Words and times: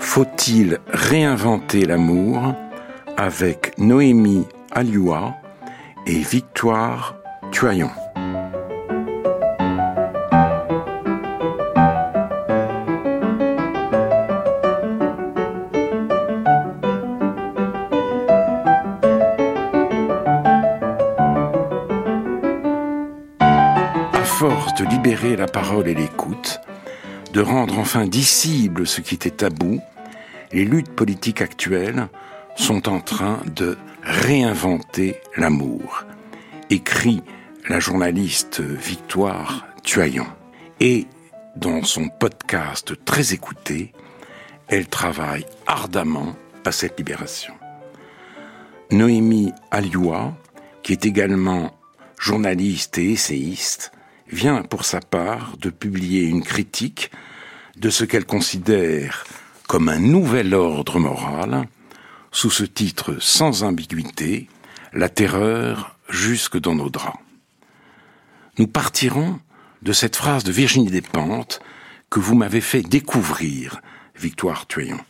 Faut-il 0.00 0.80
réinventer 0.88 1.84
l'amour 1.84 2.52
avec 3.16 3.78
Noémie 3.78 4.44
Alioua 4.72 5.36
et 6.04 6.18
Victoire 6.18 7.14
Tuaillon. 7.52 7.90
À 23.38 24.24
force 24.24 24.74
de 24.74 24.84
libérer 24.86 25.36
la 25.36 25.46
parole 25.46 25.86
et 25.86 25.94
l'écoute, 25.94 26.60
de 27.36 27.42
rendre 27.42 27.78
enfin 27.78 28.06
dissible 28.06 28.86
ce 28.86 29.02
qui 29.02 29.14
était 29.14 29.30
tabou, 29.30 29.78
les 30.52 30.64
luttes 30.64 30.94
politiques 30.94 31.42
actuelles 31.42 32.08
sont 32.56 32.88
en 32.88 32.98
train 32.98 33.42
de 33.54 33.76
réinventer 34.02 35.16
l'amour, 35.36 36.06
écrit 36.70 37.22
la 37.68 37.78
journaliste 37.78 38.60
Victoire 38.62 39.66
Tuaillon. 39.82 40.26
Et 40.80 41.08
dans 41.56 41.82
son 41.82 42.08
podcast 42.08 42.94
très 43.04 43.34
écouté, 43.34 43.92
elle 44.68 44.86
travaille 44.86 45.44
ardemment 45.66 46.34
à 46.64 46.72
cette 46.72 46.96
libération. 46.96 47.52
Noémie 48.90 49.52
Alioua, 49.70 50.34
qui 50.82 50.92
est 50.92 51.04
également 51.04 51.78
journaliste 52.18 52.96
et 52.96 53.10
essayiste, 53.10 53.92
vient 54.28 54.62
pour 54.62 54.84
sa 54.84 55.00
part 55.00 55.56
de 55.58 55.70
publier 55.70 56.22
une 56.22 56.42
critique 56.42 57.10
de 57.76 57.90
ce 57.90 58.04
qu'elle 58.04 58.26
considère 58.26 59.24
comme 59.68 59.88
un 59.88 59.98
nouvel 59.98 60.54
ordre 60.54 60.98
moral 60.98 61.68
sous 62.32 62.50
ce 62.50 62.64
titre 62.64 63.16
sans 63.20 63.62
ambiguïté, 63.62 64.48
La 64.92 65.08
terreur 65.08 65.96
jusque 66.08 66.58
dans 66.58 66.74
nos 66.74 66.88
draps. 66.90 67.18
Nous 68.58 68.66
partirons 68.66 69.40
de 69.82 69.92
cette 69.92 70.16
phrase 70.16 70.44
de 70.44 70.52
Virginie 70.52 70.90
Despentes 70.90 71.60
que 72.08 72.20
vous 72.20 72.34
m'avez 72.34 72.60
fait 72.60 72.82
découvrir, 72.82 73.80
Victoire 74.16 74.66
Tuyon. 74.66 75.00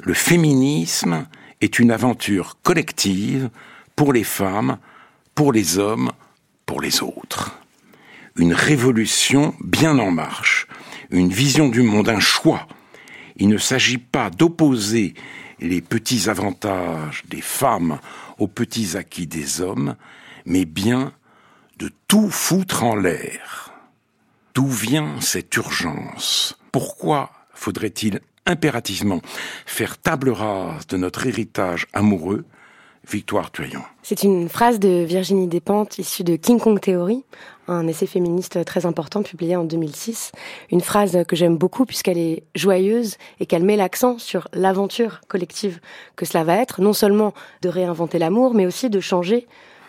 Le 0.00 0.14
féminisme 0.14 1.26
est 1.60 1.78
une 1.78 1.90
aventure 1.90 2.58
collective 2.62 3.50
pour 3.96 4.12
les 4.12 4.24
femmes, 4.24 4.78
pour 5.34 5.52
les 5.52 5.78
hommes, 5.78 6.12
pour 6.66 6.80
les 6.80 7.02
autres. 7.02 7.58
Une 8.38 8.54
révolution 8.54 9.56
bien 9.60 9.98
en 9.98 10.12
marche, 10.12 10.68
une 11.10 11.30
vision 11.30 11.68
du 11.68 11.82
monde, 11.82 12.08
un 12.08 12.20
choix. 12.20 12.68
Il 13.36 13.48
ne 13.48 13.58
s'agit 13.58 13.98
pas 13.98 14.30
d'opposer 14.30 15.14
les 15.58 15.80
petits 15.80 16.30
avantages 16.30 17.24
des 17.28 17.40
femmes 17.40 17.98
aux 18.38 18.46
petits 18.46 18.96
acquis 18.96 19.26
des 19.26 19.60
hommes, 19.60 19.96
mais 20.46 20.64
bien 20.64 21.12
de 21.78 21.90
tout 22.06 22.30
foutre 22.30 22.84
en 22.84 22.94
l'air. 22.94 23.72
D'où 24.54 24.68
vient 24.68 25.20
cette 25.20 25.56
urgence? 25.56 26.56
Pourquoi 26.70 27.32
faudrait-il 27.54 28.20
impérativement 28.46 29.20
faire 29.66 29.98
table 29.98 30.30
rase 30.30 30.86
de 30.86 30.96
notre 30.96 31.26
héritage 31.26 31.88
amoureux 31.92 32.44
Victoire 33.10 33.50
Tuyon. 33.50 33.82
C'est 34.02 34.22
une 34.22 34.50
phrase 34.50 34.78
de 34.78 35.02
Virginie 35.02 35.48
Despentes 35.48 35.98
issue 35.98 36.24
de 36.24 36.36
King 36.36 36.60
Kong 36.60 36.78
Theory, 36.78 37.24
un 37.66 37.86
essai 37.86 38.06
féministe 38.06 38.64
très 38.66 38.84
important 38.84 39.22
publié 39.22 39.56
en 39.56 39.64
2006. 39.64 40.32
Une 40.70 40.82
phrase 40.82 41.24
que 41.26 41.34
j'aime 41.34 41.56
beaucoup 41.56 41.86
puisqu'elle 41.86 42.18
est 42.18 42.42
joyeuse 42.54 43.16
et 43.40 43.46
qu'elle 43.46 43.64
met 43.64 43.76
l'accent 43.76 44.18
sur 44.18 44.48
l'aventure 44.52 45.22
collective 45.26 45.80
que 46.16 46.26
cela 46.26 46.44
va 46.44 46.56
être, 46.56 46.82
non 46.82 46.92
seulement 46.92 47.32
de 47.62 47.70
réinventer 47.70 48.18
l'amour, 48.18 48.52
mais 48.52 48.66
aussi 48.66 48.90
de 48.90 49.00
changer 49.00 49.46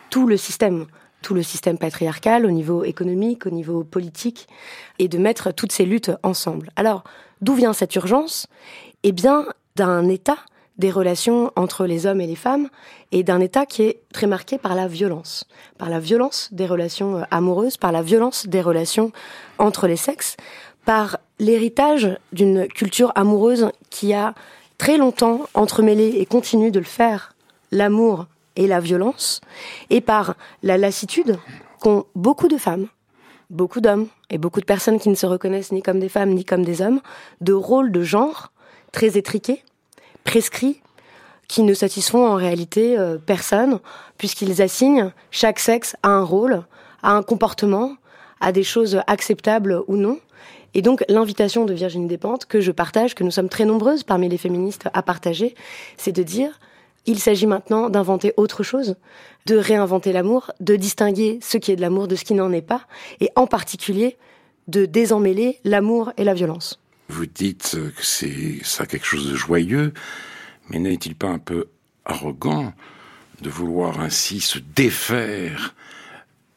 tout 0.10 0.26
le 0.26 0.38
système 0.38 0.86
tout 1.22 1.34
le 1.34 1.44
système 1.44 1.78
patriarcal 1.78 2.46
au 2.46 2.52
niveau 2.52 2.86
économique, 2.86 3.46
au 3.46 3.50
niveau 3.50 3.84
politique, 3.84 4.48
et 5.00 5.10
de 5.10 5.18
mettre 5.18 5.52
toutes 5.52 5.74
ces 5.74 5.84
luttes 5.84 6.12
ensemble. 6.24 6.70
Alors, 6.78 7.04
d'où 7.42 7.56
vient 7.56 7.74
cette 7.74 7.94
urgence? 7.96 8.48
Eh 9.04 9.12
bien, 9.12 9.46
d'un 9.76 10.08
État 10.08 10.38
des 10.80 10.90
relations 10.90 11.52
entre 11.56 11.86
les 11.86 12.08
hommes 12.08 12.22
et 12.22 12.26
les 12.26 12.38
femmes 12.38 12.70
et 13.12 13.22
d'un 13.22 13.42
État 13.42 13.66
qui 13.66 13.84
est 13.84 14.00
très 14.14 14.28
marqué 14.28 14.58
par 14.58 14.74
la 14.76 14.88
violence, 14.88 15.46
par 15.78 15.90
la 15.90 16.00
violence 16.00 16.50
des 16.52 16.66
relations 16.66 17.18
euh, 17.18 17.24
amoureuses, 17.30 17.78
par 17.78 17.92
la 17.92 18.02
violence 18.02 18.48
des 18.48 18.62
relations 18.62 19.12
entre 19.60 19.88
les 19.88 19.98
sexes, 19.98 20.38
par 20.86 21.20
l'héritage 21.38 22.18
d'une 22.32 22.68
culture 22.68 23.12
amoureuse 23.16 23.70
qui 23.90 24.14
a 24.14 24.34
très 24.78 24.98
longtemps 24.98 25.42
entremêlé 25.54 26.16
et 26.18 26.26
continue 26.26 26.72
de 26.72 26.80
le 26.80 26.86
faire 26.86 27.36
l'amour 27.72 28.26
et 28.56 28.66
la 28.66 28.80
violence, 28.80 29.42
et 29.90 30.02
par 30.02 30.36
la 30.64 30.78
lassitude 30.78 31.38
qu'ont 31.82 32.06
beaucoup 32.16 32.48
de 32.48 32.58
femmes, 32.58 32.88
beaucoup 33.50 33.82
d'hommes 33.82 34.08
et 34.30 34.38
beaucoup 34.38 34.60
de 34.62 34.66
personnes 34.66 35.00
qui 35.00 35.10
ne 35.10 35.16
se 35.16 35.26
reconnaissent 35.26 35.72
ni 35.72 35.82
comme 35.82 36.00
des 36.00 36.10
femmes 36.10 36.32
ni 36.32 36.46
comme 36.46 36.64
des 36.64 36.82
hommes, 36.82 37.02
de 37.42 37.54
rôles 37.54 37.92
de 37.92 38.02
genre 38.02 38.52
très 38.92 39.18
étriqués 39.18 39.64
prescrits 40.30 40.80
qui 41.48 41.64
ne 41.64 41.74
satisfont 41.74 42.24
en 42.28 42.36
réalité 42.36 43.00
euh, 43.00 43.18
personne, 43.18 43.80
puisqu'ils 44.20 44.62
assignent 44.62 45.12
chaque 45.32 45.58
sexe 45.58 45.96
à 46.04 46.10
un 46.10 46.24
rôle, 46.24 46.62
à 47.02 47.14
un 47.14 47.24
comportement, 47.24 47.96
à 48.40 48.52
des 48.52 48.62
choses 48.62 49.02
acceptables 49.08 49.82
ou 49.88 49.96
non. 49.96 50.20
Et 50.76 50.84
donc 50.84 51.04
l'invitation 51.10 51.66
de 51.66 51.74
Virginie 51.74 52.08
Despentes, 52.08 52.46
que 52.46 52.62
je 52.62 52.72
partage, 52.72 53.16
que 53.16 53.24
nous 53.24 53.32
sommes 53.32 53.50
très 53.50 53.66
nombreuses 53.66 54.04
parmi 54.04 54.30
les 54.30 54.38
féministes 54.38 54.88
à 54.94 55.02
partager, 55.02 55.56
c'est 55.98 56.12
de 56.12 56.22
dire 56.22 56.60
il 57.08 57.18
s'agit 57.18 57.48
maintenant 57.48 57.90
d'inventer 57.90 58.36
autre 58.38 58.62
chose, 58.62 58.98
de 59.48 59.58
réinventer 59.58 60.14
l'amour, 60.14 60.52
de 60.60 60.76
distinguer 60.76 61.40
ce 61.42 61.58
qui 61.58 61.72
est 61.72 61.76
de 61.76 61.82
l'amour 61.82 62.08
de 62.08 62.16
ce 62.16 62.24
qui 62.24 62.36
n'en 62.36 62.52
est 62.52 62.62
pas, 62.62 62.82
et 63.20 63.32
en 63.36 63.48
particulier 63.48 64.16
de 64.68 64.86
désemmêler 64.86 65.58
l'amour 65.64 66.14
et 66.18 66.24
la 66.24 66.36
violence. 66.36 66.80
Vous 67.10 67.26
dites 67.26 67.72
que 67.96 68.06
c'est 68.06 68.60
ça 68.64 68.86
quelque 68.86 69.06
chose 69.06 69.32
de 69.32 69.36
joyeux, 69.36 69.94
mais 70.70 70.80
n'est-il 70.80 71.16
pas 71.16 71.28
un 71.28 71.40
peu 71.40 71.66
arrogant 72.06 72.74
de 73.42 73.50
vouloir 73.50 74.00
ainsi 74.00 74.40
se 74.40 74.60
défaire 74.60 75.74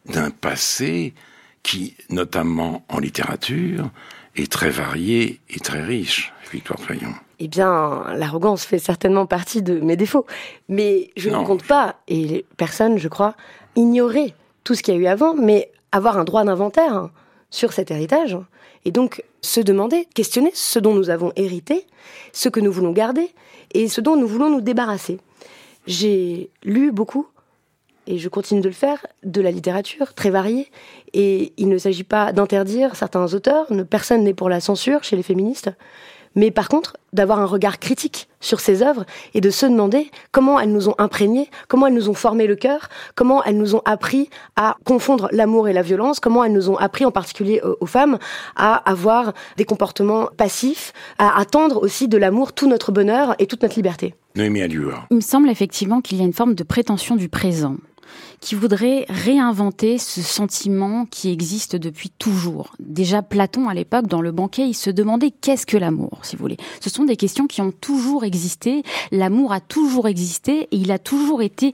d'un 0.07 0.31
passé 0.31 1.15
qui, 1.63 1.97
notamment 2.11 2.85
en 2.89 2.99
littérature, 2.99 3.91
est 4.37 4.51
très 4.51 4.71
varié 4.71 5.41
et 5.49 5.59
très 5.59 5.83
riche, 5.83 6.33
Victoire 6.51 6.81
Fayon 6.81 7.15
Eh 7.39 7.49
bien, 7.49 8.05
l'arrogance 8.15 8.65
fait 8.65 8.79
certainement 8.79 9.27
partie 9.27 9.63
de 9.63 9.81
mes 9.81 9.97
défauts. 9.97 10.27
Mais 10.69 11.11
je 11.17 11.31
ne 11.31 11.45
compte 11.45 11.65
pas, 11.65 11.97
et 12.09 12.27
les 12.27 12.47
personnes, 12.57 12.99
je 12.99 13.09
crois, 13.09 13.35
ignorer 13.77 14.35
tout 14.65 14.75
ce 14.75 14.83
qu'il 14.83 14.95
y 14.95 14.97
a 14.99 15.01
eu 15.01 15.07
avant, 15.07 15.35
mais 15.35 15.71
avoir 15.93 16.19
un 16.19 16.25
droit 16.25 16.45
d'inventaire 16.45 17.09
sur 17.51 17.73
cet 17.73 17.91
héritage 17.91 18.37
et 18.85 18.91
donc 18.91 19.23
se 19.41 19.61
demander, 19.61 20.07
questionner 20.15 20.51
ce 20.55 20.79
dont 20.79 20.95
nous 20.95 21.11
avons 21.11 21.33
hérité, 21.37 21.87
ce 22.33 22.49
que 22.49 22.61
nous 22.61 22.73
voulons 22.73 22.93
garder 22.93 23.31
et 23.75 23.89
ce 23.89 24.01
dont 24.01 24.17
nous 24.17 24.27
voulons 24.27 24.51
nous 24.51 24.61
débarrasser. 24.61 25.19
J'ai 25.87 26.51
lu 26.63 26.93
beaucoup, 26.93 27.27
et 28.07 28.19
je 28.19 28.29
continue 28.29 28.61
de 28.61 28.69
le 28.69 28.75
faire, 28.75 29.07
de 29.23 29.41
la 29.41 29.51
littérature 29.51 30.15
très 30.15 30.31
variée. 30.31 30.71
Et 31.13 31.53
il 31.57 31.69
ne 31.69 31.79
s'agit 31.79 32.05
pas 32.05 32.33
d'interdire 32.33 32.97
certains 32.97 33.33
auteurs, 33.35 33.67
personne 33.89 34.25
n'est 34.25 34.35
pour 34.35 34.49
la 34.49 34.61
censure 34.61 35.05
chez 35.05 35.17
les 35.17 35.23
féministes 35.23 35.71
mais 36.35 36.51
par 36.51 36.69
contre 36.69 36.97
d'avoir 37.13 37.41
un 37.41 37.47
regard 37.47 37.79
critique 37.79 38.29
sur 38.41 38.61
ces 38.61 38.83
œuvres 38.83 39.05
et 39.35 39.41
de 39.41 39.51
se 39.51 39.67
demander 39.67 40.11
comment 40.31 40.59
elles 40.59 40.73
nous 40.73 40.89
ont 40.89 40.95
imprégnés, 40.99 41.51
comment 41.69 41.87
elles 41.87 41.95
nous 41.95 42.09
ont 42.09 42.15
formé 42.15 42.47
le 42.47 42.57
cœur, 42.57 42.89
comment 43.15 43.45
elles 43.45 43.59
nous 43.59 43.75
ont 43.75 43.83
appris 43.85 44.31
à 44.57 44.77
confondre 44.85 45.29
l'amour 45.33 45.69
et 45.69 45.73
la 45.73 45.83
violence, 45.83 46.21
comment 46.21 46.43
elles 46.45 46.53
nous 46.53 46.71
ont 46.71 46.77
appris 46.77 47.05
en 47.05 47.11
particulier 47.11 47.61
euh, 47.65 47.75
aux 47.81 47.87
femmes 47.87 48.19
à 48.57 48.75
avoir 48.91 49.33
des 49.57 49.65
comportements 49.65 50.29
passifs, 50.37 50.93
à 51.19 51.39
attendre 51.39 51.83
aussi 51.83 52.09
de 52.09 52.17
l'amour 52.17 52.53
tout 52.53 52.69
notre 52.69 52.93
bonheur 52.93 53.35
et 53.39 53.47
toute 53.47 53.63
notre 53.63 53.77
liberté. 53.77 54.15
Noémie 54.35 54.63
Il 54.63 55.17
me 55.17 55.21
semble 55.21 55.51
effectivement 55.51 56.01
qu'il 56.01 56.19
y 56.19 56.23
a 56.23 56.25
une 56.25 56.33
forme 56.33 56.55
de 56.55 56.63
prétention 56.63 57.17
du 57.17 57.29
présent 57.29 57.77
qui 58.43 58.57
voudrait 58.57 59.07
réinventer 59.09 59.99
ce 59.99 60.21
sentiment 60.21 61.07
qui 61.07 61.31
existe 61.31 61.77
depuis 61.77 62.11
toujours. 62.11 62.75
Déjà 62.81 63.23
Platon 63.23 63.69
à 63.69 63.75
l'époque 63.75 64.09
dans 64.09 64.21
le 64.21 64.33
banquet, 64.33 64.69
il 64.69 64.75
se 64.75 64.91
demandait 64.91 65.31
qu'est-ce 65.31 65.65
que 65.65 65.77
l'amour, 65.77 66.19
si 66.23 66.35
vous 66.35 66.43
voulez. 66.43 66.57
Ce 66.81 66.91
sont 66.91 67.05
des 67.05 67.17
questions 67.17 67.47
qui 67.47 67.63
ont 67.63 67.71
toujours 67.71 68.25
existé, 68.25 68.83
l'amour 69.13 69.53
a 69.53 69.61
toujours 69.61 70.09
existé 70.09 70.69
et 70.73 70.77
il 70.77 70.91
a 70.91 70.99
toujours 70.99 71.41
été 71.41 71.73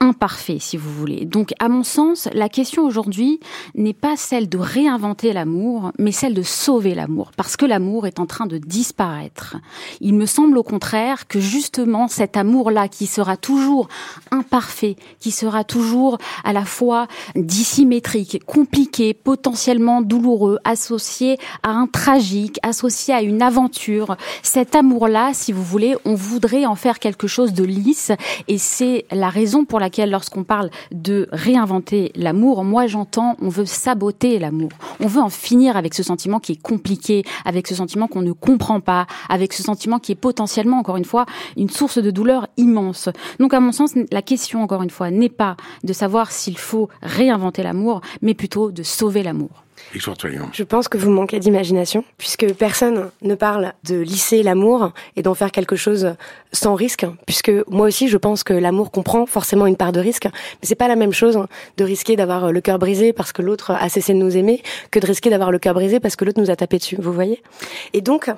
imparfait, 0.00 0.58
si 0.60 0.76
vous 0.76 0.92
voulez. 0.92 1.24
Donc, 1.24 1.54
à 1.58 1.68
mon 1.68 1.82
sens, 1.82 2.28
la 2.34 2.48
question 2.48 2.84
aujourd'hui 2.84 3.40
n'est 3.74 3.94
pas 3.94 4.16
celle 4.16 4.48
de 4.48 4.58
réinventer 4.58 5.32
l'amour, 5.32 5.90
mais 5.98 6.12
celle 6.12 6.34
de 6.34 6.42
sauver 6.42 6.94
l'amour, 6.94 7.30
parce 7.36 7.56
que 7.56 7.64
l'amour 7.64 8.06
est 8.06 8.20
en 8.20 8.26
train 8.26 8.46
de 8.46 8.58
disparaître. 8.58 9.56
Il 10.00 10.14
me 10.14 10.26
semble 10.26 10.58
au 10.58 10.62
contraire 10.62 11.26
que 11.26 11.40
justement 11.40 12.08
cet 12.08 12.36
amour-là, 12.36 12.88
qui 12.88 13.06
sera 13.06 13.36
toujours 13.38 13.88
imparfait, 14.30 14.96
qui 15.18 15.30
sera 15.30 15.64
toujours 15.64 16.18
à 16.44 16.52
la 16.52 16.64
fois 16.64 17.08
dissymétrique, 17.34 18.42
compliqué, 18.44 19.14
potentiellement 19.14 20.02
douloureux, 20.02 20.58
associé 20.64 21.38
à 21.62 21.70
un 21.70 21.86
tragique, 21.86 22.58
associé 22.62 23.14
à 23.14 23.22
une 23.22 23.40
aventure, 23.40 24.16
cet 24.42 24.74
amour-là, 24.74 25.30
si 25.32 25.52
vous 25.52 25.64
voulez, 25.64 25.96
on 26.04 26.14
voudrait 26.14 26.66
en 26.66 26.74
faire 26.74 26.98
quelque 26.98 27.26
chose 27.26 27.54
de 27.54 27.64
lisse, 27.64 28.12
et 28.46 28.58
c'est 28.58 29.06
la 29.10 29.30
raison 29.30 29.64
pour 29.64 29.80
laquelle 29.80 29.85
laquelle, 29.86 30.10
lorsqu'on 30.10 30.44
parle 30.44 30.70
de 30.92 31.28
réinventer 31.30 32.10
l'amour, 32.16 32.64
moi 32.64 32.86
j'entends, 32.86 33.36
on 33.40 33.48
veut 33.48 33.66
saboter 33.66 34.38
l'amour. 34.38 34.70
On 35.00 35.06
veut 35.06 35.20
en 35.20 35.28
finir 35.28 35.76
avec 35.76 35.94
ce 35.94 36.02
sentiment 36.02 36.40
qui 36.40 36.52
est 36.52 36.62
compliqué, 36.62 37.24
avec 37.44 37.68
ce 37.68 37.74
sentiment 37.74 38.08
qu'on 38.08 38.22
ne 38.22 38.32
comprend 38.32 38.80
pas, 38.80 39.06
avec 39.28 39.52
ce 39.52 39.62
sentiment 39.62 39.98
qui 39.98 40.12
est 40.12 40.16
potentiellement, 40.16 40.78
encore 40.78 40.96
une 40.96 41.04
fois, 41.04 41.26
une 41.56 41.70
source 41.70 41.98
de 41.98 42.10
douleur 42.10 42.48
immense. 42.56 43.08
Donc, 43.38 43.54
à 43.54 43.60
mon 43.60 43.72
sens, 43.72 43.92
la 44.10 44.22
question, 44.22 44.62
encore 44.62 44.82
une 44.82 44.90
fois, 44.90 45.10
n'est 45.10 45.28
pas 45.28 45.56
de 45.84 45.92
savoir 45.92 46.32
s'il 46.32 46.58
faut 46.58 46.88
réinventer 47.02 47.62
l'amour, 47.62 48.00
mais 48.22 48.34
plutôt 48.34 48.72
de 48.72 48.82
sauver 48.82 49.22
l'amour. 49.22 49.65
Je 49.92 50.62
pense 50.62 50.88
que 50.88 50.98
vous 50.98 51.10
manquez 51.10 51.38
d'imagination, 51.38 52.04
puisque 52.18 52.52
personne 52.54 53.10
ne 53.22 53.34
parle 53.34 53.72
de 53.84 53.96
lisser 53.96 54.42
l'amour 54.42 54.92
et 55.16 55.22
d'en 55.22 55.34
faire 55.34 55.52
quelque 55.52 55.76
chose 55.76 56.14
sans 56.52 56.74
risque, 56.74 57.06
puisque 57.26 57.50
moi 57.68 57.86
aussi 57.86 58.08
je 58.08 58.16
pense 58.16 58.44
que 58.44 58.52
l'amour 58.52 58.90
comprend 58.90 59.26
forcément 59.26 59.66
une 59.66 59.76
part 59.76 59.92
de 59.92 60.00
risque, 60.00 60.24
mais 60.24 60.62
c'est 60.62 60.74
pas 60.74 60.88
la 60.88 60.96
même 60.96 61.12
chose 61.12 61.38
de 61.76 61.84
risquer 61.84 62.16
d'avoir 62.16 62.52
le 62.52 62.60
cœur 62.60 62.78
brisé 62.78 63.12
parce 63.12 63.32
que 63.32 63.42
l'autre 63.42 63.70
a 63.70 63.88
cessé 63.88 64.12
de 64.12 64.18
nous 64.18 64.36
aimer 64.36 64.62
que 64.90 64.98
de 64.98 65.06
risquer 65.06 65.30
d'avoir 65.30 65.50
le 65.50 65.58
cœur 65.58 65.74
brisé 65.74 66.00
parce 66.00 66.16
que 66.16 66.24
l'autre 66.24 66.40
nous 66.40 66.50
a 66.50 66.56
tapé 66.56 66.78
dessus, 66.78 66.96
vous 66.98 67.12
voyez? 67.12 67.42
Et 67.92 68.00
donc, 68.00 68.30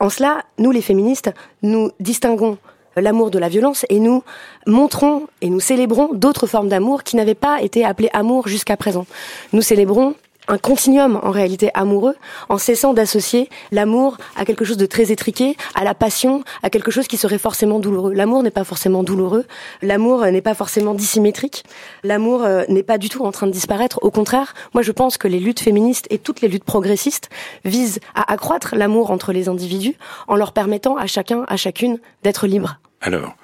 en 0.00 0.10
cela, 0.10 0.42
nous 0.58 0.72
les 0.72 0.82
féministes, 0.82 1.30
nous 1.62 1.90
distinguons 2.00 2.58
l'amour 2.96 3.30
de 3.30 3.38
la 3.38 3.48
violence 3.48 3.86
et 3.88 4.00
nous 4.00 4.22
montrons 4.66 5.26
et 5.40 5.48
nous 5.48 5.60
célébrons 5.60 6.10
d'autres 6.12 6.46
formes 6.46 6.68
d'amour 6.68 7.04
qui 7.04 7.16
n'avaient 7.16 7.34
pas 7.34 7.62
été 7.62 7.84
appelées 7.84 8.10
amour 8.12 8.48
jusqu'à 8.48 8.76
présent. 8.76 9.06
Nous 9.52 9.62
célébrons 9.62 10.14
un 10.48 10.58
continuum 10.58 11.20
en 11.22 11.30
réalité 11.30 11.70
amoureux 11.74 12.16
en 12.48 12.58
cessant 12.58 12.94
d'associer 12.94 13.48
l'amour 13.70 14.18
à 14.36 14.44
quelque 14.44 14.64
chose 14.64 14.76
de 14.76 14.86
très 14.86 15.12
étriqué, 15.12 15.56
à 15.74 15.84
la 15.84 15.94
passion, 15.94 16.42
à 16.62 16.70
quelque 16.70 16.90
chose 16.90 17.06
qui 17.06 17.16
serait 17.16 17.38
forcément 17.38 17.78
douloureux. 17.78 18.12
L'amour 18.12 18.42
n'est 18.42 18.50
pas 18.50 18.64
forcément 18.64 19.02
douloureux, 19.02 19.44
l'amour 19.82 20.24
n'est 20.26 20.42
pas 20.42 20.54
forcément 20.54 20.94
dissymétrique, 20.94 21.64
l'amour 22.02 22.42
euh, 22.44 22.64
n'est 22.68 22.82
pas 22.82 22.98
du 22.98 23.08
tout 23.08 23.24
en 23.24 23.32
train 23.32 23.46
de 23.46 23.52
disparaître. 23.52 24.00
Au 24.02 24.10
contraire, 24.10 24.54
moi 24.74 24.82
je 24.82 24.92
pense 24.92 25.16
que 25.16 25.28
les 25.28 25.40
luttes 25.40 25.60
féministes 25.60 26.06
et 26.10 26.18
toutes 26.18 26.40
les 26.40 26.48
luttes 26.48 26.64
progressistes 26.64 27.30
visent 27.64 28.00
à 28.14 28.32
accroître 28.32 28.74
l'amour 28.74 29.10
entre 29.10 29.32
les 29.32 29.48
individus 29.48 29.96
en 30.28 30.36
leur 30.36 30.52
permettant 30.52 30.96
à 30.96 31.06
chacun, 31.06 31.44
à 31.48 31.56
chacune 31.56 31.98
d'être 32.22 32.46
libre. 32.46 32.78
Alors, 33.00 33.34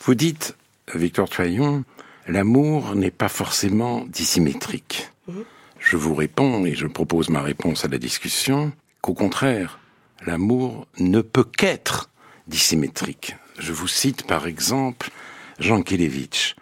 vous 0.00 0.14
dites, 0.14 0.56
Victor 0.94 1.28
Toyon, 1.28 1.84
l'amour 2.26 2.94
n'est 2.94 3.10
pas 3.10 3.28
forcément 3.28 4.04
dissymétrique. 4.08 5.10
Mhm. 5.28 5.44
Je 5.80 5.96
vous 5.96 6.14
réponds, 6.14 6.64
et 6.66 6.74
je 6.74 6.86
propose 6.86 7.30
ma 7.30 7.42
réponse 7.42 7.84
à 7.84 7.88
la 7.88 7.98
discussion, 7.98 8.72
qu'au 9.00 9.14
contraire, 9.14 9.80
l'amour 10.24 10.86
ne 10.98 11.20
peut 11.22 11.44
qu'être 11.44 12.10
dissymétrique. 12.46 13.34
Je 13.58 13.72
vous 13.72 13.88
cite 13.88 14.26
par 14.26 14.46
exemple 14.46 15.10
Jean 15.58 15.82
Kelevitch. 15.82 16.54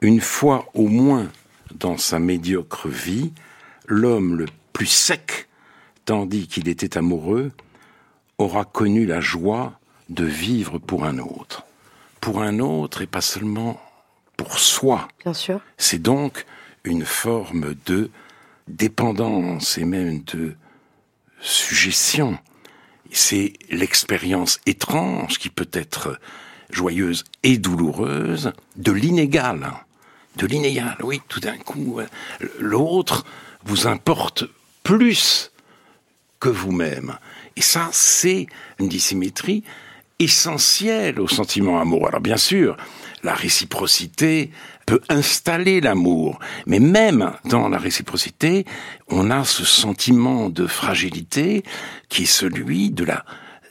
Une 0.00 0.20
fois 0.20 0.66
au 0.74 0.88
moins 0.88 1.30
dans 1.74 1.96
sa 1.96 2.18
médiocre 2.18 2.88
vie, 2.88 3.32
l'homme 3.86 4.36
le 4.36 4.46
plus 4.72 4.86
sec, 4.86 5.48
tandis 6.04 6.48
qu'il 6.48 6.68
était 6.68 6.98
amoureux, 6.98 7.52
aura 8.38 8.64
connu 8.64 9.06
la 9.06 9.20
joie 9.20 9.78
de 10.08 10.24
vivre 10.24 10.78
pour 10.78 11.04
un 11.04 11.18
autre. 11.18 11.64
Pour 12.20 12.42
un 12.42 12.58
autre 12.58 13.02
et 13.02 13.06
pas 13.06 13.20
seulement 13.20 13.80
pour 14.36 14.58
soi. 14.58 15.08
Bien 15.22 15.34
sûr. 15.34 15.60
C'est 15.78 16.02
donc 16.02 16.44
une 16.82 17.04
forme 17.04 17.74
de 17.86 18.10
dépendance 18.68 19.78
et 19.78 19.84
même 19.84 20.22
de 20.24 20.54
suggestion. 21.40 22.38
C'est 23.10 23.52
l'expérience 23.70 24.60
étrange 24.66 25.38
qui 25.38 25.50
peut 25.50 25.68
être 25.72 26.18
joyeuse 26.70 27.24
et 27.42 27.58
douloureuse 27.58 28.52
de 28.76 28.92
l'inégal. 28.92 29.72
De 30.36 30.46
l'inégal, 30.46 30.96
oui, 31.02 31.20
tout 31.28 31.40
d'un 31.40 31.58
coup, 31.58 32.00
l'autre 32.58 33.24
vous 33.64 33.86
importe 33.86 34.44
plus 34.82 35.52
que 36.40 36.48
vous-même. 36.48 37.16
Et 37.56 37.62
ça, 37.62 37.88
c'est 37.92 38.46
une 38.80 38.88
dissymétrie 38.88 39.62
essentielle 40.18 41.20
au 41.20 41.28
sentiment 41.28 41.80
amoureux. 41.80 42.08
Alors 42.08 42.20
bien 42.20 42.36
sûr, 42.36 42.76
la 43.22 43.34
réciprocité 43.34 44.50
peut 44.86 45.00
installer 45.08 45.80
l'amour. 45.80 46.38
Mais 46.66 46.78
même 46.78 47.32
dans 47.44 47.68
la 47.68 47.78
réciprocité, 47.78 48.64
on 49.08 49.30
a 49.30 49.44
ce 49.44 49.64
sentiment 49.64 50.50
de 50.50 50.66
fragilité 50.66 51.62
qui 52.08 52.22
est 52.24 52.26
celui 52.26 52.90
de 52.90 53.04
la 53.04 53.24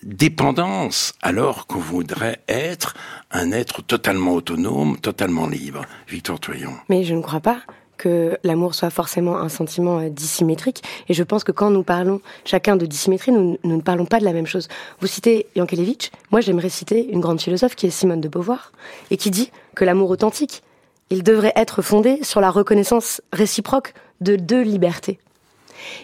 dépendance, 0.04 1.14
alors 1.22 1.66
qu'on 1.66 1.80
voudrait 1.80 2.42
être 2.48 2.94
un 3.32 3.52
être 3.52 3.82
totalement 3.82 4.34
autonome, 4.34 4.98
totalement 5.00 5.48
libre. 5.48 5.86
Victor 6.08 6.40
Toyon. 6.40 6.74
Mais 6.90 7.04
je 7.04 7.16
ne 7.16 7.22
crois 7.22 7.40
pas 7.40 7.62
que 7.98 8.38
l'amour 8.44 8.76
soit 8.76 8.90
forcément 8.90 9.38
un 9.38 9.50
sentiment 9.50 10.00
euh, 10.00 10.10
dissymétrique. 10.10 10.84
Et 11.08 11.14
je 11.14 11.24
pense 11.24 11.44
que 11.44 11.52
quand 11.52 11.70
nous 11.70 11.84
parlons 11.84 12.22
chacun 12.44 12.76
de 12.76 12.86
dissymétrie, 12.86 13.32
nous, 13.32 13.58
ne 13.64 13.82
parlons 13.82 14.06
pas 14.06 14.20
de 14.20 14.26
la 14.26 14.34
même 14.34 14.48
chose. 14.48 14.68
Vous 15.00 15.08
citez 15.08 15.48
Yankelevitch, 15.56 16.12
moi 16.32 16.42
j'aimerais 16.42 16.70
citer 16.70 17.10
une 17.12 17.22
grande 17.22 17.40
philosophe 17.40 17.76
qui 17.76 17.86
est 17.86 17.92
Simone 17.92 18.20
de 18.20 18.28
Beauvoir, 18.28 18.72
et 19.12 19.18
qui 19.18 19.32
dit 19.32 19.52
que 19.76 19.86
l'amour 19.86 20.10
authentique, 20.10 20.64
il 21.10 21.24
devrait 21.24 21.54
être 21.56 21.82
fondé 21.82 22.20
sur 22.24 22.42
la 22.42 22.50
reconnaissance 22.50 23.22
réciproque 23.32 23.94
de 24.22 24.36
deux 24.36 24.62
libertés. 24.62 25.20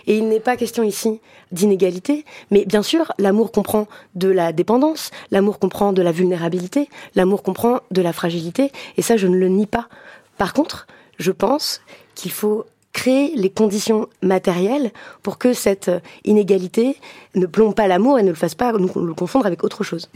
Et 0.08 0.18
il 0.18 0.28
n'est 0.28 0.40
pas 0.40 0.58
question 0.58 0.84
ici 0.84 1.22
d'inégalité, 1.52 2.26
mais 2.52 2.66
bien 2.66 2.84
sûr, 2.84 3.12
l'amour 3.18 3.52
comprend 3.52 3.88
de 4.16 4.30
la 4.30 4.52
dépendance, 4.52 5.10
l'amour 5.32 5.58
comprend 5.58 5.94
de 5.94 6.02
la 6.02 6.12
vulnérabilité, 6.12 6.90
l'amour 7.16 7.44
comprend 7.44 7.80
de 7.92 8.02
la 8.02 8.14
fragilité, 8.14 8.72
et 8.98 9.02
ça, 9.02 9.18
je 9.18 9.28
ne 9.28 9.38
le 9.38 9.48
nie 9.48 9.66
pas. 9.66 9.88
Par 10.38 10.54
contre, 10.54 10.86
je 11.18 11.32
pense 11.32 11.82
qu'il 12.16 12.32
faut 12.32 12.66
créer 12.94 13.34
les 13.36 13.50
conditions 13.50 14.08
matérielles 14.22 14.92
pour 15.22 15.38
que 15.38 15.54
cette 15.54 15.92
inégalité 16.26 16.98
ne 17.36 17.46
plombe 17.46 17.76
pas 17.76 17.88
l'amour 17.88 18.18
et 18.18 18.24
ne 18.24 18.30
le 18.30 18.36
fasse 18.36 18.56
pas 18.56 18.74
nous, 18.74 18.90
le 18.96 19.14
confondre 19.14 19.46
avec 19.46 19.64
autre 19.64 19.84
chose. 19.84 20.10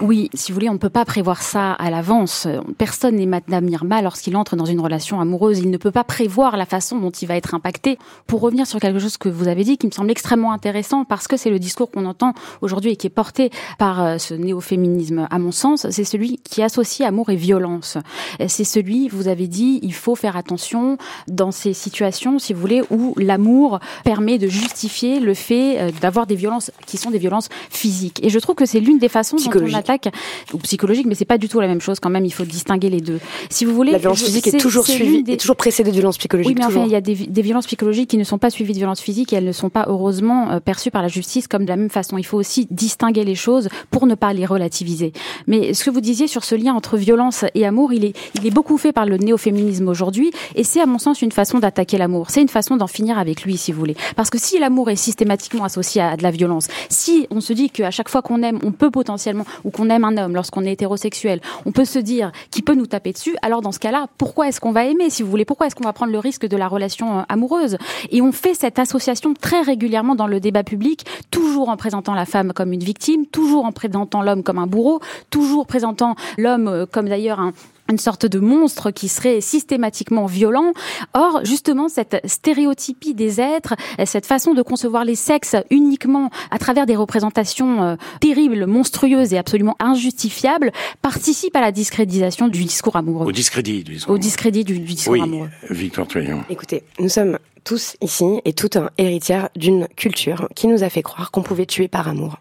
Oui, 0.00 0.30
si 0.32 0.52
vous 0.52 0.54
voulez, 0.54 0.68
on 0.68 0.74
ne 0.74 0.78
peut 0.78 0.88
pas 0.88 1.04
prévoir 1.04 1.42
ça 1.42 1.72
à 1.72 1.90
l'avance. 1.90 2.46
Personne 2.78 3.16
n'est 3.16 3.26
Madame 3.26 3.68
Irma 3.68 4.00
lorsqu'il 4.00 4.36
entre 4.36 4.54
dans 4.54 4.64
une 4.64 4.80
relation 4.80 5.20
amoureuse. 5.20 5.58
Il 5.58 5.70
ne 5.70 5.76
peut 5.76 5.90
pas 5.90 6.04
prévoir 6.04 6.56
la 6.56 6.66
façon 6.66 6.98
dont 6.98 7.10
il 7.10 7.26
va 7.26 7.36
être 7.36 7.54
impacté. 7.54 7.98
Pour 8.28 8.40
revenir 8.40 8.66
sur 8.66 8.78
quelque 8.78 9.00
chose 9.00 9.16
que 9.16 9.28
vous 9.28 9.48
avez 9.48 9.64
dit, 9.64 9.76
qui 9.76 9.86
me 9.86 9.92
semble 9.92 10.10
extrêmement 10.10 10.52
intéressant, 10.52 11.04
parce 11.04 11.26
que 11.26 11.36
c'est 11.36 11.50
le 11.50 11.58
discours 11.58 11.90
qu'on 11.90 12.06
entend 12.06 12.32
aujourd'hui 12.60 12.92
et 12.92 12.96
qui 12.96 13.08
est 13.08 13.10
porté 13.10 13.50
par 13.78 14.02
euh, 14.02 14.18
ce 14.18 14.34
néo-féminisme, 14.34 15.26
à 15.28 15.38
mon 15.38 15.50
sens, 15.50 15.88
c'est 15.90 16.04
celui 16.04 16.38
qui 16.38 16.62
associe 16.62 17.06
amour 17.06 17.30
et 17.30 17.36
violence. 17.36 17.98
C'est 18.46 18.64
celui, 18.64 19.08
vous 19.08 19.26
avez 19.26 19.48
dit, 19.48 19.80
il 19.82 19.92
faut 19.92 20.14
faire 20.14 20.36
attention 20.36 20.96
dans 21.26 21.50
ces 21.50 21.72
situations 21.72 22.03
si 22.38 22.52
vous 22.52 22.60
voulez, 22.60 22.82
où 22.90 23.14
l'amour 23.18 23.80
permet 24.04 24.38
de 24.38 24.48
justifier 24.48 25.20
le 25.20 25.34
fait 25.34 25.78
euh, 25.78 25.90
d'avoir 26.00 26.26
des 26.26 26.34
violences 26.34 26.70
qui 26.86 26.96
sont 26.96 27.10
des 27.10 27.18
violences 27.18 27.48
physiques. 27.70 28.24
Et 28.24 28.30
je 28.30 28.38
trouve 28.38 28.54
que 28.54 28.66
c'est 28.66 28.80
l'une 28.80 28.98
des 28.98 29.08
façons 29.08 29.36
dont 29.36 29.50
on 29.62 29.74
attaque, 29.74 30.08
ou 30.52 30.58
psychologique, 30.58 31.06
mais 31.06 31.14
c'est 31.14 31.24
pas 31.24 31.38
du 31.38 31.48
tout 31.48 31.60
la 31.60 31.66
même 31.66 31.80
chose 31.80 32.00
quand 32.00 32.10
même. 32.10 32.24
Il 32.24 32.32
faut 32.32 32.44
distinguer 32.44 32.90
les 32.90 33.00
deux. 33.00 33.20
Si 33.50 33.64
vous 33.64 33.74
voulez, 33.74 33.92
la 33.92 33.98
violence 33.98 34.22
physique 34.22 34.46
est, 34.46 34.58
toujours 34.58 34.86
suivie, 34.86 35.24
est 35.26 35.40
toujours 35.40 35.56
précédée 35.56 35.90
de 35.90 35.96
violence 35.96 36.18
psychologique. 36.18 36.48
Oui, 36.48 36.54
mais 36.58 36.64
enfin, 36.64 36.84
il 36.84 36.92
y 36.92 36.96
a 36.96 37.00
des, 37.00 37.14
des, 37.14 37.42
violences 37.42 37.66
psychologiques 37.66 38.10
qui 38.10 38.18
ne 38.18 38.24
sont 38.24 38.38
pas 38.38 38.50
suivies 38.50 38.72
de 38.72 38.78
violences 38.78 39.00
physiques 39.00 39.32
et 39.32 39.36
elles 39.36 39.44
ne 39.44 39.52
sont 39.52 39.70
pas 39.70 39.86
heureusement 39.88 40.50
euh, 40.50 40.60
perçues 40.60 40.90
par 40.90 41.02
la 41.02 41.08
justice 41.08 41.48
comme 41.48 41.64
de 41.64 41.68
la 41.68 41.76
même 41.76 41.90
façon. 41.90 42.18
Il 42.18 42.24
faut 42.24 42.38
aussi 42.38 42.66
distinguer 42.70 43.24
les 43.24 43.34
choses 43.34 43.68
pour 43.90 44.06
ne 44.06 44.14
pas 44.14 44.32
les 44.32 44.46
relativiser. 44.46 45.12
Mais 45.46 45.74
ce 45.74 45.84
que 45.84 45.90
vous 45.90 46.00
disiez 46.00 46.26
sur 46.26 46.44
ce 46.44 46.54
lien 46.54 46.74
entre 46.74 46.96
violence 46.96 47.44
et 47.54 47.66
amour, 47.66 47.92
il 47.92 48.04
est, 48.04 48.16
il 48.34 48.46
est 48.46 48.50
beaucoup 48.50 48.78
fait 48.78 48.92
par 48.92 49.06
le 49.06 49.16
néo-féminisme 49.16 49.88
aujourd'hui 49.88 50.30
et 50.54 50.64
c'est 50.64 50.80
à 50.80 50.86
mon 50.86 50.98
sens 50.98 51.22
une 51.22 51.32
façon 51.32 51.58
d'attaquer 51.58 51.93
l'amour. 51.98 52.30
C'est 52.30 52.42
une 52.42 52.48
façon 52.48 52.76
d'en 52.76 52.86
finir 52.86 53.18
avec 53.18 53.44
lui, 53.44 53.56
si 53.56 53.72
vous 53.72 53.78
voulez. 53.78 53.96
Parce 54.16 54.30
que 54.30 54.38
si 54.38 54.58
l'amour 54.58 54.90
est 54.90 54.96
systématiquement 54.96 55.64
associé 55.64 56.02
à 56.02 56.16
de 56.16 56.22
la 56.22 56.30
violence, 56.30 56.68
si 56.88 57.26
on 57.30 57.40
se 57.40 57.52
dit 57.52 57.70
qu'à 57.70 57.90
chaque 57.90 58.08
fois 58.08 58.22
qu'on 58.22 58.42
aime, 58.42 58.58
on 58.62 58.72
peut 58.72 58.90
potentiellement, 58.90 59.44
ou 59.64 59.70
qu'on 59.70 59.90
aime 59.90 60.04
un 60.04 60.16
homme 60.16 60.34
lorsqu'on 60.34 60.64
est 60.64 60.72
hétérosexuel, 60.72 61.40
on 61.66 61.72
peut 61.72 61.84
se 61.84 61.98
dire 61.98 62.32
qu'il 62.50 62.64
peut 62.64 62.74
nous 62.74 62.86
taper 62.86 63.12
dessus, 63.12 63.36
alors 63.42 63.62
dans 63.62 63.72
ce 63.72 63.78
cas-là, 63.78 64.06
pourquoi 64.18 64.48
est-ce 64.48 64.60
qu'on 64.60 64.72
va 64.72 64.84
aimer, 64.84 65.10
si 65.10 65.22
vous 65.22 65.30
voulez? 65.30 65.44
Pourquoi 65.44 65.66
est-ce 65.66 65.74
qu'on 65.74 65.84
va 65.84 65.92
prendre 65.92 66.12
le 66.12 66.18
risque 66.18 66.46
de 66.46 66.56
la 66.56 66.68
relation 66.68 67.20
euh, 67.20 67.22
amoureuse? 67.28 67.76
Et 68.10 68.22
on 68.22 68.32
fait 68.32 68.54
cette 68.54 68.78
association 68.78 69.34
très 69.34 69.62
régulièrement 69.62 70.14
dans 70.14 70.26
le 70.26 70.40
débat 70.40 70.64
public, 70.64 71.04
toujours 71.30 71.68
en 71.68 71.76
présentant 71.76 72.14
la 72.14 72.26
femme 72.26 72.52
comme 72.52 72.72
une 72.72 72.84
victime, 72.84 73.26
toujours 73.26 73.64
en 73.64 73.72
présentant 73.72 74.22
l'homme 74.22 74.42
comme 74.42 74.58
un 74.58 74.66
bourreau, 74.66 75.00
toujours 75.30 75.66
présentant 75.66 76.14
l'homme 76.38 76.68
euh, 76.68 76.86
comme 76.90 77.08
d'ailleurs 77.08 77.40
un, 77.40 77.52
une 77.90 77.98
sorte 77.98 78.26
de 78.26 78.38
monstre 78.38 78.90
qui 78.90 79.08
serait 79.08 79.40
systématiquement 79.40 80.26
violent. 80.26 80.72
Or, 81.12 81.44
justement, 81.44 81.88
cette 81.88 82.20
stéréotypie 82.24 83.14
des 83.14 83.40
êtres, 83.40 83.74
cette 84.04 84.26
façon 84.26 84.54
de 84.54 84.62
concevoir 84.62 85.04
les 85.04 85.14
sexes 85.14 85.56
uniquement 85.70 86.30
à 86.50 86.58
travers 86.58 86.86
des 86.86 86.96
représentations 86.96 87.82
euh, 87.82 87.96
terribles, 88.20 88.66
monstrueuses 88.66 89.32
et 89.32 89.38
absolument 89.38 89.76
injustifiables, 89.80 90.72
participe 91.02 91.54
à 91.56 91.60
la 91.60 91.72
discrédisation 91.72 92.48
du 92.48 92.64
discours 92.64 92.96
amoureux. 92.96 93.26
Au 93.26 93.32
discrédit 93.32 93.84
du 93.84 93.94
discours. 93.94 94.14
Au 94.14 94.18
discrédit 94.18 94.64
du, 94.64 94.78
discours 94.78 95.12
oui, 95.12 95.20
amoureux. 95.20 95.50
Victor 95.70 96.06
Toyon. 96.06 96.44
Écoutez, 96.48 96.82
nous 96.98 97.08
sommes 97.08 97.38
tous 97.64 97.96
ici 98.00 98.40
et 98.44 98.52
toutes 98.52 98.76
un 98.76 98.90
héritière 98.98 99.48
d'une 99.56 99.88
culture 99.96 100.48
qui 100.54 100.66
nous 100.66 100.82
a 100.82 100.90
fait 100.90 101.02
croire 101.02 101.30
qu'on 101.30 101.42
pouvait 101.42 101.66
tuer 101.66 101.88
par 101.88 102.08
amour 102.08 102.38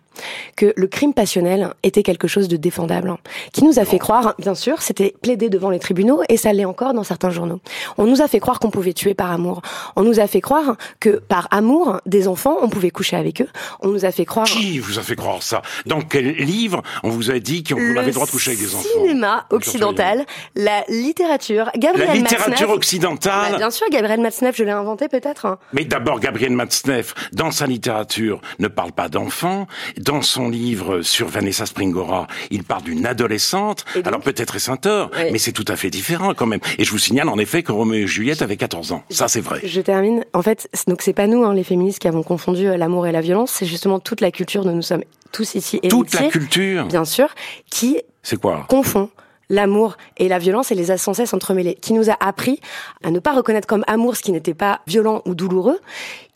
que 0.55 0.74
le 0.75 0.88
crime 0.88 1.13
passionnel 1.13 1.74
était 1.84 2.03
quelque 2.03 2.27
chose 2.27 2.48
de 2.48 2.58
défendable, 2.58 3.15
qui 3.51 3.63
nous 3.63 3.79
a 3.79 3.86
fait 3.86 4.00
croire, 4.00 4.36
bien 4.39 4.55
sûr, 4.55 4.82
c'était 4.82 5.13
plaidé 5.22 5.50
devant 5.50 5.70
les 5.70 5.79
tribunaux 5.79 6.22
et 6.29 6.38
ça 6.38 6.53
l'est 6.53 6.65
encore 6.65 6.93
dans 6.93 7.03
certains 7.03 7.29
journaux. 7.29 7.60
On 7.98 8.05
nous 8.05 8.22
a 8.22 8.27
fait 8.27 8.39
croire 8.39 8.60
qu'on 8.60 8.70
pouvait 8.70 8.93
tuer 8.93 9.13
par 9.13 9.32
amour. 9.32 9.62
On 9.96 10.03
nous 10.03 10.20
a 10.20 10.27
fait 10.27 10.41
croire 10.41 10.75
que 11.00 11.10
par 11.27 11.48
amour 11.51 12.00
des 12.05 12.27
enfants, 12.27 12.58
on 12.62 12.70
pouvait 12.70 12.91
coucher 12.91 13.15
avec 13.15 13.41
eux. 13.41 13.48
On 13.82 13.89
nous 13.89 14.05
a 14.05 14.12
fait 14.12 14.25
croire. 14.25 14.46
Qui 14.48 14.79
vous 14.79 15.00
a 15.00 15.01
fait 15.01 15.15
croire 15.15 15.41
ça? 15.43 15.62
Dans 15.86 16.01
quel 16.01 16.36
livre 16.36 16.82
on 17.03 17.10
vous 17.10 17.32
a 17.32 17.39
dit 17.39 17.63
qu'on 17.63 17.77
avait 17.98 18.08
le 18.08 18.12
droit 18.12 18.25
de 18.25 18.32
coucher 18.32 18.51
avec 18.51 18.62
des 18.62 18.75
enfants? 18.75 18.88
Cinéma 18.93 19.46
occidental, 19.50 20.25
la 20.55 20.84
littérature, 20.89 21.70
Gabriel 21.77 22.08
La 22.10 22.13
littérature 22.15 22.50
Matzneff. 22.51 22.70
occidentale. 22.70 23.51
Bah, 23.53 23.58
bien 23.58 23.70
sûr, 23.72 23.88
Gabriel 23.91 24.22
Matzneff, 24.22 24.55
je 24.55 24.63
l'ai 24.63 24.72
inventé 24.72 25.08
peut-être. 25.08 25.46
hein. 25.46 25.58
Mais 25.74 25.86
d'abord, 25.86 26.20
Gabriel 26.20 26.51
Matzneff, 26.51 27.13
dans 27.34 27.51
sa 27.51 27.65
littérature, 27.65 28.41
ne 28.60 28.67
parle 28.67 28.91
pas 28.91 29.10
d'enfants. 29.10 29.67
Dans 30.03 30.22
son 30.22 30.50
livre 30.50 31.01
sur 31.01 31.27
Vanessa 31.29 31.65
Springora, 31.65 32.27
il 32.51 32.63
parle 32.65 32.83
d'une 32.83 33.05
adolescente. 33.05 33.86
Alors 34.03 34.19
peut-être 34.19 34.57
est 34.57 34.69
un 34.69 34.75
tort, 34.75 35.10
mais 35.31 35.38
c'est 35.38 35.53
tout 35.53 35.63
à 35.69 35.77
fait 35.77 35.89
différent 35.89 36.33
quand 36.33 36.45
même. 36.45 36.60
Et 36.77 36.83
je 36.83 36.91
vous 36.91 36.98
signale 36.98 37.29
en 37.29 37.38
effet 37.38 37.63
que 37.63 37.72
Roméo 37.72 38.03
et 38.03 38.07
Juliette 38.07 38.41
avaient 38.41 38.57
14 38.57 38.91
ans. 38.91 39.03
Ça, 39.10 39.29
c'est 39.29 39.39
vrai. 39.39 39.62
Je 39.63 39.79
termine. 39.79 40.25
En 40.33 40.41
fait, 40.41 40.67
donc 40.88 41.01
c'est 41.01 41.13
pas 41.13 41.27
nous, 41.27 41.45
hein, 41.45 41.53
les 41.53 41.63
féministes, 41.63 42.00
qui 42.00 42.10
avons 42.10 42.24
confondu 42.24 42.67
euh, 42.67 42.75
l'amour 42.75 43.07
et 43.07 43.13
la 43.13 43.22
violence. 43.22 43.51
C'est 43.51 43.65
justement 43.65 44.00
toute 44.00 44.19
la 44.19 44.31
culture 44.31 44.65
dont 44.65 44.75
nous 44.75 44.81
sommes 44.81 45.03
tous 45.31 45.55
ici 45.55 45.79
Toute 45.89 46.13
la 46.13 46.22
héritiers, 46.24 46.39
culture, 46.41 46.86
bien 46.88 47.05
sûr, 47.05 47.29
qui 47.69 48.01
c'est 48.24 48.39
quoi? 48.39 48.65
confond 48.67 49.10
l'amour 49.50 49.97
et 50.17 50.27
la 50.27 50.39
violence 50.39 50.71
et 50.71 50.75
les 50.75 50.91
a 50.91 50.97
sans 50.97 51.13
cesse 51.13 51.33
entremêlés, 51.33 51.75
qui 51.75 51.93
nous 51.93 52.09
a 52.09 52.17
appris 52.19 52.59
à 53.03 53.12
ne 53.12 53.19
pas 53.19 53.33
reconnaître 53.33 53.67
comme 53.67 53.83
amour 53.88 54.15
ce 54.15 54.21
qui 54.23 54.31
n'était 54.31 54.53
pas 54.53 54.81
violent 54.88 55.21
ou 55.25 55.35
douloureux, 55.35 55.79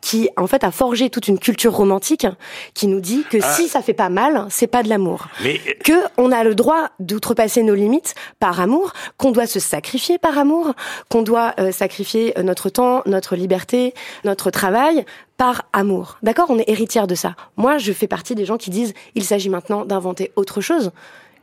qui 0.02 0.30
en 0.38 0.46
fait 0.48 0.64
a 0.64 0.72
forgé 0.72 1.10
toute 1.10 1.28
une 1.28 1.40
culture 1.40 1.74
romantique 1.74 2.28
qui 2.74 2.88
nous 2.88 3.00
dit 3.00 3.26
que 3.30 3.38
Ah. 3.42 3.54
si 3.54 3.68
ça 3.68 3.82
fait 3.82 3.94
pas 3.94 4.10
mal, 4.10 4.46
c'est 4.50 4.68
pas 4.68 4.84
de 4.84 4.90
l'amour. 4.90 5.28
Mais 5.44 5.60
Que 5.84 5.94
on 6.18 6.32
a 6.32 6.44
le 6.44 6.54
droit 6.56 6.90
d'outrepasser 7.00 7.64
nos 7.64 7.76
limites 7.76 8.14
par 8.40 8.60
amour, 8.62 8.94
qu'on 9.18 9.32
doit 9.32 9.48
se 9.48 9.60
sacrifier 9.60 10.18
par 10.18 10.38
amour, 10.38 10.74
qu'on 11.10 11.24
doit 11.24 11.54
euh, 11.60 11.72
sacrifier 11.72 12.38
euh, 12.38 12.44
notre 12.44 12.70
temps, 12.70 13.02
notre 13.06 13.36
liberté, 13.36 13.94
notre 14.24 14.52
travail 14.52 15.04
par 15.36 15.64
amour. 15.74 16.18
D'accord? 16.24 16.46
On 16.50 16.60
est 16.60 16.70
héritière 16.70 17.08
de 17.08 17.16
ça. 17.16 17.36
Moi, 17.58 17.78
je 17.78 17.92
fais 17.92 18.08
partie 18.08 18.36
des 18.36 18.46
gens 18.46 18.58
qui 18.58 18.70
disent 18.70 18.94
il 19.16 19.24
s'agit 19.24 19.50
maintenant 19.50 19.84
d'inventer 19.86 20.32
autre 20.36 20.62
chose 20.62 20.92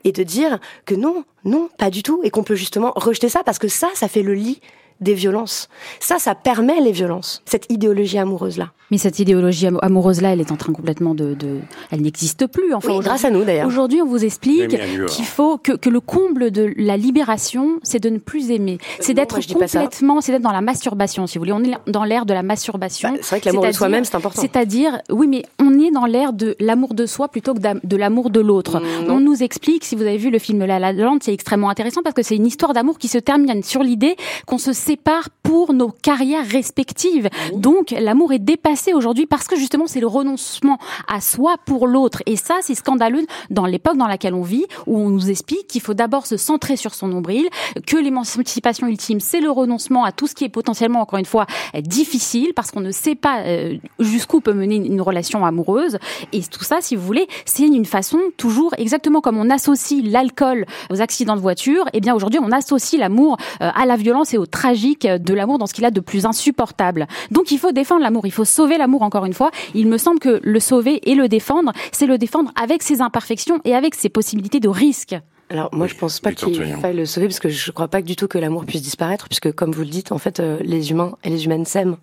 et 0.05 0.13
de 0.13 0.23
dire 0.23 0.59
que 0.85 0.95
non, 0.95 1.25
non, 1.45 1.69
pas 1.79 1.91
du 1.91 2.03
tout, 2.03 2.21
et 2.23 2.31
qu'on 2.31 2.45
peut 2.45 2.55
justement 2.55 2.93
rejeter 2.95 3.29
ça 3.29 3.43
parce 3.45 3.59
que 3.59 3.69
ça, 3.69 3.89
ça 3.95 4.09
fait 4.09 4.23
le 4.23 4.35
lit 4.35 4.61
des 5.05 5.15
violences. 5.15 5.69
Ça, 6.01 6.19
ça 6.19 6.35
permet 6.35 6.81
les 6.81 6.91
violences. 6.93 7.43
Cette 7.45 7.71
idéologie 7.71 8.19
amoureuse-là. 8.19 8.71
Mais 8.91 8.99
cette 8.99 9.19
idéologie 9.19 9.67
am- 9.69 9.79
amoureuse-là, 9.83 10.33
elle 10.33 10.41
est 10.41 10.53
en 10.53 10.57
train 10.57 10.73
complètement 10.73 11.15
de... 11.15 11.35
de... 11.35 11.61
Elle 11.91 12.03
n'existe 12.03 12.47
plus. 12.47 12.75
Enfin, 12.75 12.93
Oui, 12.93 13.01
grâce 13.01 13.25
à 13.25 13.31
nous 13.31 13.45
d'ailleurs. 13.45 13.67
Aujourd'hui, 13.67 14.03
on 14.03 14.07
vous 14.07 14.25
explique 14.25 14.69
qu'il 15.09 15.25
faut 15.25 15.57
que, 15.59 15.73
que 15.73 15.89
le 15.89 16.01
comble 16.01 16.51
de 16.51 16.73
la 16.77 16.97
libération, 16.97 17.79
c'est 17.83 17.99
de 18.01 18.11
ne 18.11 18.19
plus 18.19 18.51
aimer. 18.51 18.79
C'est 19.01 19.13
non, 19.15 19.23
d'être 19.23 19.41
complètement, 19.47 20.21
c'est 20.21 20.33
d'être 20.33 20.43
dans 20.43 20.53
la 20.53 20.61
masturbation, 20.61 21.27
si 21.27 21.39
vous 21.39 21.43
voulez. 21.45 21.53
On 21.53 21.65
est 21.65 21.75
dans 21.91 22.05
l'ère 22.05 22.27
de 22.27 22.35
la 22.35 22.43
masturbation. 22.43 23.11
Bah, 23.13 23.19
c'est 23.23 23.29
vrai 23.31 23.41
que 23.41 23.47
l'amour 23.47 23.67
de 23.67 23.73
soi-même, 23.73 24.05
c'est 24.05 24.17
important. 24.17 24.41
C'est-à-dire, 24.41 24.99
oui, 25.11 25.27
mais 25.29 25.45
on 25.61 25.79
est 25.81 25.91
dans 25.91 26.07
l'ère 26.07 26.33
de 26.33 26.55
l'amour 26.61 26.95
de 26.95 27.07
soi 27.07 27.29
plutôt 27.29 27.55
que 27.55 27.61
de 27.61 27.97
l'amour 27.97 28.31
de 28.31 28.41
l'autre. 28.41 28.81
Mm, 28.81 29.11
on 29.11 29.21
nous 29.21 29.43
explique, 29.43 29.85
si 29.85 29.97
vous 29.97 30.03
avez 30.03 30.19
vu 30.19 30.31
le 30.31 30.39
film 30.39 30.65
La 30.65 30.79
La 30.79 30.93
Land, 30.93 31.19
c'est 31.23 31.33
extrêmement 31.33 31.71
intéressant 31.71 32.03
parce 32.03 32.15
que 32.15 32.23
c'est 32.23 32.37
une 32.37 32.47
histoire 32.47 32.73
d'amour 32.75 32.99
qui 32.99 33.09
se 33.09 33.19
termine 33.19 33.63
sur 33.63 33.83
l'idée 33.83 34.17
qu'on 34.47 34.59
se 34.59 34.73
sépare 34.95 35.29
pour 35.43 35.75
nos 35.75 35.89
carrières 35.89 36.47
respectives. 36.47 37.29
Donc, 37.53 37.91
l'amour 37.91 38.33
est 38.33 38.39
dépassé 38.39 38.93
aujourd'hui 38.93 39.27
parce 39.27 39.49
que 39.49 39.57
justement, 39.57 39.89
c'est 39.89 39.99
le 39.99 40.07
renoncement 40.07 40.79
à 41.09 41.21
soi 41.21 41.57
pour 41.67 41.89
l'autre. 41.89 42.23
Et 42.27 42.37
ça, 42.37 42.55
c'est 42.63 42.77
scandaleux 42.77 43.27
dans 43.51 43.67
l'époque 43.67 43.97
dans 43.97 44.07
laquelle 44.07 44.35
on 44.35 44.43
vit, 44.43 44.65
où 44.87 44.97
on 44.97 45.11
nous 45.11 45.31
explique 45.31 45.67
qu'il 45.67 45.81
faut 45.81 45.95
d'abord 45.95 46.27
se 46.27 46.37
centrer 46.37 46.77
sur 46.77 46.95
son 46.95 47.09
nombril, 47.09 47.49
que 47.89 47.97
l'émancipation 47.97 48.87
ultime, 48.87 49.19
c'est 49.19 49.41
le 49.41 49.51
renoncement 49.51 50.05
à 50.05 50.13
tout 50.13 50.29
ce 50.29 50.35
qui 50.37 50.45
est 50.45 50.49
potentiellement, 50.49 51.01
encore 51.01 51.19
une 51.19 51.25
fois, 51.25 51.47
difficile, 51.81 52.53
parce 52.55 52.71
qu'on 52.71 52.81
ne 52.81 52.93
sait 52.93 53.17
pas 53.17 53.41
euh, 53.41 53.77
jusqu'où 53.99 54.41
peut 54.41 54.55
mener 54.55 54.77
une, 54.77 55.01
relation 55.01 55.45
amoureuse. 55.45 55.99
Et 56.33 56.41
tout 56.43 56.65
ça, 56.65 56.79
si 56.81 56.95
vous 56.95 57.05
voulez, 57.05 57.27
c'est 57.47 57.67
une 57.67 57.85
façon 57.85 58.19
toujours, 58.37 58.75
exactement 58.79 59.21
comme 59.21 59.39
on 59.39 59.51
associe 59.51 60.03
l'alcool 60.05 60.67
aux 60.91 61.01
accidents 61.01 61.37
de 61.37 61.41
voiture, 61.41 61.85
et 61.93 62.01
bien 62.01 62.15
aujourd'hui, 62.15 62.39
on 62.41 62.53
associe 62.53 63.01
l'amour 63.01 63.37
euh, 63.61 63.71
à 63.75 63.87
la 63.87 63.97
violence 63.97 64.33
et 64.35 64.39
au 64.39 64.47
tragique 64.47 64.74
de 64.75 65.35
l'amour 65.35 65.59
dans 65.59 65.67
ce 65.67 65.75
qu'il 65.75 65.85
a 65.85 65.91
de 65.91 66.01
plus 66.01 66.27
insupportable. 66.27 67.07
Donc 67.31 67.51
il 67.51 67.59
faut 67.59 67.73
défendre 67.73 68.03
l'amour, 68.03 68.27
il 68.27 68.33
faut 68.33 68.45
sauver 68.45 68.79
l'amour 68.79 69.03
encore 69.03 69.25
une 69.25 69.33
fois. 69.33 69.51
Il 69.75 69.89
me 69.89 69.99
semble 69.99 70.19
que 70.19 70.41
le 70.43 70.61
sauver 70.61 71.09
et 71.11 71.15
le 71.15 71.29
défendre, 71.29 71.73
c'est 71.93 72.07
le 72.07 72.19
défendre 72.19 72.53
avec 72.61 72.83
ses 72.83 73.01
imperfections 73.01 73.61
et 73.65 73.75
avec 73.75 73.95
ses 73.95 74.09
possibilités 74.09 74.61
de 74.61 74.69
risque. 74.69 75.17
Alors 75.51 75.69
moi 75.73 75.87
je 75.87 75.95
pense 75.95 76.21
pas 76.21 76.33
qu'il 76.33 76.77
faille 76.77 76.97
le 76.97 77.07
sauver 77.07 77.27
parce 77.27 77.41
que 77.41 77.49
je 77.49 77.71
crois 77.71 77.89
pas 77.89 78.03
du 78.03 78.17
tout 78.17 78.29
que 78.29 78.39
l'amour 78.39 78.65
puisse 78.65 78.83
disparaître 78.83 79.29
puisque 79.29 79.53
comme 79.53 79.73
vous 79.73 79.83
le 79.83 79.89
dites 79.89 80.11
en 80.11 80.19
fait 80.19 80.41
euh, 80.41 80.59
les 80.63 80.91
humains 80.91 81.17
et 81.23 81.31
les 81.31 81.45
humaines 81.45 81.67
s'aiment. 81.67 81.97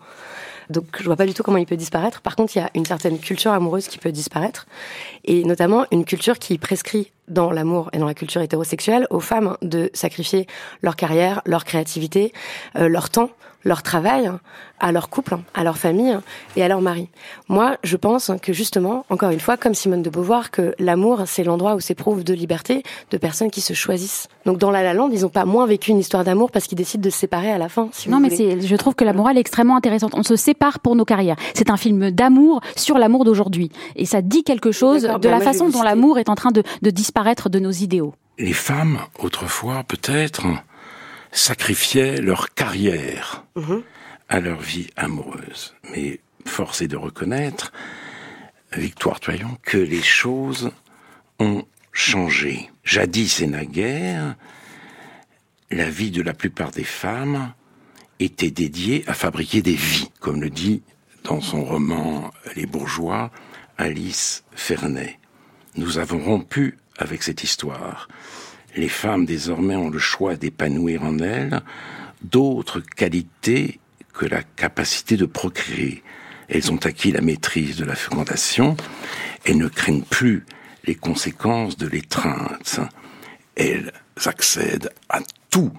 Donc 0.71 0.85
je 0.99 1.03
vois 1.03 1.15
pas 1.15 1.25
du 1.25 1.33
tout 1.33 1.43
comment 1.43 1.57
il 1.57 1.65
peut 1.65 1.77
disparaître. 1.77 2.21
Par 2.21 2.35
contre, 2.35 2.55
il 2.55 2.59
y 2.59 2.61
a 2.61 2.69
une 2.75 2.85
certaine 2.85 3.19
culture 3.19 3.51
amoureuse 3.51 3.87
qui 3.87 3.97
peut 3.97 4.11
disparaître 4.11 4.65
et 5.25 5.43
notamment 5.43 5.85
une 5.91 6.05
culture 6.05 6.39
qui 6.39 6.57
prescrit 6.57 7.11
dans 7.27 7.51
l'amour 7.51 7.89
et 7.93 7.97
dans 7.97 8.07
la 8.07 8.13
culture 8.13 8.41
hétérosexuelle 8.41 9.07
aux 9.09 9.19
femmes 9.19 9.57
de 9.61 9.89
sacrifier 9.93 10.47
leur 10.81 10.95
carrière, 10.95 11.41
leur 11.45 11.65
créativité, 11.65 12.33
euh, 12.75 12.87
leur 12.87 13.09
temps, 13.09 13.29
leur 13.63 13.83
travail 13.83 14.31
à 14.79 14.91
leur 14.91 15.09
couple, 15.09 15.37
à 15.53 15.63
leur 15.63 15.77
famille 15.77 16.17
et 16.55 16.63
à 16.63 16.67
leur 16.67 16.81
mari. 16.81 17.07
Moi, 17.49 17.77
je 17.83 17.97
pense 17.97 18.31
que 18.41 18.53
justement, 18.53 19.05
encore 19.09 19.29
une 19.29 19.39
fois, 19.39 19.57
comme 19.57 19.73
Simone 19.75 20.01
de 20.01 20.09
Beauvoir, 20.09 20.49
que 20.51 20.73
l'amour, 20.79 21.23
c'est 21.25 21.43
l'endroit 21.43 21.75
où 21.75 21.79
s'éprouve 21.79 22.23
de 22.23 22.33
liberté 22.33 22.83
de 23.11 23.17
personnes 23.17 23.51
qui 23.51 23.61
se 23.61 23.73
choisissent. 23.73 24.27
Donc 24.45 24.57
dans 24.57 24.71
La 24.71 24.81
La 24.81 24.93
Land, 24.93 25.09
ils 25.11 25.21
n'ont 25.21 25.29
pas 25.29 25.45
moins 25.45 25.65
vécu 25.67 25.91
une 25.91 25.99
histoire 25.99 26.23
d'amour 26.23 26.49
parce 26.51 26.65
qu'ils 26.65 26.77
décident 26.77 27.03
de 27.03 27.09
se 27.09 27.19
séparer 27.19 27.51
à 27.51 27.57
la 27.57 27.69
fin. 27.69 27.89
Si 27.91 28.09
Non, 28.09 28.17
vous 28.17 28.27
mais 28.29 28.61
je 28.61 28.75
trouve 28.75 28.95
que 28.95 29.03
la 29.03 29.13
morale 29.13 29.37
est 29.37 29.41
extrêmement 29.41 29.75
intéressante. 29.75 30.13
On 30.15 30.23
se 30.23 30.35
sépare 30.35 30.79
pour 30.79 30.95
nos 30.95 31.05
carrières. 31.05 31.35
C'est 31.53 31.69
un 31.69 31.77
film 31.77 32.11
d'amour 32.11 32.61
sur 32.75 32.97
l'amour 32.97 33.25
d'aujourd'hui. 33.25 33.71
Et 33.95 34.05
ça 34.05 34.21
dit 34.21 34.43
quelque 34.43 34.71
chose 34.71 35.03
de 35.03 35.07
bah 35.07 35.29
la 35.29 35.39
façon 35.41 35.69
dont 35.69 35.83
l'amour 35.83 36.17
est 36.17 36.29
en 36.29 36.35
train 36.35 36.51
de, 36.51 36.63
de 36.81 36.89
disparaître 36.89 37.49
de 37.49 37.59
nos 37.59 37.71
idéaux. 37.71 38.13
les 38.37 38.53
femmes, 38.53 38.97
autrefois 39.19 39.83
peut-être, 39.87 40.45
sacrifiaient 41.31 42.17
leur 42.21 42.53
carrière 42.53 43.43
Mhm. 43.55 43.83
à 44.29 44.39
leur 44.39 44.59
vie 44.61 44.89
amoureuse. 44.95 45.73
Mais 45.91 46.19
force 46.45 46.81
est 46.81 46.87
de 46.87 46.97
reconnaître, 46.97 47.71
Victoire 48.75 49.19
Toyon, 49.19 49.57
que 49.63 49.77
les 49.77 50.01
choses 50.01 50.71
ont 51.39 51.65
changé. 51.91 52.69
Jadis 52.85 53.41
et 53.41 53.47
naguère, 53.47 54.35
la 55.71 55.89
vie 55.89 56.11
de 56.11 56.21
la 56.21 56.33
plupart 56.33 56.71
des 56.71 56.85
femmes 56.85 57.53
était 58.19 58.51
dédiée 58.51 59.03
à 59.07 59.13
fabriquer 59.13 59.61
des 59.61 59.75
vies, 59.75 60.09
comme 60.21 60.41
le 60.41 60.49
dit 60.49 60.83
dans 61.25 61.41
son 61.41 61.63
roman 61.65 62.31
Les 62.55 62.65
bourgeois 62.65 63.29
Alice 63.77 64.43
Ferney. 64.53 65.19
Nous 65.75 65.97
avons 65.97 66.19
rompu 66.19 66.77
avec 66.97 67.23
cette 67.23 67.43
histoire. 67.43 68.07
Les 68.75 68.89
femmes 68.89 69.25
désormais 69.25 69.75
ont 69.75 69.89
le 69.89 69.99
choix 69.99 70.35
d'épanouir 70.35 71.03
en 71.03 71.19
elles 71.19 71.61
d'autres 72.21 72.79
qualités 72.79 73.79
que 74.13 74.25
la 74.25 74.43
capacité 74.43 75.17
de 75.17 75.25
procréer. 75.25 76.03
Elles 76.47 76.71
ont 76.71 76.77
acquis 76.77 77.11
la 77.11 77.21
maîtrise 77.21 77.77
de 77.77 77.85
la 77.85 77.95
fécondation 77.95 78.77
et 79.45 79.55
ne 79.55 79.67
craignent 79.67 80.03
plus 80.03 80.45
les 80.85 80.95
conséquences 80.95 81.77
de 81.77 81.87
l'étreinte. 81.87 82.79
Elles 83.55 83.91
accèdent 84.25 84.91
à 85.09 85.19
tous 85.49 85.71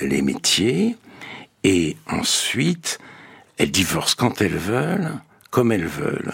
les 0.00 0.22
métiers 0.22 0.96
et 1.64 1.96
ensuite 2.06 2.98
elles 3.58 3.70
divorcent 3.70 4.16
quand 4.16 4.40
elles 4.40 4.56
veulent, 4.56 5.12
comme 5.50 5.72
elles 5.72 5.86
veulent. 5.86 6.32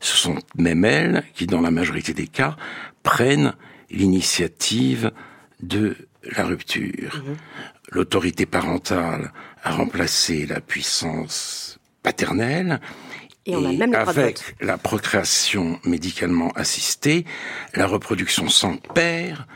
Ce 0.00 0.16
sont 0.16 0.36
même 0.56 0.84
elles 0.84 1.24
qui, 1.34 1.46
dans 1.46 1.60
la 1.60 1.70
majorité 1.70 2.12
des 2.12 2.26
cas, 2.26 2.56
prennent 3.02 3.54
l'initiative 3.90 5.12
de 5.66 5.96
la 6.36 6.44
rupture. 6.44 7.22
L'autorité 7.90 8.46
parentale 8.46 9.32
a 9.62 9.72
remplacé 9.72 10.46
la 10.46 10.60
puissance 10.60 11.78
paternelle. 12.02 12.80
Et 13.46 13.54
on 13.54 13.64
a 13.64 13.72
même 13.72 13.92
le 13.92 13.98
avec 13.98 14.56
la 14.60 14.78
procréation 14.78 15.78
médicalement 15.84 16.50
assistée, 16.52 17.26
la 17.74 17.86
reproduction 17.86 18.48
sans 18.48 18.76
père 18.76 19.46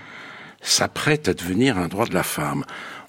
s'apprête 0.60 1.28
à 1.28 1.34
devenir 1.34 1.78
un 1.78 1.88
droit 1.88 2.06
de 2.06 2.14
la 2.14 2.22
femme. 2.22 2.64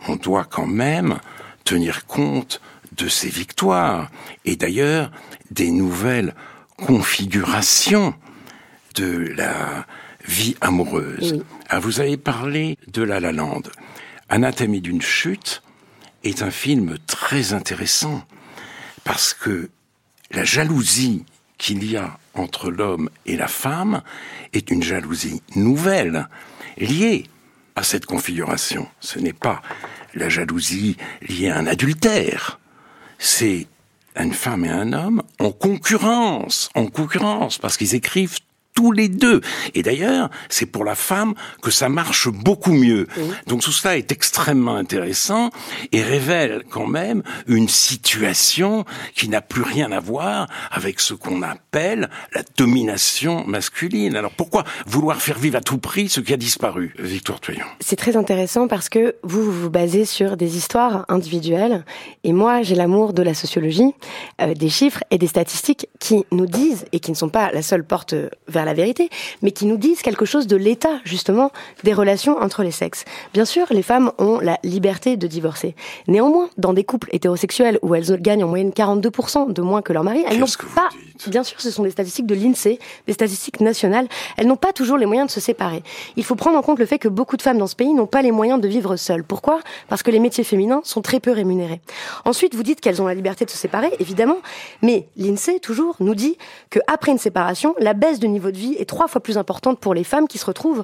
On 0.07 0.15
doit 0.15 0.45
quand 0.45 0.67
même 0.67 1.19
tenir 1.65 2.05
compte 2.05 2.61
de 2.95 3.07
ces 3.09 3.29
victoires 3.29 4.09
et 4.45 4.55
d'ailleurs 4.55 5.11
des 5.51 5.71
nouvelles 5.71 6.33
configurations 6.77 8.13
de 8.95 9.33
la 9.35 9.85
vie 10.25 10.55
amoureuse. 10.61 11.43
Ah, 11.71 11.79
vous 11.79 11.99
avez 11.99 12.17
parlé 12.17 12.79
de 12.87 13.03
La 13.03 13.19
La 13.19 13.31
Land. 13.31 13.61
Anatomie 14.27 14.81
d'une 14.81 15.03
chute 15.03 15.61
est 16.23 16.41
un 16.41 16.49
film 16.49 16.97
très 17.05 17.53
intéressant 17.53 18.23
parce 19.03 19.35
que 19.35 19.69
la 20.31 20.43
jalousie 20.43 21.25
qu'il 21.59 21.83
y 21.85 21.95
a 21.95 22.17
entre 22.33 22.71
l'homme 22.71 23.11
et 23.27 23.37
la 23.37 23.47
femme 23.47 24.01
est 24.51 24.71
une 24.71 24.81
jalousie 24.81 25.43
nouvelle, 25.55 26.27
liée 26.77 27.25
à 27.75 27.83
cette 27.83 28.07
configuration. 28.07 28.87
Ce 28.99 29.19
n'est 29.19 29.31
pas 29.31 29.61
la 30.15 30.27
jalousie 30.27 30.97
liée 31.21 31.49
à 31.49 31.57
un 31.59 31.67
adultère, 31.67 32.59
c'est 33.19 33.67
une 34.15 34.33
femme 34.33 34.65
et 34.65 34.69
un 34.69 34.91
homme 34.91 35.21
en 35.37 35.51
concurrence, 35.51 36.71
en 36.73 36.87
concurrence, 36.87 37.59
parce 37.59 37.77
qu'ils 37.77 37.93
écrivent 37.93 38.39
tous 38.73 38.91
les 38.91 39.09
deux. 39.09 39.41
Et 39.73 39.83
d'ailleurs, 39.83 40.29
c'est 40.47 40.65
pour 40.65 40.85
la 40.85 40.95
femme 40.95 41.33
que 41.61 41.71
ça 41.71 41.89
marche 41.89 42.29
beaucoup 42.29 42.73
mieux. 42.73 43.07
Donc 43.47 43.61
tout 43.61 43.71
cela 43.71 43.97
est 43.97 44.11
extrêmement 44.11 44.75
intéressant 44.75 45.49
et 45.91 46.01
révèle 46.01 46.63
quand 46.69 46.87
même 46.87 47.23
une 47.47 47.67
situation 47.67 48.85
qui 49.15 49.27
n'a 49.29 49.41
plus 49.41 49.63
rien 49.63 49.91
à 49.91 49.99
voir 49.99 50.47
avec 50.71 50.99
ce 50.99 51.13
qu'on 51.13 51.41
appelle 51.41 52.09
la 52.33 52.43
domination 52.57 53.45
masculine. 53.45 54.15
Alors 54.15 54.31
pourquoi 54.31 54.63
vouloir 54.85 55.21
faire 55.21 55.37
vivre 55.37 55.57
à 55.57 55.61
tout 55.61 55.77
prix 55.77 56.09
ce 56.09 56.21
qui 56.21 56.33
a 56.33 56.37
disparu, 56.37 56.93
Victoire 56.99 57.39
Toyon? 57.39 57.65
C'est 57.79 57.95
très 57.95 58.15
intéressant 58.15 58.67
parce 58.67 58.89
que 58.89 59.15
vous, 59.23 59.43
vous 59.43 59.61
vous 59.63 59.69
basez 59.69 60.05
sur 60.05 60.37
des 60.37 60.57
histoires 60.57 61.05
individuelles 61.09 61.83
et 62.23 62.33
moi 62.33 62.61
j'ai 62.61 62.75
l'amour 62.75 63.13
de 63.13 63.23
la 63.23 63.33
sociologie, 63.33 63.93
euh, 64.41 64.53
des 64.53 64.69
chiffres 64.69 65.03
et 65.11 65.17
des 65.17 65.27
statistiques 65.27 65.87
qui 65.99 66.25
nous 66.31 66.45
disent 66.45 66.85
et 66.91 66.99
qui 66.99 67.11
ne 67.11 67.15
sont 67.15 67.29
pas 67.29 67.51
la 67.51 67.61
seule 67.61 67.85
porte 67.85 68.15
vers 68.47 68.58
la 68.65 68.69
la 68.69 68.75
vérité, 68.75 69.09
mais 69.41 69.51
qui 69.51 69.65
nous 69.65 69.77
disent 69.77 70.01
quelque 70.01 70.25
chose 70.25 70.45
de 70.45 70.55
l'état, 70.55 70.99
justement, 71.03 71.51
des 71.83 71.93
relations 71.93 72.37
entre 72.37 72.63
les 72.63 72.71
sexes. 72.71 73.03
Bien 73.33 73.45
sûr, 73.45 73.65
les 73.71 73.81
femmes 73.81 74.11
ont 74.19 74.39
la 74.39 74.59
liberté 74.63 75.17
de 75.17 75.25
divorcer. 75.25 75.75
Néanmoins, 76.07 76.49
dans 76.57 76.73
des 76.73 76.83
couples 76.83 77.09
hétérosexuels 77.11 77.79
où 77.81 77.95
elles 77.95 78.21
gagnent 78.21 78.43
en 78.43 78.47
moyenne 78.47 78.69
42% 78.69 79.53
de 79.53 79.61
moins 79.61 79.81
que 79.81 79.91
leur 79.91 80.03
mari, 80.03 80.23
elles 80.29 80.39
n'ont 80.39 80.45
pas, 80.75 80.89
bien 81.27 81.43
sûr, 81.43 81.59
ce 81.59 81.71
sont 81.71 81.83
des 81.83 81.91
statistiques 81.91 82.25
de 82.25 82.35
l'INSEE, 82.35 82.79
des 83.07 83.13
statistiques 83.13 83.59
nationales, 83.59 84.07
elles 84.37 84.47
n'ont 84.47 84.55
pas 84.55 84.71
toujours 84.71 84.97
les 84.97 85.05
moyens 85.05 85.27
de 85.27 85.31
se 85.31 85.39
séparer. 85.39 85.83
Il 86.15 86.23
faut 86.23 86.35
prendre 86.35 86.57
en 86.57 86.61
compte 86.61 86.79
le 86.79 86.85
fait 86.85 86.99
que 86.99 87.07
beaucoup 87.07 87.37
de 87.37 87.41
femmes 87.41 87.57
dans 87.57 87.67
ce 87.67 87.75
pays 87.75 87.93
n'ont 87.93 88.07
pas 88.07 88.21
les 88.21 88.31
moyens 88.31 88.61
de 88.61 88.67
vivre 88.67 88.95
seules. 88.95 89.23
Pourquoi? 89.23 89.59
Parce 89.87 90.03
que 90.03 90.11
les 90.11 90.19
métiers 90.19 90.43
féminins 90.43 90.81
sont 90.83 91.01
très 91.01 91.19
peu 91.19 91.31
rémunérés. 91.31 91.81
Ensuite, 92.25 92.55
vous 92.55 92.63
dites 92.63 92.79
qu'elles 92.81 93.01
ont 93.01 93.07
la 93.07 93.13
liberté 93.13 93.45
de 93.45 93.49
se 93.49 93.57
séparer, 93.57 93.91
évidemment, 93.99 94.37
mais 94.81 95.07
l'INSEE, 95.17 95.59
toujours, 95.59 95.95
nous 95.99 96.15
dit 96.15 96.37
qu'après 96.69 97.11
une 97.11 97.17
séparation, 97.17 97.75
la 97.79 97.93
baisse 97.93 98.19
de 98.19 98.27
niveau 98.27 98.51
de 98.51 98.57
vie 98.57 98.75
est 98.79 98.87
trois 98.87 99.07
fois 99.07 99.21
plus 99.21 99.37
importante 99.37 99.79
pour 99.79 99.93
les 99.93 100.03
femmes 100.03 100.27
qui 100.27 100.37
se 100.37 100.45
retrouvent 100.45 100.83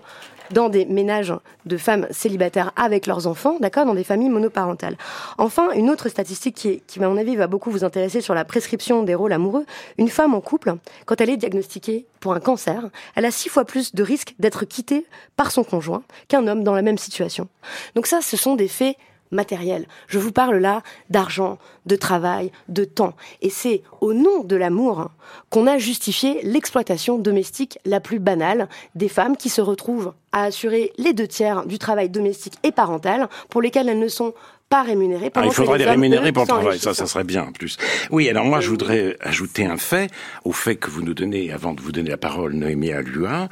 dans 0.51 0.69
des 0.69 0.85
ménages 0.85 1.33
de 1.65 1.77
femmes 1.77 2.07
célibataires 2.11 2.71
avec 2.75 3.07
leurs 3.07 3.27
enfants, 3.27 3.57
d'accord, 3.59 3.85
dans 3.85 3.93
des 3.93 4.03
familles 4.03 4.29
monoparentales. 4.29 4.97
Enfin, 5.37 5.71
une 5.71 5.89
autre 5.89 6.09
statistique 6.09 6.55
qui, 6.55 6.81
qui, 6.87 7.03
à 7.03 7.09
mon 7.09 7.17
avis, 7.17 7.35
va 7.35 7.47
beaucoup 7.47 7.71
vous 7.71 7.83
intéresser 7.83 8.21
sur 8.21 8.33
la 8.33 8.45
prescription 8.45 9.03
des 9.03 9.15
rôles 9.15 9.33
amoureux. 9.33 9.65
Une 9.97 10.09
femme 10.09 10.33
en 10.33 10.41
couple, 10.41 10.75
quand 11.05 11.21
elle 11.21 11.29
est 11.29 11.37
diagnostiquée 11.37 12.05
pour 12.19 12.33
un 12.33 12.39
cancer, 12.39 12.89
elle 13.15 13.25
a 13.25 13.31
six 13.31 13.49
fois 13.49 13.65
plus 13.65 13.93
de 13.93 14.03
risques 14.03 14.35
d'être 14.39 14.65
quittée 14.65 15.05
par 15.35 15.51
son 15.51 15.63
conjoint 15.63 16.03
qu'un 16.27 16.47
homme 16.47 16.63
dans 16.63 16.73
la 16.73 16.81
même 16.81 16.97
situation. 16.97 17.47
Donc 17.95 18.07
ça, 18.07 18.21
ce 18.21 18.37
sont 18.37 18.55
des 18.55 18.67
faits 18.67 18.97
matériel. 19.31 19.87
Je 20.07 20.19
vous 20.19 20.31
parle 20.31 20.57
là 20.57 20.81
d'argent, 21.09 21.57
de 21.85 21.95
travail, 21.95 22.51
de 22.69 22.85
temps. 22.85 23.13
Et 23.41 23.49
c'est 23.49 23.83
au 24.01 24.13
nom 24.13 24.43
de 24.43 24.55
l'amour 24.55 25.09
qu'on 25.49 25.67
a 25.67 25.77
justifié 25.77 26.41
l'exploitation 26.43 27.17
domestique 27.17 27.79
la 27.85 27.99
plus 27.99 28.19
banale 28.19 28.67
des 28.95 29.09
femmes 29.09 29.37
qui 29.37 29.49
se 29.49 29.61
retrouvent 29.61 30.13
à 30.31 30.43
assurer 30.43 30.91
les 30.97 31.13
deux 31.13 31.27
tiers 31.27 31.65
du 31.65 31.79
travail 31.79 32.09
domestique 32.09 32.55
et 32.63 32.71
parental 32.71 33.29
pour 33.49 33.61
lesquels 33.61 33.89
elles 33.89 33.99
ne 33.99 34.07
sont 34.07 34.33
pas 34.69 34.81
rémunérés. 34.81 35.31
Ah, 35.35 35.43
il 35.45 35.51
faudrait 35.51 35.77
les, 35.77 35.85
rémunérer 35.85 36.31
pour 36.31 36.43
le 36.43 36.47
travail, 36.47 36.79
ça, 36.79 36.93
ça 36.93 37.05
serait 37.05 37.23
bien 37.23 37.43
en 37.43 37.51
plus. 37.51 37.77
Oui, 38.09 38.27
alors 38.29 38.45
moi, 38.45 38.61
je 38.61 38.69
voudrais 38.69 39.15
ajouter 39.21 39.65
un 39.65 39.77
fait 39.77 40.09
au 40.43 40.51
fait 40.51 40.75
que 40.75 40.89
vous 40.89 41.03
nous 41.03 41.13
donnez, 41.13 41.51
avant 41.51 41.73
de 41.73 41.81
vous 41.81 41.91
donner 41.91 42.09
la 42.09 42.17
parole, 42.17 42.53
Noémie 42.53 42.91
Alua. 42.91 43.49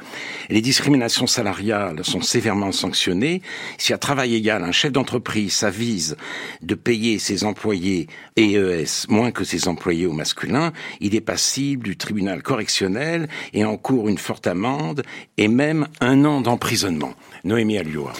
Les 0.50 0.60
discriminations 0.60 1.26
salariales 1.26 2.04
sont 2.04 2.20
sévèrement 2.20 2.72
sanctionnées. 2.72 3.42
Si 3.78 3.92
à 3.92 3.98
travail 3.98 4.34
égal, 4.34 4.64
un 4.64 4.72
chef 4.72 4.90
d'entreprise 4.90 5.52
s'avise 5.52 6.16
de 6.62 6.74
payer 6.74 7.18
ses 7.18 7.44
employés 7.44 8.08
EES 8.36 9.06
moins 9.08 9.30
que 9.30 9.44
ses 9.44 9.68
employés 9.68 10.06
au 10.06 10.12
masculin, 10.12 10.72
il 11.00 11.14
est 11.14 11.20
passible 11.20 11.84
du 11.84 11.96
tribunal 11.96 12.42
correctionnel 12.42 13.28
et 13.52 13.64
encourt 13.64 14.08
une 14.08 14.18
forte 14.18 14.46
amende 14.46 15.02
et 15.36 15.48
même 15.48 15.86
un 16.00 16.24
an 16.24 16.40
d'emprisonnement. 16.40 17.14
Noémie 17.44 17.78
Alua. 17.78 18.12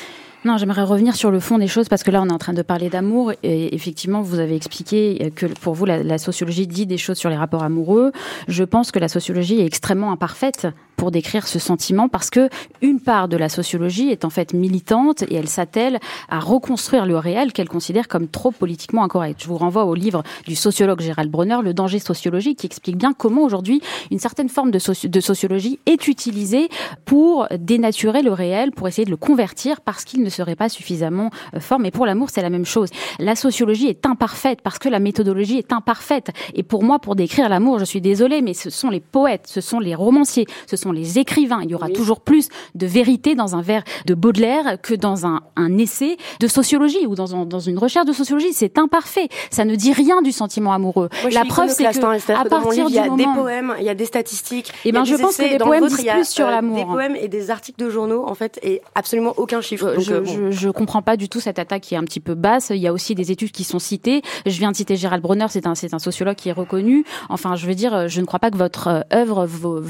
Non, 0.44 0.58
j'aimerais 0.58 0.82
revenir 0.82 1.16
sur 1.16 1.30
le 1.30 1.40
fond 1.40 1.56
des 1.56 1.68
choses 1.68 1.88
parce 1.88 2.02
que 2.02 2.10
là, 2.10 2.20
on 2.20 2.28
est 2.28 2.32
en 2.32 2.38
train 2.38 2.52
de 2.52 2.60
parler 2.60 2.90
d'amour 2.90 3.32
et 3.42 3.74
effectivement, 3.74 4.20
vous 4.20 4.40
avez 4.40 4.54
expliqué 4.54 5.32
que 5.34 5.46
pour 5.46 5.72
vous, 5.72 5.86
la, 5.86 6.02
la, 6.02 6.18
sociologie 6.18 6.66
dit 6.66 6.84
des 6.84 6.98
choses 6.98 7.16
sur 7.16 7.30
les 7.30 7.36
rapports 7.36 7.62
amoureux. 7.62 8.12
Je 8.46 8.62
pense 8.62 8.92
que 8.92 8.98
la 8.98 9.08
sociologie 9.08 9.60
est 9.60 9.66
extrêmement 9.66 10.12
imparfaite 10.12 10.66
pour 10.96 11.10
décrire 11.10 11.46
ce 11.46 11.58
sentiment 11.58 12.08
parce 12.08 12.30
que 12.30 12.48
une 12.82 13.00
part 13.00 13.28
de 13.28 13.36
la 13.36 13.48
sociologie 13.48 14.10
est 14.10 14.24
en 14.24 14.30
fait 14.30 14.52
militante 14.52 15.22
et 15.22 15.34
elle 15.34 15.48
s'attelle 15.48 15.98
à 16.28 16.40
reconstruire 16.40 17.06
le 17.06 17.16
réel 17.16 17.52
qu'elle 17.52 17.68
considère 17.68 18.08
comme 18.08 18.28
trop 18.28 18.50
politiquement 18.50 19.04
incorrect. 19.04 19.42
Je 19.42 19.48
vous 19.48 19.56
renvoie 19.56 19.84
au 19.84 19.94
livre 19.94 20.22
du 20.46 20.54
sociologue 20.54 21.00
Gérald 21.00 21.30
Bronner, 21.30 21.58
Le 21.62 21.74
danger 21.74 21.98
sociologique, 21.98 22.58
qui 22.58 22.66
explique 22.66 22.96
bien 22.96 23.12
comment 23.12 23.42
aujourd'hui 23.42 23.80
une 24.10 24.18
certaine 24.18 24.48
forme 24.48 24.70
de, 24.70 24.78
sociologie 24.78 25.78
est 25.86 26.08
utilisée 26.08 26.68
pour 27.04 27.48
dénaturer 27.58 28.22
le 28.22 28.32
réel, 28.32 28.72
pour 28.72 28.88
essayer 28.88 29.04
de 29.04 29.10
le 29.10 29.16
convertir 29.16 29.80
parce 29.80 30.04
qu'il 30.04 30.22
ne 30.22 30.30
serait 30.30 30.56
pas 30.56 30.68
suffisamment 30.68 31.30
euh, 31.54 31.60
fort. 31.60 31.78
Mais 31.78 31.90
pour 31.90 32.06
l'amour, 32.06 32.30
c'est 32.30 32.42
la 32.42 32.50
même 32.50 32.64
chose. 32.64 32.90
La 33.18 33.36
sociologie 33.36 33.88
est 33.88 34.06
imparfaite 34.06 34.60
parce 34.62 34.78
que 34.78 34.88
la 34.88 34.98
méthodologie 34.98 35.58
est 35.58 35.72
imparfaite. 35.72 36.30
Et 36.54 36.62
pour 36.62 36.82
moi, 36.82 36.98
pour 36.98 37.16
décrire 37.16 37.48
l'amour, 37.48 37.78
je 37.78 37.84
suis 37.84 38.00
désolée, 38.00 38.42
mais 38.42 38.54
ce 38.54 38.70
sont 38.70 38.90
les 38.90 39.00
poètes, 39.00 39.46
ce 39.46 39.60
sont 39.60 39.80
les 39.80 39.94
romanciers, 39.94 40.46
ce 40.66 40.76
sont 40.76 40.83
les 40.92 41.18
écrivains. 41.18 41.60
Il 41.62 41.70
y 41.70 41.74
aura 41.74 41.88
toujours 41.88 42.20
plus 42.20 42.48
de 42.74 42.86
vérité 42.86 43.34
dans 43.34 43.56
un 43.56 43.62
vers 43.62 43.82
de 44.06 44.14
Baudelaire 44.14 44.80
que 44.80 44.94
dans 44.94 45.26
un, 45.26 45.42
un 45.56 45.78
essai 45.78 46.16
de 46.40 46.48
sociologie 46.48 47.06
ou 47.06 47.14
dans, 47.14 47.44
dans, 47.44 47.60
une 47.60 47.78
recherche 47.78 48.06
de 48.06 48.12
sociologie. 48.12 48.52
C'est 48.52 48.78
imparfait. 48.78 49.28
Ça 49.50 49.64
ne 49.64 49.74
dit 49.74 49.92
rien 49.92 50.22
du 50.22 50.32
sentiment 50.32 50.72
amoureux. 50.72 51.08
la 51.30 51.44
preuve, 51.44 51.70
c'est 51.70 51.84
que 51.84 52.04
hein, 52.04 52.36
à 52.36 52.44
partir 52.44 52.86
du 52.86 52.92
il 52.92 52.96
y 52.96 52.98
a 52.98 53.08
des 53.08 53.24
poèmes, 53.24 53.74
il 53.78 53.84
y 53.84 53.88
a 53.88 53.94
des 53.94 54.04
statistiques. 54.04 54.70
Et 54.84 54.88
eh 54.88 54.92
ben, 54.92 55.04
je 55.04 55.16
pense 55.16 55.36
que 55.36 55.42
les 55.42 55.58
poèmes 55.58 55.86
disent 55.86 56.04
plus 56.04 56.28
sur 56.28 56.46
euh, 56.46 56.50
l'amour. 56.50 56.76
Des 56.76 56.84
poèmes 56.84 57.16
et 57.16 57.28
des 57.28 57.50
articles 57.50 57.82
de 57.82 57.90
journaux, 57.90 58.24
en 58.26 58.34
fait, 58.34 58.58
et 58.62 58.82
absolument 58.94 59.34
aucun 59.36 59.60
chiffre. 59.60 59.96
je, 59.98 60.14
euh, 60.14 60.50
je, 60.50 60.68
comprends 60.68 61.02
pas 61.02 61.16
du 61.16 61.28
tout 61.28 61.40
cette 61.40 61.58
attaque 61.58 61.82
qui 61.82 61.94
est 61.94 61.98
un 61.98 62.04
petit 62.04 62.20
peu 62.20 62.34
basse. 62.34 62.70
Il 62.70 62.78
y 62.78 62.88
a 62.88 62.92
aussi 62.92 63.14
des 63.14 63.32
études 63.32 63.52
qui 63.52 63.64
sont 63.64 63.78
citées. 63.78 64.22
Je 64.46 64.58
viens 64.58 64.70
de 64.70 64.76
citer 64.76 64.96
Gérald 64.96 65.22
Bronner, 65.22 65.46
c'est 65.48 65.66
un, 65.66 65.74
c'est 65.74 65.94
un 65.94 65.98
sociologue 65.98 66.36
qui 66.36 66.48
est 66.48 66.52
reconnu. 66.52 67.04
Enfin, 67.28 67.56
je 67.56 67.66
veux 67.66 67.74
dire, 67.74 68.08
je 68.08 68.20
ne 68.20 68.26
crois 68.26 68.38
pas 68.38 68.50
que 68.50 68.56
votre 68.56 68.88
euh, 68.88 69.00
œuvre 69.12 69.46
vaut, 69.46 69.80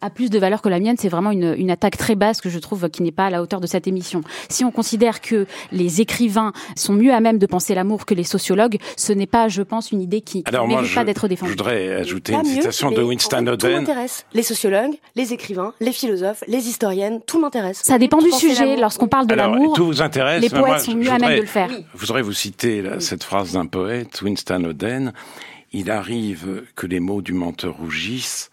a 0.00 0.10
plus 0.10 0.30
de 0.30 0.38
valeur 0.38 0.62
que 0.62 0.68
la 0.68 0.80
mienne. 0.80 0.96
C'est 0.98 1.08
vraiment 1.08 1.30
une, 1.30 1.54
une, 1.56 1.70
attaque 1.70 1.96
très 1.96 2.14
basse 2.14 2.40
que 2.40 2.48
je 2.48 2.58
trouve 2.58 2.88
qui 2.88 3.02
n'est 3.02 3.12
pas 3.12 3.26
à 3.26 3.30
la 3.30 3.42
hauteur 3.42 3.60
de 3.60 3.66
cette 3.66 3.86
émission. 3.86 4.22
Si 4.48 4.64
on 4.64 4.70
considère 4.70 5.20
que 5.20 5.46
les 5.72 6.00
écrivains 6.00 6.52
sont 6.76 6.94
mieux 6.94 7.12
à 7.12 7.20
même 7.20 7.38
de 7.38 7.46
penser 7.46 7.74
l'amour 7.74 8.06
que 8.06 8.14
les 8.14 8.24
sociologues, 8.24 8.78
ce 8.96 9.12
n'est 9.12 9.26
pas, 9.26 9.48
je 9.48 9.62
pense, 9.62 9.92
une 9.92 10.00
idée 10.00 10.20
qui, 10.20 10.44
ne 10.50 10.66
mérite 10.66 10.94
pas 10.94 11.04
d'être 11.04 11.28
défendue. 11.28 11.52
Je 11.52 11.56
voudrais 11.56 11.94
ajouter 11.94 12.32
une 12.32 12.44
citation 12.44 12.90
de 12.90 13.02
Winston 13.02 13.46
Oden. 13.46 13.56
Tout 13.56 13.68
m'intéresse. 13.68 14.26
Les 14.32 14.42
sociologues, 14.42 14.94
les 15.16 15.32
écrivains, 15.32 15.74
les 15.80 15.92
philosophes, 15.92 16.44
les 16.46 16.68
historiennes, 16.68 17.20
tout 17.26 17.40
m'intéresse. 17.40 17.80
Ça 17.84 17.98
dépend 17.98 18.18
du 18.18 18.30
sujet. 18.32 18.76
Lorsqu'on 18.76 19.08
parle 19.08 19.26
de 19.26 19.34
l'amour, 19.34 19.74
tout 19.74 19.86
vous 19.86 20.02
intéresse. 20.02 20.42
Les 20.42 20.50
poètes 20.50 20.80
sont 20.80 20.94
mieux 20.94 21.10
à 21.10 21.18
même 21.18 21.36
de 21.36 21.40
le 21.42 21.46
faire. 21.46 21.70
Je 21.94 21.98
voudrais 21.98 22.22
vous 22.22 22.32
citer 22.32 22.82
cette 22.98 23.24
phrase 23.24 23.52
d'un 23.52 23.66
poète, 23.66 24.22
Winston 24.22 24.64
Oden. 24.64 25.12
Il 25.72 25.90
arrive 25.90 26.64
que 26.74 26.86
les 26.86 26.98
mots 26.98 27.22
du 27.22 27.32
menteur 27.32 27.76
rougissent 27.76 28.49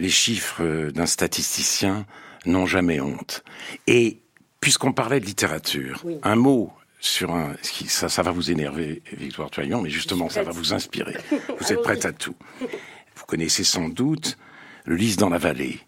les 0.00 0.08
chiffres 0.08 0.90
d'un 0.90 1.06
statisticien 1.06 2.06
n'ont 2.46 2.64
jamais 2.64 3.00
honte. 3.00 3.44
Et 3.86 4.22
puisqu'on 4.60 4.92
parlait 4.92 5.20
de 5.20 5.26
littérature, 5.26 6.02
un 6.22 6.36
mot 6.36 6.72
sur 7.00 7.34
un, 7.34 7.54
ça, 7.62 8.08
ça 8.08 8.22
va 8.22 8.30
vous 8.30 8.50
énerver, 8.50 9.02
Victoire 9.12 9.50
Toyon, 9.50 9.82
mais 9.82 9.90
justement, 9.90 10.30
ça 10.30 10.42
va 10.42 10.52
vous 10.52 10.72
inspirer. 10.72 11.16
Vous 11.60 11.72
êtes 11.72 11.82
prête 11.82 12.04
à 12.04 12.12
tout. 12.12 12.36
Vous 12.60 13.24
connaissez 13.26 13.64
sans 13.64 13.88
doute 13.88 14.36
le 14.84 14.96
Lys 14.96 15.16
dans 15.16 15.28
la 15.28 15.38
vallée 15.38 15.80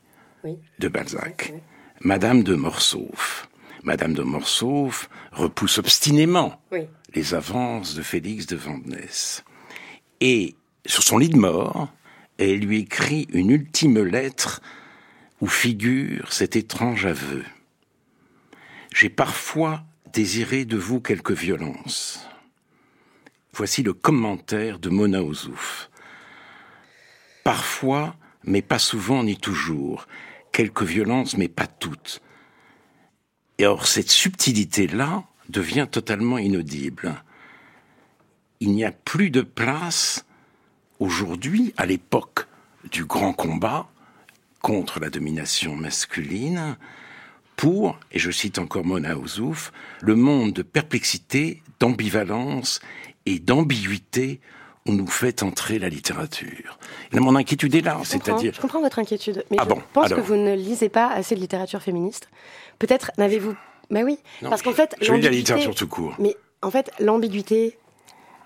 de 0.79 0.89
Balzac. 0.89 1.53
Madame 2.01 2.43
de 2.43 2.55
Morsauf. 2.55 3.49
Madame 3.83 4.15
de 4.15 4.23
Morsauf 4.23 5.09
repousse 5.33 5.79
obstinément 5.79 6.61
les 7.15 7.35
avances 7.35 7.95
de 7.95 8.03
Félix 8.03 8.47
de 8.47 8.57
Vandenesse. 8.57 9.45
Et 10.21 10.55
sur 10.87 11.03
son 11.03 11.19
lit 11.19 11.29
de 11.31 11.39
mort, 11.39 11.93
et 12.43 12.57
lui 12.57 12.81
écrit 12.81 13.29
une 13.33 13.51
ultime 13.51 14.03
lettre 14.03 14.61
où 15.41 15.47
figure 15.47 16.33
cet 16.33 16.57
étrange 16.57 17.07
aveu. 17.07 17.45
J'ai 18.95 19.09
parfois 19.09 19.85
désiré 20.13 20.65
de 20.65 20.77
vous 20.77 21.01
quelque 21.01 21.33
violence. 21.33 22.27
Voici 23.55 23.83
le 23.83 23.93
commentaire 23.93 24.79
de 24.79 24.89
Mona 24.89 25.23
Ouzouf. 25.23 25.91
Parfois, 27.45 28.17
mais 28.45 28.63
pas 28.63 28.79
souvent 28.79 29.23
ni 29.23 29.37
toujours, 29.37 30.07
quelques 30.53 30.83
violences, 30.83 31.37
mais 31.37 31.49
pas 31.49 31.67
toutes. 31.67 32.23
Et 33.59 33.67
or, 33.67 33.87
cette 33.87 34.11
subtilité-là 34.11 35.25
devient 35.49 35.87
totalement 35.91 36.39
inaudible. 36.39 37.23
Il 38.61 38.73
n'y 38.73 38.85
a 38.85 38.93
plus 38.93 39.31
de 39.31 39.43
place 39.43 40.25
aujourd'hui, 41.03 41.75
à 41.77 41.85
l'époque 41.85 42.47
du 42.91 43.05
grand 43.05 43.33
combat 43.33 43.89
contre 44.61 45.01
la 45.01 45.11
domination 45.11 45.75
masculine, 45.75 46.77
pour, 47.57 47.99
et 48.13 48.19
je 48.19 48.31
cite 48.31 48.59
encore 48.59 48.85
Mona 48.85 49.17
Ouzouf, 49.17 49.73
le 50.01 50.15
monde 50.15 50.53
de 50.53 50.63
perplexité, 50.63 51.63
d'ambivalence 51.81 52.81
et 53.27 53.41
d'ambiguïté 53.41 54.41
où 54.87 54.93
nous 54.93 55.07
fait 55.07 55.43
entrer 55.43 55.79
la 55.79 55.89
littérature. 55.89 56.79
Et 57.13 57.21
mon 57.21 57.37
inquiétude 57.37 57.75
est 57.75 57.83
là, 57.83 58.01
c'est-à-dire... 58.05 58.53
Je 58.55 58.61
comprends 58.61 58.81
votre 58.81 58.99
inquiétude, 58.99 59.45
mais 59.51 59.57
ah 59.61 59.67
je 59.69 59.75
pense 59.93 60.13
que 60.13 60.21
vous 60.21 60.37
ne 60.37 60.55
lisez 60.55 60.89
pas 60.89 61.09
assez 61.09 61.35
de 61.35 61.41
littérature 61.41 61.83
féministe. 61.83 62.29
Peut-être 62.79 63.13
n'avez-vous... 63.19 63.55
Mais 63.91 64.05
oui, 64.05 64.19
parce 64.41 64.63
qu'en 64.63 64.73
fait... 64.73 64.97
Je 65.01 65.13
lis 65.13 65.21
la 65.21 65.31
littérature 65.31 65.75
tout 65.75 65.89
court. 65.89 66.15
Mais 66.19 66.37
en 66.63 66.71
fait, 66.71 66.91
l'ambiguïté, 67.01 67.77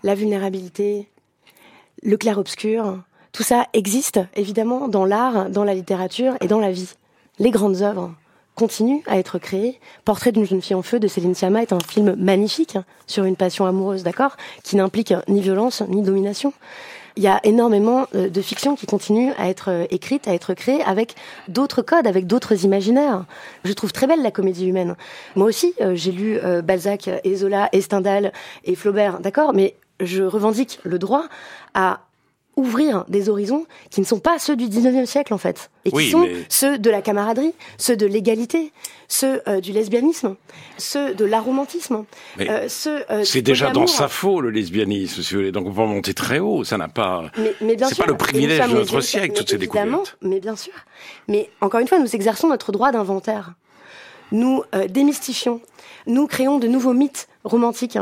la 0.03 0.14
vulnérabilité, 0.14 1.09
le 2.07 2.16
clair-obscur, 2.16 3.01
tout 3.33 3.42
ça 3.42 3.66
existe 3.73 4.21
évidemment 4.37 4.87
dans 4.87 5.05
l'art, 5.05 5.51
dans 5.51 5.64
la 5.64 5.75
littérature 5.75 6.35
et 6.40 6.47
dans 6.47 6.61
la 6.61 6.71
vie. 6.71 6.95
Les 7.40 7.51
grandes 7.51 7.83
œuvres 7.83 8.14
continue 8.55 9.03
à 9.07 9.19
être 9.19 9.38
créé. 9.38 9.81
Portrait 10.05 10.31
d'une 10.31 10.47
jeune 10.47 10.62
fille 10.62 10.77
en 10.77 10.83
feu 10.83 11.01
de 11.01 11.09
Céline 11.09 11.35
Sciamma 11.35 11.62
est 11.62 11.73
un 11.73 11.81
film 11.81 12.14
magnifique 12.14 12.79
sur 13.09 13.25
une 13.25 13.35
passion 13.35 13.66
amoureuse, 13.66 14.05
d'accord, 14.05 14.37
qui 14.62 14.77
n'implique 14.77 15.12
ni 15.27 15.40
violence 15.40 15.83
ni 15.88 16.01
domination. 16.01 16.53
Il 17.16 17.25
y 17.25 17.29
a 17.29 17.40
énormément 17.45 18.07
euh, 18.14 18.29
de 18.29 18.40
fiction 18.40 18.77
qui 18.77 18.87
continue 18.87 19.33
à 19.37 19.49
être 19.49 19.71
euh, 19.71 19.87
écrite, 19.90 20.29
à 20.29 20.35
être 20.35 20.55
créée 20.55 20.83
avec 20.83 21.14
d'autres 21.49 21.83
codes, 21.83 22.07
avec 22.07 22.27
d'autres 22.27 22.64
imaginaires. 22.64 23.25
Je 23.64 23.73
trouve 23.73 23.92
très 23.92 24.07
belle 24.07 24.23
la 24.23 24.31
comédie 24.31 24.66
humaine. 24.66 24.97
Moi 25.35 25.49
aussi, 25.49 25.75
euh, 25.81 25.95
j'ai 25.95 26.12
lu 26.12 26.38
Balzac 26.62 27.11
et 27.25 27.35
Zola 27.35 27.69
Stendhal 27.81 28.33
et 28.64 28.77
Flaubert, 28.77 29.19
d'accord, 29.21 29.53
mais 29.55 29.75
je 30.01 30.23
revendique 30.23 30.79
le 30.85 30.99
droit 30.99 31.25
à 31.75 32.01
ouvrir 32.57 33.05
des 33.09 33.29
horizons 33.29 33.67
qui 33.91 34.01
ne 34.01 34.07
sont 34.07 34.19
pas 34.19 34.39
ceux 34.39 34.57
du 34.57 34.65
19e 34.67 35.05
siècle 35.05 35.35
en 35.35 35.39
fait, 35.39 35.71
et 35.85 35.91
qui 35.91 36.11
sont 36.11 36.27
ceux 36.49 36.79
de 36.79 36.91
la 36.91 37.03
camaraderie, 37.03 37.53
ceux 37.77 37.97
de 37.97 38.07
l'égalité, 38.07 38.73
ceux 39.09 39.43
euh, 39.47 39.61
du 39.61 39.73
lesbianisme, 39.73 40.37
ceux 40.79 41.15
de 41.15 41.25
l'aromantisme, 41.27 42.05
euh, 42.41 42.67
ceux. 42.69 43.05
Euh, 43.11 43.25
c'est 43.25 43.43
déjà 43.43 43.71
dans 43.71 43.87
sa 43.87 44.09
faux 44.09 44.41
le 44.41 44.51
lesbianisme, 44.51 45.23
si 45.23 45.35
vous 45.35 45.41
voulez. 45.41 45.53
Donc 45.53 45.67
on 45.67 45.73
peut 45.73 45.83
monter 45.83 46.15
très 46.15 46.39
haut, 46.39 46.65
ça 46.65 46.79
n'a 46.79 46.89
pas. 46.89 47.31
Mais, 47.61 47.77
c'est 47.79 47.99
pas 47.99 48.07
le 48.07 48.17
privilège 48.17 48.67
de 48.69 48.75
notre 48.75 49.01
siècle 49.03 49.37
toutes 49.37 49.51
ces 49.51 49.59
découvertes. 49.59 50.17
Mais 50.23 50.41
bien 50.41 50.57
sûr. 50.57 50.73
Mais 51.29 51.51
encore 51.61 51.81
une 51.81 51.89
fois, 51.89 51.99
nous 51.99 52.15
exerçons 52.15 52.49
notre 52.49 52.73
droit 52.73 52.91
d'inventaire. 52.91 53.53
Nous 54.33 54.65
démystifions, 54.89 55.61
nous 56.07 56.27
créons 56.27 56.59
de 56.59 56.69
nouveaux 56.69 56.92
mythes 56.92 57.29
romantique. 57.47 57.99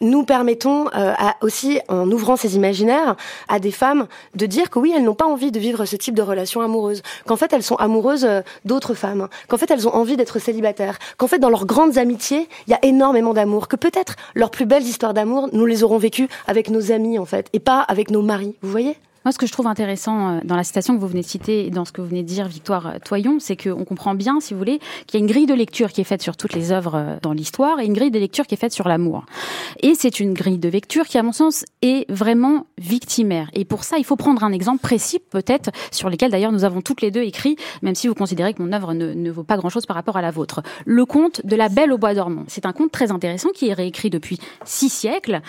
Nous 0.00 0.24
permettons 0.24 0.86
euh, 0.94 1.14
aussi, 1.40 1.80
en 1.88 2.10
ouvrant 2.10 2.36
ces 2.36 2.56
imaginaires, 2.56 3.16
à 3.48 3.58
des 3.58 3.70
femmes 3.70 4.06
de 4.34 4.46
dire 4.46 4.70
que 4.70 4.78
oui, 4.78 4.92
elles 4.94 5.04
n'ont 5.04 5.14
pas 5.14 5.26
envie 5.26 5.52
de 5.52 5.58
vivre 5.58 5.84
ce 5.84 5.96
type 5.96 6.14
de 6.14 6.22
relation 6.22 6.60
amoureuse, 6.60 7.02
qu'en 7.26 7.36
fait 7.36 7.52
elles 7.52 7.62
sont 7.62 7.76
amoureuses 7.76 8.24
euh, 8.24 8.42
d'autres 8.64 8.94
femmes, 8.94 9.28
qu'en 9.48 9.56
fait 9.56 9.70
elles 9.70 9.88
ont 9.88 9.94
envie 9.94 10.16
d'être 10.16 10.38
célibataires, 10.38 10.98
qu'en 11.16 11.28
fait 11.28 11.38
dans 11.38 11.50
leurs 11.50 11.66
grandes 11.66 11.98
amitiés, 11.98 12.48
il 12.66 12.70
y 12.70 12.74
a 12.74 12.84
énormément 12.84 13.32
d'amour, 13.32 13.68
que 13.68 13.76
peut-être 13.76 14.16
leurs 14.34 14.50
plus 14.50 14.66
belles 14.66 14.82
histoires 14.82 15.14
d'amour, 15.14 15.48
nous 15.52 15.66
les 15.66 15.84
aurons 15.84 15.98
vécues 15.98 16.28
avec 16.46 16.68
nos 16.68 16.92
amis 16.92 17.18
en 17.18 17.24
fait, 17.24 17.48
et 17.52 17.60
pas 17.60 17.80
avec 17.80 18.10
nos 18.10 18.22
maris. 18.22 18.56
Vous 18.62 18.70
voyez? 18.70 18.96
Moi, 19.24 19.32
ce 19.32 19.38
que 19.38 19.46
je 19.46 19.52
trouve 19.52 19.66
intéressant 19.66 20.36
euh, 20.36 20.40
dans 20.44 20.56
la 20.56 20.64
citation 20.64 20.94
que 20.94 21.00
vous 21.00 21.06
venez 21.06 21.20
de 21.20 21.26
citer 21.26 21.66
et 21.66 21.70
dans 21.70 21.84
ce 21.84 21.92
que 21.92 22.00
vous 22.00 22.08
venez 22.08 22.22
de 22.22 22.28
dire, 22.28 22.48
Victoire 22.48 22.86
euh, 22.86 22.98
Toyon, 23.04 23.38
c'est 23.38 23.56
qu'on 23.56 23.84
comprend 23.84 24.14
bien, 24.14 24.40
si 24.40 24.54
vous 24.54 24.58
voulez, 24.58 24.78
qu'il 25.06 25.20
y 25.20 25.22
a 25.22 25.24
une 25.24 25.30
grille 25.30 25.46
de 25.46 25.52
lecture 25.52 25.92
qui 25.92 26.00
est 26.00 26.04
faite 26.04 26.22
sur 26.22 26.38
toutes 26.38 26.54
les 26.54 26.72
œuvres 26.72 26.94
euh, 26.94 27.16
dans 27.20 27.34
l'histoire 27.34 27.80
et 27.80 27.84
une 27.84 27.92
grille 27.92 28.10
de 28.10 28.18
lecture 28.18 28.46
qui 28.46 28.54
est 28.54 28.58
faite 28.58 28.72
sur 28.72 28.88
l'amour. 28.88 29.26
Et 29.82 29.94
c'est 29.94 30.20
une 30.20 30.32
grille 30.32 30.58
de 30.58 30.70
lecture 30.70 31.06
qui, 31.06 31.18
à 31.18 31.22
mon 31.22 31.32
sens, 31.32 31.66
est 31.82 32.10
vraiment 32.10 32.66
victimaire. 32.78 33.50
Et 33.52 33.66
pour 33.66 33.84
ça, 33.84 33.98
il 33.98 34.04
faut 34.04 34.16
prendre 34.16 34.42
un 34.42 34.52
exemple 34.52 34.80
précis, 34.80 35.18
peut-être, 35.18 35.70
sur 35.90 36.08
lequel 36.08 36.30
d'ailleurs 36.30 36.52
nous 36.52 36.64
avons 36.64 36.80
toutes 36.80 37.02
les 37.02 37.10
deux 37.10 37.22
écrit, 37.22 37.56
même 37.82 37.94
si 37.94 38.08
vous 38.08 38.14
considérez 38.14 38.54
que 38.54 38.62
mon 38.62 38.72
œuvre 38.72 38.94
ne, 38.94 39.12
ne 39.12 39.30
vaut 39.30 39.44
pas 39.44 39.58
grand-chose 39.58 39.84
par 39.84 39.96
rapport 39.96 40.16
à 40.16 40.22
la 40.22 40.30
vôtre. 40.30 40.62
Le 40.86 41.04
conte 41.04 41.44
de 41.44 41.56
la 41.56 41.68
Belle 41.68 41.92
au 41.92 41.98
bois 41.98 42.14
dormant. 42.14 42.44
C'est 42.48 42.64
un 42.64 42.72
conte 42.72 42.90
très 42.90 43.10
intéressant 43.10 43.50
qui 43.54 43.68
est 43.68 43.74
réécrit 43.74 44.08
depuis 44.08 44.38
six 44.64 44.88
siècles 44.88 45.42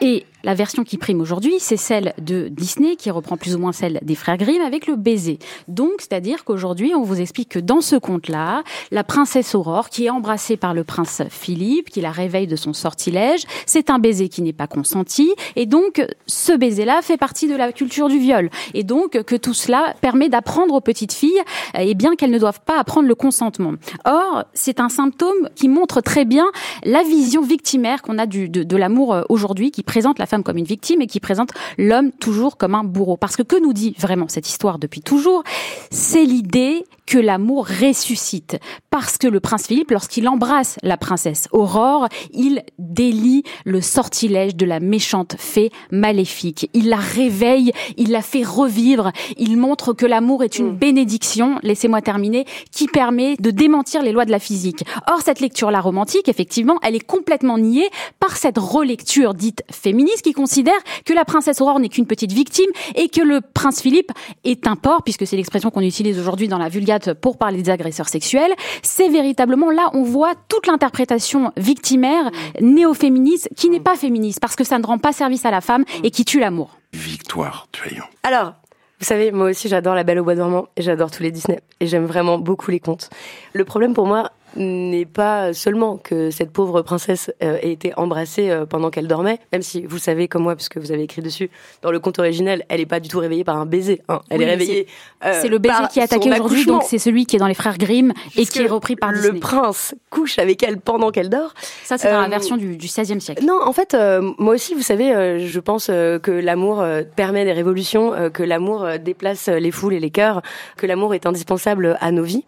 et 0.00 0.24
la 0.44 0.54
version 0.54 0.84
qui 0.84 0.98
prime 0.98 1.20
aujourd'hui, 1.20 1.56
c'est 1.58 1.76
celle 1.76 2.14
de 2.18 2.48
Disney, 2.48 2.96
qui 2.96 3.10
reprend 3.18 3.36
plus 3.36 3.54
ou 3.54 3.58
moins 3.58 3.72
celle 3.72 4.00
des 4.02 4.14
frères 4.14 4.36
Grimm 4.36 4.62
avec 4.62 4.86
le 4.86 4.96
baiser. 4.96 5.38
Donc, 5.68 5.92
c'est-à-dire 5.98 6.44
qu'aujourd'hui, 6.44 6.94
on 6.94 7.02
vous 7.02 7.20
explique 7.20 7.50
que 7.50 7.58
dans 7.58 7.80
ce 7.80 7.96
conte-là, 7.96 8.62
la 8.90 9.04
princesse 9.04 9.54
Aurore, 9.54 9.90
qui 9.90 10.06
est 10.06 10.10
embrassée 10.10 10.56
par 10.56 10.74
le 10.74 10.84
prince 10.84 11.22
Philippe, 11.30 11.90
qui 11.90 12.00
la 12.00 12.10
réveille 12.10 12.46
de 12.46 12.56
son 12.56 12.72
sortilège, 12.72 13.42
c'est 13.66 13.90
un 13.90 13.98
baiser 13.98 14.28
qui 14.28 14.42
n'est 14.42 14.52
pas 14.52 14.66
consenti. 14.66 15.32
Et 15.56 15.66
donc, 15.66 16.04
ce 16.26 16.52
baiser-là 16.52 17.02
fait 17.02 17.16
partie 17.16 17.48
de 17.48 17.56
la 17.56 17.72
culture 17.72 18.08
du 18.08 18.18
viol. 18.18 18.50
Et 18.74 18.84
donc, 18.84 19.22
que 19.22 19.36
tout 19.36 19.54
cela 19.54 19.94
permet 20.00 20.28
d'apprendre 20.28 20.74
aux 20.74 20.80
petites 20.80 21.12
filles, 21.12 21.42
eh 21.78 21.94
bien 21.94 22.14
qu'elles 22.16 22.30
ne 22.30 22.38
doivent 22.38 22.60
pas 22.60 22.78
apprendre 22.78 23.08
le 23.08 23.14
consentement. 23.14 23.74
Or, 24.04 24.44
c'est 24.54 24.80
un 24.80 24.88
symptôme 24.88 25.48
qui 25.54 25.68
montre 25.68 26.00
très 26.00 26.24
bien 26.24 26.46
la 26.84 27.02
vision 27.02 27.42
victimaire 27.42 28.02
qu'on 28.02 28.18
a 28.18 28.26
du, 28.26 28.48
de, 28.48 28.76
l'amour 28.76 29.14
euh, 29.14 29.22
aujourd'hui, 29.28 29.70
qui 29.70 29.82
présente 29.82 30.18
la 30.18 30.26
femme 30.26 30.42
comme 30.42 30.58
une 30.58 30.64
victime 30.64 31.00
et 31.02 31.06
qui 31.06 31.20
présente 31.20 31.50
l'homme 31.78 32.12
toujours 32.12 32.56
comme 32.56 32.74
un 32.74 32.84
bourreau. 32.84 33.07
Parce 33.16 33.36
que 33.36 33.42
que 33.42 33.60
nous 33.60 33.72
dit 33.72 33.94
vraiment 33.98 34.28
cette 34.28 34.48
histoire 34.48 34.78
depuis 34.78 35.00
toujours 35.00 35.42
C'est 35.90 36.24
l'idée 36.24 36.84
que 37.08 37.18
l'amour 37.18 37.66
ressuscite. 37.66 38.58
Parce 38.90 39.16
que 39.16 39.26
le 39.26 39.40
prince 39.40 39.66
Philippe, 39.66 39.92
lorsqu'il 39.92 40.28
embrasse 40.28 40.76
la 40.82 40.98
princesse 40.98 41.48
Aurore, 41.52 42.06
il 42.34 42.62
délie 42.78 43.44
le 43.64 43.80
sortilège 43.80 44.54
de 44.54 44.66
la 44.66 44.78
méchante 44.78 45.34
fée 45.38 45.72
maléfique. 45.90 46.68
Il 46.74 46.90
la 46.90 46.98
réveille, 46.98 47.72
il 47.96 48.10
la 48.10 48.20
fait 48.20 48.44
revivre, 48.44 49.10
il 49.38 49.56
montre 49.56 49.94
que 49.94 50.04
l'amour 50.04 50.44
est 50.44 50.58
une 50.58 50.72
mm. 50.72 50.76
bénédiction, 50.76 51.58
laissez-moi 51.62 52.02
terminer, 52.02 52.44
qui 52.72 52.88
permet 52.88 53.36
de 53.36 53.50
démentir 53.50 54.02
les 54.02 54.12
lois 54.12 54.26
de 54.26 54.30
la 54.30 54.38
physique. 54.38 54.84
Or, 55.10 55.22
cette 55.24 55.40
lecture-là 55.40 55.80
romantique, 55.80 56.28
effectivement, 56.28 56.76
elle 56.82 56.94
est 56.94 57.06
complètement 57.06 57.56
niée 57.56 57.88
par 58.20 58.36
cette 58.36 58.58
relecture 58.58 59.32
dite 59.32 59.62
féministe 59.70 60.20
qui 60.20 60.34
considère 60.34 60.78
que 61.06 61.14
la 61.14 61.24
princesse 61.24 61.62
Aurore 61.62 61.80
n'est 61.80 61.88
qu'une 61.88 62.06
petite 62.06 62.32
victime 62.32 62.70
et 62.96 63.08
que 63.08 63.22
le 63.22 63.40
prince 63.40 63.80
Philippe 63.80 64.12
est 64.44 64.66
un 64.66 64.76
porc, 64.76 65.04
puisque 65.04 65.26
c'est 65.26 65.36
l'expression 65.36 65.70
qu'on 65.70 65.80
utilise 65.80 66.18
aujourd'hui 66.18 66.48
dans 66.48 66.58
la 66.58 66.68
Vulgate 66.68 66.97
pour 67.20 67.38
parler 67.38 67.62
des 67.62 67.70
agresseurs 67.70 68.08
sexuels. 68.08 68.52
C'est 68.82 69.08
véritablement 69.08 69.70
là, 69.70 69.90
on 69.94 70.02
voit 70.02 70.34
toute 70.48 70.66
l'interprétation 70.66 71.52
victimaire 71.56 72.30
néo-féministe 72.60 73.48
qui 73.56 73.68
n'est 73.68 73.80
pas 73.80 73.96
féministe 73.96 74.40
parce 74.40 74.56
que 74.56 74.64
ça 74.64 74.78
ne 74.78 74.86
rend 74.86 74.98
pas 74.98 75.12
service 75.12 75.44
à 75.44 75.50
la 75.50 75.60
femme 75.60 75.84
et 76.02 76.10
qui 76.10 76.24
tue 76.24 76.40
l'amour. 76.40 76.78
Victoire, 76.92 77.68
tu 77.72 78.00
Alors, 78.22 78.54
vous 79.00 79.06
savez, 79.06 79.30
moi 79.30 79.50
aussi 79.50 79.68
j'adore 79.68 79.94
La 79.94 80.02
Belle 80.02 80.18
au 80.18 80.24
Bois 80.24 80.34
dormant 80.34 80.66
et 80.76 80.82
j'adore 80.82 81.10
tous 81.10 81.22
les 81.22 81.30
Disney 81.30 81.60
et 81.78 81.86
j'aime 81.86 82.06
vraiment 82.06 82.38
beaucoup 82.38 82.70
les 82.70 82.80
contes. 82.80 83.10
Le 83.52 83.64
problème 83.64 83.94
pour 83.94 84.06
moi, 84.06 84.32
n'est 84.56 85.06
pas 85.06 85.52
seulement 85.52 85.96
que 85.96 86.30
cette 86.30 86.50
pauvre 86.50 86.82
princesse 86.82 87.30
euh, 87.42 87.58
ait 87.62 87.72
été 87.72 87.92
embrassée 87.96 88.50
euh, 88.50 88.66
pendant 88.66 88.90
qu'elle 88.90 89.06
dormait, 89.06 89.38
même 89.52 89.62
si 89.62 89.84
vous 89.84 89.98
savez 89.98 90.28
comme 90.28 90.42
moi, 90.42 90.56
puisque 90.56 90.78
vous 90.78 90.92
avez 90.92 91.02
écrit 91.02 91.22
dessus, 91.22 91.50
dans 91.82 91.90
le 91.90 92.00
conte 92.00 92.18
originel, 92.18 92.64
elle 92.68 92.80
n'est 92.80 92.86
pas 92.86 93.00
du 93.00 93.08
tout 93.08 93.18
réveillée 93.18 93.44
par 93.44 93.56
un 93.56 93.66
baiser. 93.66 94.02
Hein. 94.08 94.20
Elle 94.30 94.42
est 94.42 94.46
réveillée. 94.46 94.86
Euh, 95.24 95.38
c'est 95.40 95.48
le 95.48 95.58
baiser 95.58 95.84
qui 95.92 96.00
est 96.00 96.02
attaqué 96.02 96.30
aujourd'hui, 96.30 96.64
donc 96.64 96.82
c'est 96.84 96.98
celui 96.98 97.26
qui 97.26 97.36
est 97.36 97.38
dans 97.38 97.46
les 97.46 97.54
frères 97.54 97.78
Grimm 97.78 98.12
et 98.36 98.46
qui 98.46 98.60
est 98.62 98.66
repris 98.66 98.96
par 98.96 99.12
Disney. 99.12 99.32
Le 99.32 99.40
prince 99.40 99.94
couche 100.10 100.38
avec 100.38 100.62
elle 100.62 100.80
pendant 100.80 101.10
qu'elle 101.10 101.28
dort. 101.28 101.54
Ça, 101.84 101.98
c'est 101.98 102.10
dans 102.10 102.20
la 102.20 102.28
version 102.28 102.56
du, 102.56 102.76
du 102.76 102.86
XVIe 102.86 103.20
siècle. 103.20 103.44
Non, 103.44 103.60
en 103.62 103.72
fait, 103.72 103.96
moi 104.38 104.54
aussi, 104.54 104.74
vous 104.74 104.82
savez, 104.82 105.46
je 105.46 105.60
pense 105.60 105.86
que 105.86 106.30
l'amour 106.30 106.84
permet 107.16 107.44
des 107.44 107.52
révolutions, 107.52 108.30
que 108.32 108.42
l'amour 108.42 108.86
déplace 109.00 109.48
les 109.48 109.70
foules 109.70 109.94
et 109.94 110.00
les 110.00 110.10
cœurs, 110.10 110.42
que 110.76 110.86
l'amour 110.86 111.14
est 111.14 111.26
indispensable 111.26 111.96
à 112.00 112.12
nos 112.12 112.22
vies. 112.22 112.44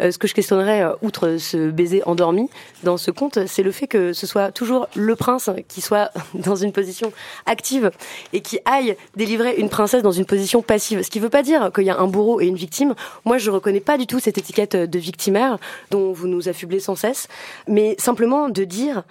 ce 0.00 0.16
que 0.18 0.26
je 0.26 0.34
questionnerais, 0.34 0.84
outre 1.02 1.36
ce 1.44 1.70
baiser 1.70 2.02
endormi 2.06 2.48
dans 2.82 2.96
ce 2.96 3.10
conte, 3.10 3.46
c'est 3.46 3.62
le 3.62 3.70
fait 3.70 3.86
que 3.86 4.12
ce 4.12 4.26
soit 4.26 4.50
toujours 4.50 4.88
le 4.96 5.14
prince 5.14 5.50
qui 5.68 5.80
soit 5.80 6.10
dans 6.34 6.56
une 6.56 6.72
position 6.72 7.12
active 7.46 7.90
et 8.32 8.40
qui 8.40 8.58
aille 8.64 8.96
délivrer 9.16 9.56
une 9.56 9.68
princesse 9.68 10.02
dans 10.02 10.12
une 10.12 10.26
position 10.26 10.62
passive. 10.62 11.02
Ce 11.02 11.10
qui 11.10 11.18
ne 11.18 11.24
veut 11.24 11.30
pas 11.30 11.42
dire 11.42 11.70
qu'il 11.72 11.84
y 11.84 11.90
a 11.90 11.98
un 11.98 12.06
bourreau 12.06 12.40
et 12.40 12.46
une 12.46 12.56
victime. 12.56 12.94
Moi, 13.24 13.38
je 13.38 13.50
reconnais 13.50 13.80
pas 13.80 13.98
du 13.98 14.06
tout 14.06 14.18
cette 14.18 14.38
étiquette 14.38 14.76
de 14.76 14.98
victimaire 14.98 15.58
dont 15.90 16.12
vous 16.12 16.26
nous 16.26 16.48
affublez 16.48 16.80
sans 16.80 16.96
cesse, 16.96 17.28
mais 17.68 17.94
simplement 17.98 18.48
de 18.48 18.64
dire 18.64 19.04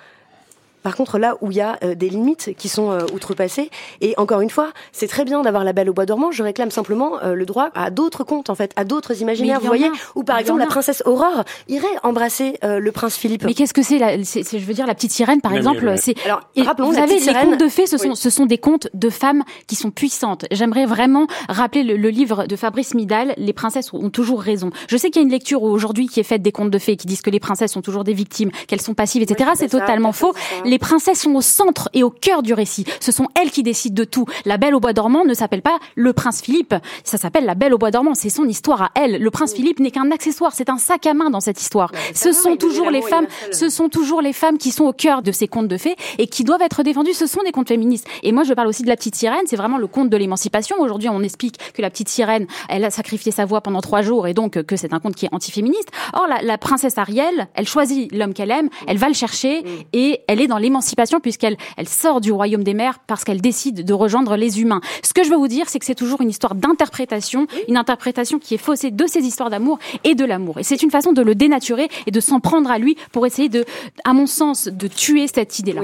par 0.84 0.96
contre 0.96 1.18
là 1.18 1.38
où 1.42 1.52
il 1.52 1.58
y 1.58 1.62
a 1.62 1.78
euh, 1.84 1.96
des 1.96 2.10
limites 2.10 2.52
qui 2.58 2.70
sont 2.70 2.92
euh, 2.92 3.06
outrepassées. 3.14 3.70
Et 4.02 4.14
encore 4.18 4.42
une 4.42 4.50
fois, 4.50 4.72
c'est 4.92 5.08
très 5.08 5.26
bien 5.26 5.42
d'avoir 5.42 5.64
la 5.64 5.74
Belle 5.74 5.90
au 5.90 5.94
bois 5.94 6.06
dormant. 6.06 6.32
Je 6.32 6.44
réclame 6.44 6.72
simplement 6.72 7.24
euh, 7.24 7.34
le 7.34 7.46
droit 7.46 7.70
à 7.74 7.90
d'autres 7.90 8.24
contes, 8.24 8.50
en 8.50 8.56
fait, 8.56 8.72
à 8.76 8.84
d'autres 8.84 9.22
imaginaires. 9.22 9.60
Vous 9.60 9.68
voyez, 9.68 9.90
où 10.16 10.24
par 10.24 10.38
exemple 10.38 10.60
la 10.60 10.68
princesse 10.68 11.02
Aurore 11.06 11.44
irait 11.68 11.88
embrasser 12.04 12.60
le 12.62 12.92
prince 12.92 13.16
Philippe. 13.16 13.44
Mais 13.46 13.54
qu'est-ce 13.54 13.74
que 13.74 13.82
c'est 13.82 13.98
Je 13.98 14.66
veux 14.66 14.74
dire, 14.74 14.86
la 14.86 14.96
petite 14.96 15.12
sirène, 15.12 15.42
par 15.42 15.54
exemple. 15.54 15.96
C'est 15.98 16.16
alors 16.26 16.42
rappelons, 16.58 16.90
vous 16.90 16.96
savez, 16.96 17.20
les 17.20 17.34
contes 17.34 17.60
de 17.60 17.68
fées, 17.68 17.88
ce 17.88 17.98
sont 17.98 18.16
ce 18.16 18.30
sont 18.30 18.46
des 18.46 18.58
contes 18.58 18.88
de 18.94 19.10
femmes 19.10 19.44
qui 19.68 19.76
sont 19.76 19.92
puissantes. 19.92 20.46
J'aimerais 20.52 20.86
vraiment 20.86 21.28
rappeler 21.50 21.84
le, 21.84 21.96
le, 21.96 22.10
livre 22.10 22.46
de 22.46 22.56
Fabrice 22.56 22.94
Midal. 22.94 23.34
Les 23.38 23.54
princesses 23.54 23.94
ont 23.94 24.10
toujours 24.10 24.42
raison. 24.42 24.72
Je 24.88 24.98
sais 24.98 25.10
qu'il 25.10 25.22
y 25.22 25.24
a 25.24 25.26
une 25.26 25.32
lecture 25.32 25.64
aujourd'hui 25.64 26.08
qui 26.08 26.20
est 26.20 26.24
faite 26.24 26.42
des 26.42 26.52
contes 26.52 26.72
de 26.72 26.80
fées 26.80 26.98
qui 26.98 27.08
disent 27.08 27.22
que 27.22 27.30
les 27.30 27.40
princesses 27.40 27.72
sont 27.72 27.82
toujours 27.82 28.04
des 28.04 28.14
victimes, 28.14 28.52
qu'elles 28.68 28.82
sont 28.82 28.94
passives, 28.94 29.22
etc. 29.22 29.52
c'est 29.56 29.70
totalement 29.70 30.12
faux. 30.12 30.34
Les 30.74 30.80
princesses 30.80 31.22
sont 31.22 31.36
au 31.36 31.42
centre 31.42 31.88
et 31.94 32.02
au 32.02 32.10
cœur 32.10 32.42
du 32.42 32.52
récit. 32.52 32.84
Ce 33.00 33.12
sont 33.12 33.28
elles 33.40 33.52
qui 33.52 33.62
décident 33.62 33.94
de 33.94 34.06
tout. 34.06 34.26
La 34.44 34.58
Belle 34.58 34.74
au 34.74 34.80
bois 34.80 34.92
dormant 34.92 35.24
ne 35.24 35.36
s'appelle 35.36 35.62
pas 35.62 35.78
le 35.94 36.14
prince 36.14 36.42
Philippe. 36.42 36.74
Ça 37.04 37.20
s'appelle 37.20 37.46
la 37.46 37.54
Belle 37.54 37.76
au 37.76 37.78
bois 37.78 37.92
dormant. 37.92 38.16
C'est 38.16 38.32
son 38.32 38.46
histoire 38.46 38.82
à 38.82 38.92
elle. 38.96 39.22
Le 39.22 39.30
prince 39.30 39.54
Philippe 39.54 39.80
n'est 39.80 39.92
qu'un 39.92 40.10
accessoire. 40.10 40.52
C'est 40.56 40.72
un 40.72 40.80
sac 40.80 41.06
à 41.06 41.14
main 41.14 41.30
dans 41.30 41.42
cette 41.42 41.62
histoire. 41.62 41.92
ce 42.16 42.32
sont 42.32 42.56
toujours 42.56 42.90
les 42.90 43.04
femmes. 43.04 43.28
Ce 43.52 43.70
sont 43.70 43.88
toujours 43.88 44.24
les 44.24 44.34
femmes 44.34 44.58
qui 44.58 44.72
sont 44.72 44.86
au 44.86 44.94
cœur 44.94 45.22
de 45.22 45.32
ces 45.32 45.48
contes 45.48 45.68
de 45.68 45.78
fées 45.78 45.96
et 46.18 46.26
qui 46.26 46.44
doivent 46.44 46.64
être 46.64 46.82
défendues. 46.82 47.14
Ce 47.14 47.28
sont 47.28 47.44
des 47.44 47.52
contes 47.52 47.68
féministes. 47.68 48.08
Et 48.24 48.32
moi, 48.32 48.44
je 48.44 48.56
parle 48.56 48.68
aussi 48.68 48.82
de 48.82 48.90
la 48.90 48.96
petite 48.96 49.14
sirène. 49.14 49.44
C'est 49.46 49.58
vraiment 49.58 49.78
le 49.78 49.86
conte 49.86 50.10
de 50.10 50.18
l'émancipation. 50.18 50.78
Aujourd'hui, 50.80 51.10
on 51.10 51.22
explique 51.22 51.60
que 51.76 51.84
la 51.84 51.92
petite 51.92 52.10
sirène, 52.10 52.48
elle 52.68 52.84
a 52.84 52.90
sacrifié 52.90 53.32
sa 53.32 53.46
voix 53.46 53.62
pendant 53.62 53.82
trois 53.82 54.02
jours 54.02 54.26
et 54.26 54.34
donc 54.34 54.64
que 54.64 54.76
c'est 54.76 54.92
un 54.92 55.00
conte 55.00 55.14
qui 55.14 55.28
est 55.28 55.34
antiféministe. 55.36 55.90
Or, 56.14 56.26
la, 56.28 56.42
la 56.42 56.58
princesse 56.58 56.98
Ariel, 56.98 57.48
elle 57.54 57.68
choisit 57.68 58.12
l'homme 58.12 58.34
qu'elle 58.34 58.50
aime, 58.50 58.70
elle 58.88 58.98
va 58.98 59.08
le 59.08 59.14
chercher 59.14 59.62
mm. 59.62 59.68
et 59.94 60.22
elle 60.28 60.42
est 60.42 60.48
dans 60.48 60.63
l'émancipation 60.64 61.20
puisqu'elle 61.20 61.58
elle 61.78 61.88
sort 61.88 62.22
du 62.22 62.32
royaume 62.32 62.64
des 62.64 62.74
mers 62.74 63.00
parce 63.00 63.24
qu'elle 63.24 63.42
décide 63.42 63.86
de 63.86 63.94
rejoindre 63.94 64.36
les 64.36 64.62
humains. 64.62 64.82
Ce 65.04 65.14
que 65.14 65.24
je 65.24 65.30
veux 65.30 65.38
vous 65.38 65.48
dire, 65.48 65.70
c'est 65.70 65.80
que 65.80 65.86
c'est 65.86 65.94
toujours 65.94 66.22
une 66.22 66.30
histoire 66.30 66.56
d'interprétation, 66.56 67.48
une 67.68 67.78
interprétation 67.78 68.40
qui 68.40 68.56
est 68.56 68.58
faussée 68.58 68.90
de 68.90 69.06
ces 69.06 69.20
histoires 69.20 69.50
d'amour 69.50 69.78
et 70.04 70.16
de 70.16 70.26
l'amour. 70.26 70.60
Et 70.60 70.64
c'est 70.64 70.82
une 70.82 70.92
façon 70.92 71.14
de 71.14 71.22
le 71.22 71.36
dénaturer 71.36 71.90
et 72.08 72.12
de 72.12 72.20
s'en 72.20 72.40
prendre 72.40 72.72
à 72.72 72.80
lui 72.80 72.98
pour 73.12 73.26
essayer 73.26 73.50
de, 73.50 73.66
à 74.04 74.14
mon 74.14 74.26
sens, 74.26 74.68
de 74.68 74.88
tuer 74.88 75.28
cette 75.28 75.60
idée-là. 75.60 75.82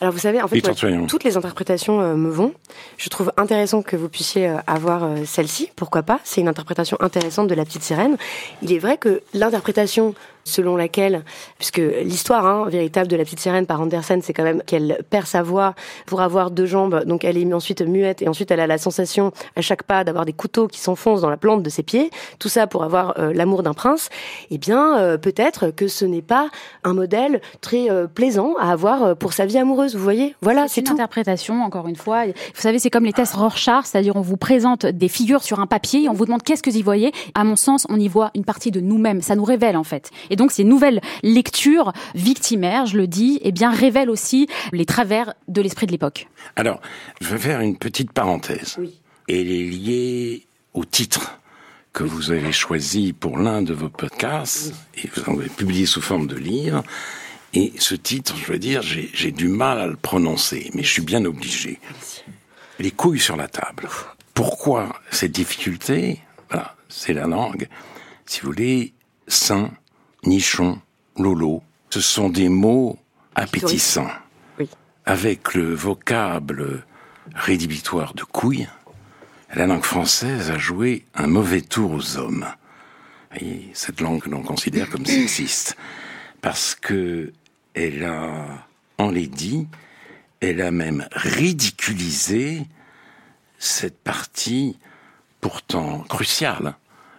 Alors 0.00 0.12
vous 0.12 0.20
savez, 0.20 0.40
en 0.40 0.46
fait, 0.46 0.60
toutes 1.08 1.24
les 1.24 1.36
interprétations 1.36 2.00
euh, 2.00 2.14
me 2.14 2.30
vont. 2.30 2.52
Je 2.98 3.08
trouve 3.08 3.32
intéressant 3.36 3.82
que 3.82 3.96
vous 3.96 4.08
puissiez 4.08 4.48
euh, 4.48 4.58
avoir 4.68 5.02
euh, 5.02 5.16
celle-ci. 5.24 5.70
Pourquoi 5.74 6.04
pas? 6.04 6.20
C'est 6.22 6.40
une 6.40 6.46
interprétation 6.46 6.96
intéressante 7.00 7.48
de 7.48 7.54
la 7.54 7.64
petite 7.64 7.82
sirène. 7.82 8.16
Il 8.62 8.72
est 8.72 8.78
vrai 8.78 8.96
que 8.96 9.22
l'interprétation 9.34 10.14
selon 10.44 10.76
laquelle, 10.76 11.24
puisque 11.58 11.76
l'histoire 11.76 12.46
hein, 12.46 12.68
véritable 12.70 13.08
de 13.08 13.16
la 13.16 13.24
petite 13.24 13.40
sirène 13.40 13.66
par 13.66 13.82
Andersen, 13.82 14.22
c'est 14.22 14.32
quand 14.32 14.44
même 14.44 14.62
qu'elle 14.62 15.04
perd 15.10 15.26
sa 15.26 15.42
voix 15.42 15.74
pour 16.06 16.22
avoir 16.22 16.50
deux 16.50 16.64
jambes, 16.64 17.04
donc 17.04 17.22
elle 17.22 17.36
est 17.36 17.52
ensuite 17.52 17.82
muette 17.82 18.22
et 18.22 18.28
ensuite 18.28 18.50
elle 18.50 18.60
a 18.60 18.66
la 18.66 18.78
sensation 18.78 19.32
à 19.56 19.60
chaque 19.60 19.82
pas 19.82 20.04
d'avoir 20.04 20.24
des 20.24 20.32
couteaux 20.32 20.66
qui 20.66 20.80
s'enfoncent 20.80 21.20
dans 21.20 21.28
la 21.28 21.36
plante 21.36 21.62
de 21.62 21.68
ses 21.68 21.82
pieds. 21.82 22.10
Tout 22.38 22.48
ça 22.48 22.66
pour 22.66 22.82
avoir 22.82 23.14
l'amour 23.34 23.62
d'un 23.62 23.74
prince. 23.74 24.08
Eh 24.50 24.56
bien, 24.56 25.18
peut-être 25.20 25.68
que 25.68 25.86
ce 25.86 26.06
n'est 26.06 26.22
pas 26.22 26.48
un 26.82 26.94
modèle 26.94 27.42
très 27.60 27.88
plaisant 28.14 28.54
à 28.58 28.72
avoir 28.72 29.16
pour 29.16 29.34
sa 29.34 29.44
vie 29.44 29.58
amoureuse 29.58 29.87
vous 29.96 30.02
voyez 30.02 30.34
Voilà, 30.42 30.68
c'est 30.68 30.80
une 30.80 30.88
interprétation, 30.88 31.62
encore 31.62 31.88
une 31.88 31.96
fois. 31.96 32.26
Vous 32.26 32.32
savez, 32.54 32.78
c'est 32.78 32.90
comme 32.90 33.04
les 33.04 33.12
tests 33.12 33.34
Rorschach, 33.34 33.84
c'est-à-dire 33.84 34.16
on 34.16 34.20
vous 34.20 34.36
présente 34.36 34.86
des 34.86 35.08
figures 35.08 35.42
sur 35.42 35.60
un 35.60 35.66
papier 35.66 36.04
et 36.04 36.08
on 36.08 36.12
vous 36.12 36.24
demande 36.24 36.42
qu'est-ce 36.42 36.62
que 36.62 36.70
vous 36.70 36.76
y 36.76 36.82
voyez. 36.82 37.12
À 37.34 37.44
mon 37.44 37.56
sens, 37.56 37.86
on 37.88 37.98
y 37.98 38.08
voit 38.08 38.30
une 38.34 38.44
partie 38.44 38.70
de 38.70 38.80
nous-mêmes. 38.80 39.22
Ça 39.22 39.36
nous 39.36 39.44
révèle, 39.44 39.76
en 39.76 39.84
fait. 39.84 40.10
Et 40.30 40.36
donc, 40.36 40.52
ces 40.52 40.64
nouvelles 40.64 41.00
lectures 41.22 41.92
victimaires, 42.14 42.86
je 42.86 42.96
le 42.96 43.06
dis, 43.06 43.40
eh 43.42 43.52
bien, 43.52 43.70
révèlent 43.70 44.10
aussi 44.10 44.48
les 44.72 44.84
travers 44.84 45.34
de 45.48 45.62
l'esprit 45.62 45.86
de 45.86 45.92
l'époque. 45.92 46.28
Alors, 46.56 46.80
je 47.20 47.28
vais 47.28 47.38
faire 47.38 47.60
une 47.60 47.76
petite 47.76 48.12
parenthèse. 48.12 48.76
Oui. 48.78 49.00
Elle 49.28 49.50
est 49.50 49.64
liée 49.64 50.46
au 50.74 50.84
titre 50.84 51.38
que 51.92 52.04
vous 52.04 52.30
avez 52.30 52.52
choisi 52.52 53.12
pour 53.12 53.38
l'un 53.38 53.62
de 53.62 53.74
vos 53.74 53.88
podcasts, 53.88 54.72
et 54.96 55.08
vous 55.14 55.22
en 55.30 55.38
avez 55.38 55.48
publié 55.48 55.84
sous 55.84 56.00
forme 56.00 56.26
de 56.26 56.36
livre. 56.36 56.84
Et 57.54 57.72
ce 57.78 57.94
titre, 57.94 58.36
je 58.36 58.52
veux 58.52 58.58
dire, 58.58 58.82
j'ai 58.82 59.32
du 59.32 59.48
mal 59.48 59.80
à 59.80 59.86
le 59.86 59.96
prononcer, 59.96 60.70
mais 60.74 60.82
je 60.82 60.92
suis 60.92 61.02
bien 61.02 61.24
obligé. 61.24 61.80
Les 62.78 62.90
couilles 62.90 63.20
sur 63.20 63.36
la 63.36 63.48
table. 63.48 63.88
Pourquoi 64.34 65.00
cette 65.10 65.32
difficulté? 65.32 66.20
Voilà, 66.50 66.76
c'est 66.88 67.12
la 67.12 67.26
langue. 67.26 67.68
Si 68.26 68.40
vous 68.40 68.48
voulez, 68.48 68.92
sein, 69.26 69.70
nichon, 70.24 70.80
lolo, 71.16 71.62
ce 71.90 72.00
sont 72.00 72.28
des 72.28 72.48
mots 72.48 72.98
appétissants. 73.34 74.10
Oui. 74.58 74.68
Avec 75.06 75.54
le 75.54 75.74
vocable 75.74 76.84
rédhibitoire 77.34 78.12
de 78.14 78.22
couilles, 78.22 78.68
la 79.54 79.66
langue 79.66 79.84
française 79.84 80.50
a 80.50 80.58
joué 80.58 81.06
un 81.14 81.26
mauvais 81.26 81.62
tour 81.62 81.92
aux 81.92 82.18
hommes. 82.18 82.46
voyez, 83.30 83.70
cette 83.72 84.00
langue 84.02 84.20
que 84.20 84.28
l'on 84.28 84.42
considère 84.42 84.90
comme 84.90 85.06
sexiste 85.06 85.76
parce 86.40 86.74
que 86.74 87.32
elle 87.78 88.04
a 88.04 88.66
enlaidi, 88.98 89.66
elle 90.40 90.60
a 90.60 90.70
même 90.70 91.06
ridiculisé 91.12 92.62
cette 93.58 93.98
partie 93.98 94.76
pourtant 95.40 96.00
cruciale 96.08 96.74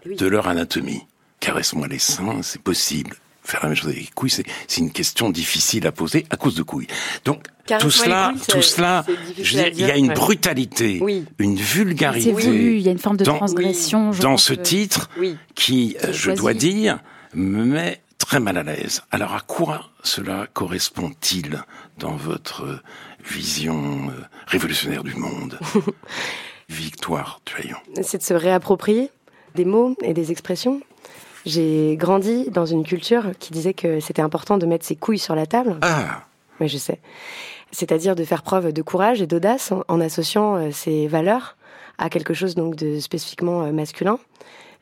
de 0.05 0.25
leur 0.27 0.47
anatomie. 0.47 1.05
Caresse-moi 1.39 1.87
les 1.87 1.99
seins, 1.99 2.41
c'est 2.41 2.61
possible. 2.61 3.15
Faire 3.43 3.61
la 3.63 3.69
même 3.69 3.77
chose 3.77 3.87
avec 3.87 4.01
les 4.01 4.07
couilles, 4.13 4.29
c'est 4.29 4.45
une 4.77 4.91
question 4.91 5.29
difficile 5.29 5.87
à 5.87 5.91
poser 5.91 6.25
à 6.29 6.35
cause 6.35 6.55
de 6.55 6.61
couilles. 6.61 6.87
Donc 7.25 7.45
tout 7.79 7.89
cela, 7.89 8.33
tout 8.47 8.61
cela, 8.61 9.05
il 9.37 9.79
y 9.79 9.89
a 9.89 9.95
une 9.95 10.13
brutalité, 10.13 11.01
une 11.39 11.55
vulgarité. 11.55 12.35
il 12.47 12.81
y 12.81 12.89
a 12.89 12.91
une 12.91 12.99
forme 12.99 13.17
de 13.17 13.23
transgression. 13.23 14.11
Dans, 14.11 14.37
ce 14.37 14.53
titre, 14.53 15.09
qui, 15.55 15.95
euh, 16.03 16.11
je 16.11 16.31
dois 16.31 16.53
dire, 16.53 16.99
me 17.33 17.63
met 17.63 18.01
très 18.29 18.39
mal 18.39 18.59
à 18.59 18.63
l'aise. 18.63 19.01
Alors 19.09 19.33
à 19.33 19.39
quoi 19.39 19.85
cela 20.03 20.45
correspond-il 20.53 21.63
dans 21.97 22.15
votre 22.15 22.79
vision 23.27 24.09
euh, 24.09 24.21
révolutionnaire 24.45 25.03
du 25.03 25.15
monde? 25.15 25.57
Victoire 26.69 27.41
Tuyon. 27.43 27.77
C'est 28.03 28.19
de 28.19 28.23
se 28.23 28.35
réapproprier 28.35 29.09
des 29.55 29.65
mots 29.65 29.95
et 30.03 30.13
des 30.13 30.29
expressions. 30.29 30.79
J'ai 31.47 31.95
grandi 31.97 32.51
dans 32.51 32.67
une 32.67 32.83
culture 32.83 33.31
qui 33.39 33.51
disait 33.51 33.73
que 33.73 33.99
c'était 33.99 34.21
important 34.21 34.59
de 34.59 34.67
mettre 34.67 34.85
ses 34.85 34.95
couilles 34.95 35.17
sur 35.17 35.33
la 35.33 35.47
table. 35.47 35.77
Ah 35.81 36.21
Oui, 36.59 36.67
je 36.67 36.77
sais. 36.77 36.99
C'est-à-dire 37.71 38.15
de 38.15 38.23
faire 38.25 38.43
preuve 38.43 38.71
de 38.71 38.81
courage 38.83 39.23
et 39.23 39.25
d'audace 39.25 39.73
en, 39.87 39.99
associant 39.99 40.55
euh, 40.55 41.07
valeurs 41.07 41.57
à 41.97 42.11
quelque 42.11 42.35
chose 42.35 42.53
donc 42.53 42.75
de 42.75 42.99
spécifiquement 42.99 43.63
euh, 43.63 43.71
masculin, 43.71 44.19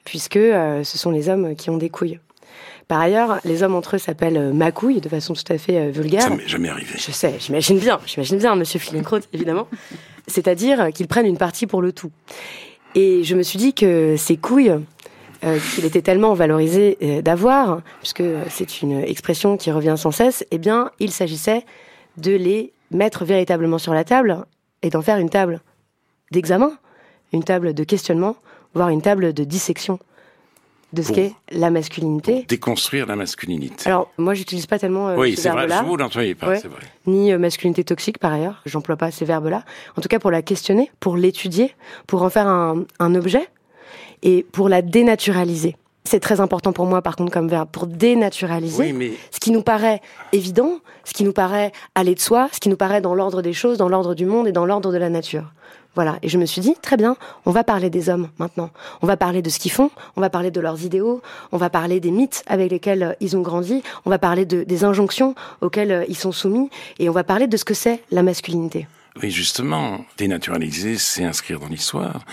puisque 0.03 0.33
ce 0.33 0.83
sont 0.97 1.11
les 1.11 1.29
hommes 1.29 1.55
qui 1.55 1.69
ont 1.69 1.77
des 1.77 1.89
couilles. 1.89 2.19
Par 2.87 3.01
ailleurs, 3.01 3.39
les 3.43 3.63
hommes 3.63 3.75
entre 3.75 3.95
eux 3.95 3.99
s'appellent 3.99 4.37
euh, 4.37 4.53
macouilles 4.53 5.01
de 5.01 5.09
façon 5.09 5.33
tout 5.33 5.51
à 5.51 5.57
fait 5.57 5.77
euh, 5.77 5.91
vulgaire. 5.91 6.21
Ça 6.21 6.29
m'est 6.29 6.47
jamais 6.47 6.69
arrivé. 6.69 6.93
Je 6.97 7.11
sais, 7.11 7.35
j'imagine 7.39 7.79
bien, 7.79 7.99
j'imagine 8.05 8.37
bien, 8.37 8.55
monsieur 8.55 8.79
Fillincrote, 8.79 9.27
évidemment. 9.33 9.67
C'est-à-dire 10.27 10.91
qu'ils 10.93 11.07
prennent 11.07 11.25
une 11.25 11.37
partie 11.37 11.67
pour 11.67 11.81
le 11.81 11.91
tout. 11.91 12.11
Et 12.95 13.23
je 13.23 13.35
me 13.35 13.43
suis 13.43 13.59
dit 13.59 13.73
que 13.73 14.15
ces 14.17 14.37
couilles, 14.37 14.73
euh, 15.43 15.59
qu'il 15.75 15.85
était 15.85 16.01
tellement 16.01 16.33
valorisé 16.33 17.21
d'avoir, 17.21 17.81
puisque 17.99 18.23
c'est 18.49 18.81
une 18.81 19.03
expression 19.03 19.57
qui 19.57 19.71
revient 19.71 19.95
sans 19.97 20.11
cesse, 20.11 20.45
eh 20.51 20.57
bien, 20.57 20.91
il 20.99 21.11
s'agissait 21.11 21.65
de 22.17 22.31
les 22.31 22.71
mettre 22.91 23.25
véritablement 23.25 23.77
sur 23.77 23.93
la 23.93 24.03
table 24.03 24.45
et 24.81 24.89
d'en 24.89 25.01
faire 25.01 25.17
une 25.17 25.29
table 25.29 25.61
d'examen, 26.31 26.71
une 27.33 27.43
table 27.43 27.73
de 27.73 27.83
questionnement, 27.83 28.35
voire 28.73 28.89
une 28.89 29.01
table 29.01 29.33
de 29.33 29.43
dissection 29.43 29.99
de 30.93 31.01
ce 31.01 31.11
qu'est 31.11 31.33
la 31.51 31.69
masculinité. 31.69 32.45
déconstruire 32.47 33.05
la 33.07 33.15
masculinité. 33.15 33.87
Alors, 33.87 34.09
moi, 34.17 34.33
j'utilise 34.33 34.65
pas 34.67 34.79
tellement 34.79 35.09
euh, 35.09 35.17
oui, 35.17 35.35
ces 35.35 35.43
verbes-là. 35.43 35.63
Oui, 35.65 35.69
c'est 35.69 35.75
vrai, 36.15 36.33
vous 36.33 36.35
pas, 36.35 36.55
c'est 36.55 36.67
vrai. 36.67 36.81
Ni 37.05 37.31
euh, 37.31 37.37
masculinité 37.37 37.83
toxique, 37.83 38.19
par 38.19 38.31
ailleurs. 38.31 38.61
J'emploie 38.65 38.95
pas 38.95 39.11
ces 39.11 39.25
verbes-là. 39.25 39.63
En 39.97 40.01
tout 40.01 40.07
cas, 40.07 40.19
pour 40.19 40.31
la 40.31 40.41
questionner, 40.41 40.89
pour 40.99 41.17
l'étudier, 41.17 41.75
pour 42.07 42.23
en 42.23 42.29
faire 42.29 42.47
un, 42.47 42.85
un 42.99 43.15
objet 43.15 43.47
et 44.23 44.45
pour 44.51 44.69
la 44.69 44.81
dénaturaliser. 44.81 45.75
C'est 46.05 46.21
très 46.21 46.39
important 46.39 46.71
pour 46.71 46.85
moi, 46.85 47.01
par 47.01 47.17
contre, 47.17 47.33
comme 47.33 47.49
verbe, 47.49 47.67
pour 47.69 47.85
dénaturaliser. 47.85 48.83
Oui, 48.83 48.93
mais... 48.93 49.11
Ce 49.29 49.41
qui 49.41 49.51
nous 49.51 49.61
paraît 49.61 49.99
évident, 50.31 50.79
ce 51.03 51.11
qui 51.11 51.25
nous 51.25 51.33
paraît 51.33 51.73
aller 51.95 52.15
de 52.15 52.19
soi, 52.21 52.47
ce 52.53 52.61
qui 52.61 52.69
nous 52.69 52.77
paraît 52.77 53.01
dans 53.01 53.13
l'ordre 53.13 53.41
des 53.41 53.51
choses, 53.51 53.77
dans 53.77 53.89
l'ordre 53.89 54.15
du 54.15 54.25
monde 54.25 54.47
et 54.47 54.53
dans 54.53 54.65
l'ordre 54.65 54.93
de 54.93 54.97
la 54.97 55.09
nature. 55.09 55.51
Voilà. 55.97 56.19
Et 56.21 56.29
je 56.29 56.37
me 56.37 56.45
suis 56.45 56.61
dit, 56.61 56.75
très 56.79 56.95
bien, 56.95 57.17
on 57.47 57.51
va 57.51 57.63
parler 57.63 57.89
des 57.89 58.07
hommes 58.07 58.29
maintenant. 58.37 58.69
On 59.01 59.07
va 59.07 59.17
parler 59.17 59.41
de 59.41 59.49
ce 59.49 59.57
qu'ils 59.57 59.71
font, 59.71 59.89
on 60.15 60.21
va 60.21 60.29
parler 60.29 60.51
de 60.51 60.61
leurs 60.61 60.83
idéaux, 60.85 61.23
on 61.51 61.57
va 61.57 61.71
parler 61.71 61.99
des 61.99 62.11
mythes 62.11 62.43
avec 62.45 62.69
lesquels 62.69 63.01
euh, 63.01 63.13
ils 63.19 63.35
ont 63.35 63.41
grandi, 63.41 63.81
on 64.05 64.11
va 64.11 64.19
parler 64.19 64.45
de, 64.45 64.61
des 64.61 64.83
injonctions 64.83 65.33
auxquelles 65.61 65.91
euh, 65.91 66.05
ils 66.07 66.15
sont 66.15 66.31
soumis, 66.31 66.69
et 66.99 67.09
on 67.09 67.13
va 67.13 67.23
parler 67.23 67.47
de 67.47 67.57
ce 67.57 67.65
que 67.65 67.73
c'est 67.73 68.03
la 68.11 68.21
masculinité. 68.21 68.85
Oui, 69.23 69.31
justement, 69.31 70.05
dénaturaliser, 70.19 70.99
c'est 70.99 71.23
inscrire 71.23 71.59
dans 71.59 71.67
l'histoire. 71.67 72.23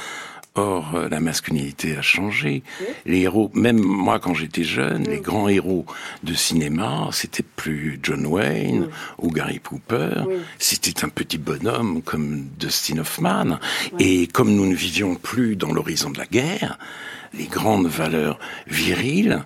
Or, 0.57 0.95
euh, 0.95 1.09
la 1.09 1.19
masculinité 1.19 1.97
a 1.97 2.03
changé. 2.03 2.63
Les 3.07 3.23
héros, 3.23 3.51
même 3.55 3.81
moi 3.81 4.21
quand 4.21 4.35
j'étais 4.35 4.63
jeune, 4.63 5.03
les 5.03 5.19
grands 5.19 5.49
héros 5.49 5.85
de 6.23 6.33
cinéma, 6.33 7.09
c'était 7.11 7.43
plus 7.43 7.99
John 8.01 8.25
Wayne 8.25 8.89
ou 9.19 9.33
Gary 9.33 9.59
Cooper, 9.59 10.23
c'était 10.61 11.05
un 11.05 11.09
petit 11.09 11.39
bonhomme 11.39 12.03
comme 12.03 12.47
Dustin 12.57 12.99
Hoffman. 12.99 13.59
Et 13.99 14.29
comme 14.29 14.55
nous 14.55 14.67
ne 14.67 14.77
vivions 14.77 15.17
plus 15.17 15.57
dans 15.57 15.73
l'horizon 15.73 16.11
de 16.11 16.19
la 16.19 16.27
guerre, 16.27 16.79
les 17.37 17.47
grandes 17.47 17.89
valeurs 17.89 18.39
viriles, 18.69 19.45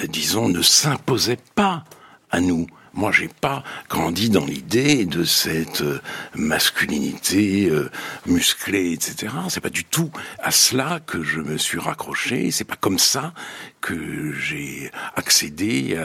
euh, 0.00 0.06
disons, 0.06 0.48
ne 0.48 0.62
s'imposaient 0.62 1.36
pas 1.54 1.84
à 2.30 2.40
nous. 2.40 2.66
Moi, 2.98 3.12
j'ai 3.12 3.28
pas 3.28 3.62
grandi 3.88 4.28
dans 4.28 4.44
l'idée 4.44 5.06
de 5.06 5.22
cette 5.22 5.82
euh, 5.82 6.00
masculinité 6.34 7.70
euh, 7.70 7.88
musclée, 8.26 8.90
etc. 8.90 9.32
C'est 9.48 9.60
pas 9.60 9.70
du 9.70 9.84
tout 9.84 10.10
à 10.40 10.50
cela 10.50 10.98
que 11.06 11.22
je 11.22 11.40
me 11.40 11.58
suis 11.58 11.78
raccroché. 11.78 12.50
C'est 12.50 12.64
pas 12.64 12.74
comme 12.74 12.98
ça 12.98 13.34
que 13.80 14.32
j'ai 14.32 14.90
accédé 15.14 15.96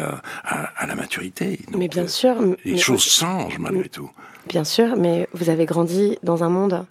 à, 0.44 0.86
la 0.86 0.94
maturité. 0.94 1.62
mais 1.76 1.88
bien 1.88 2.08
sûr, 2.08 2.36
les 2.64 2.78
choses 2.78 3.04
changent 3.04 3.58
malgré 3.58 3.90
tout. 3.90 4.12
Bien 4.48 4.64
sûr, 4.64 4.96
mais 4.96 5.28
vous 5.34 5.50
avez 5.50 5.66
grandi 5.66 6.20
dans 6.22 6.44
un 6.44 6.50
monde 6.50 6.86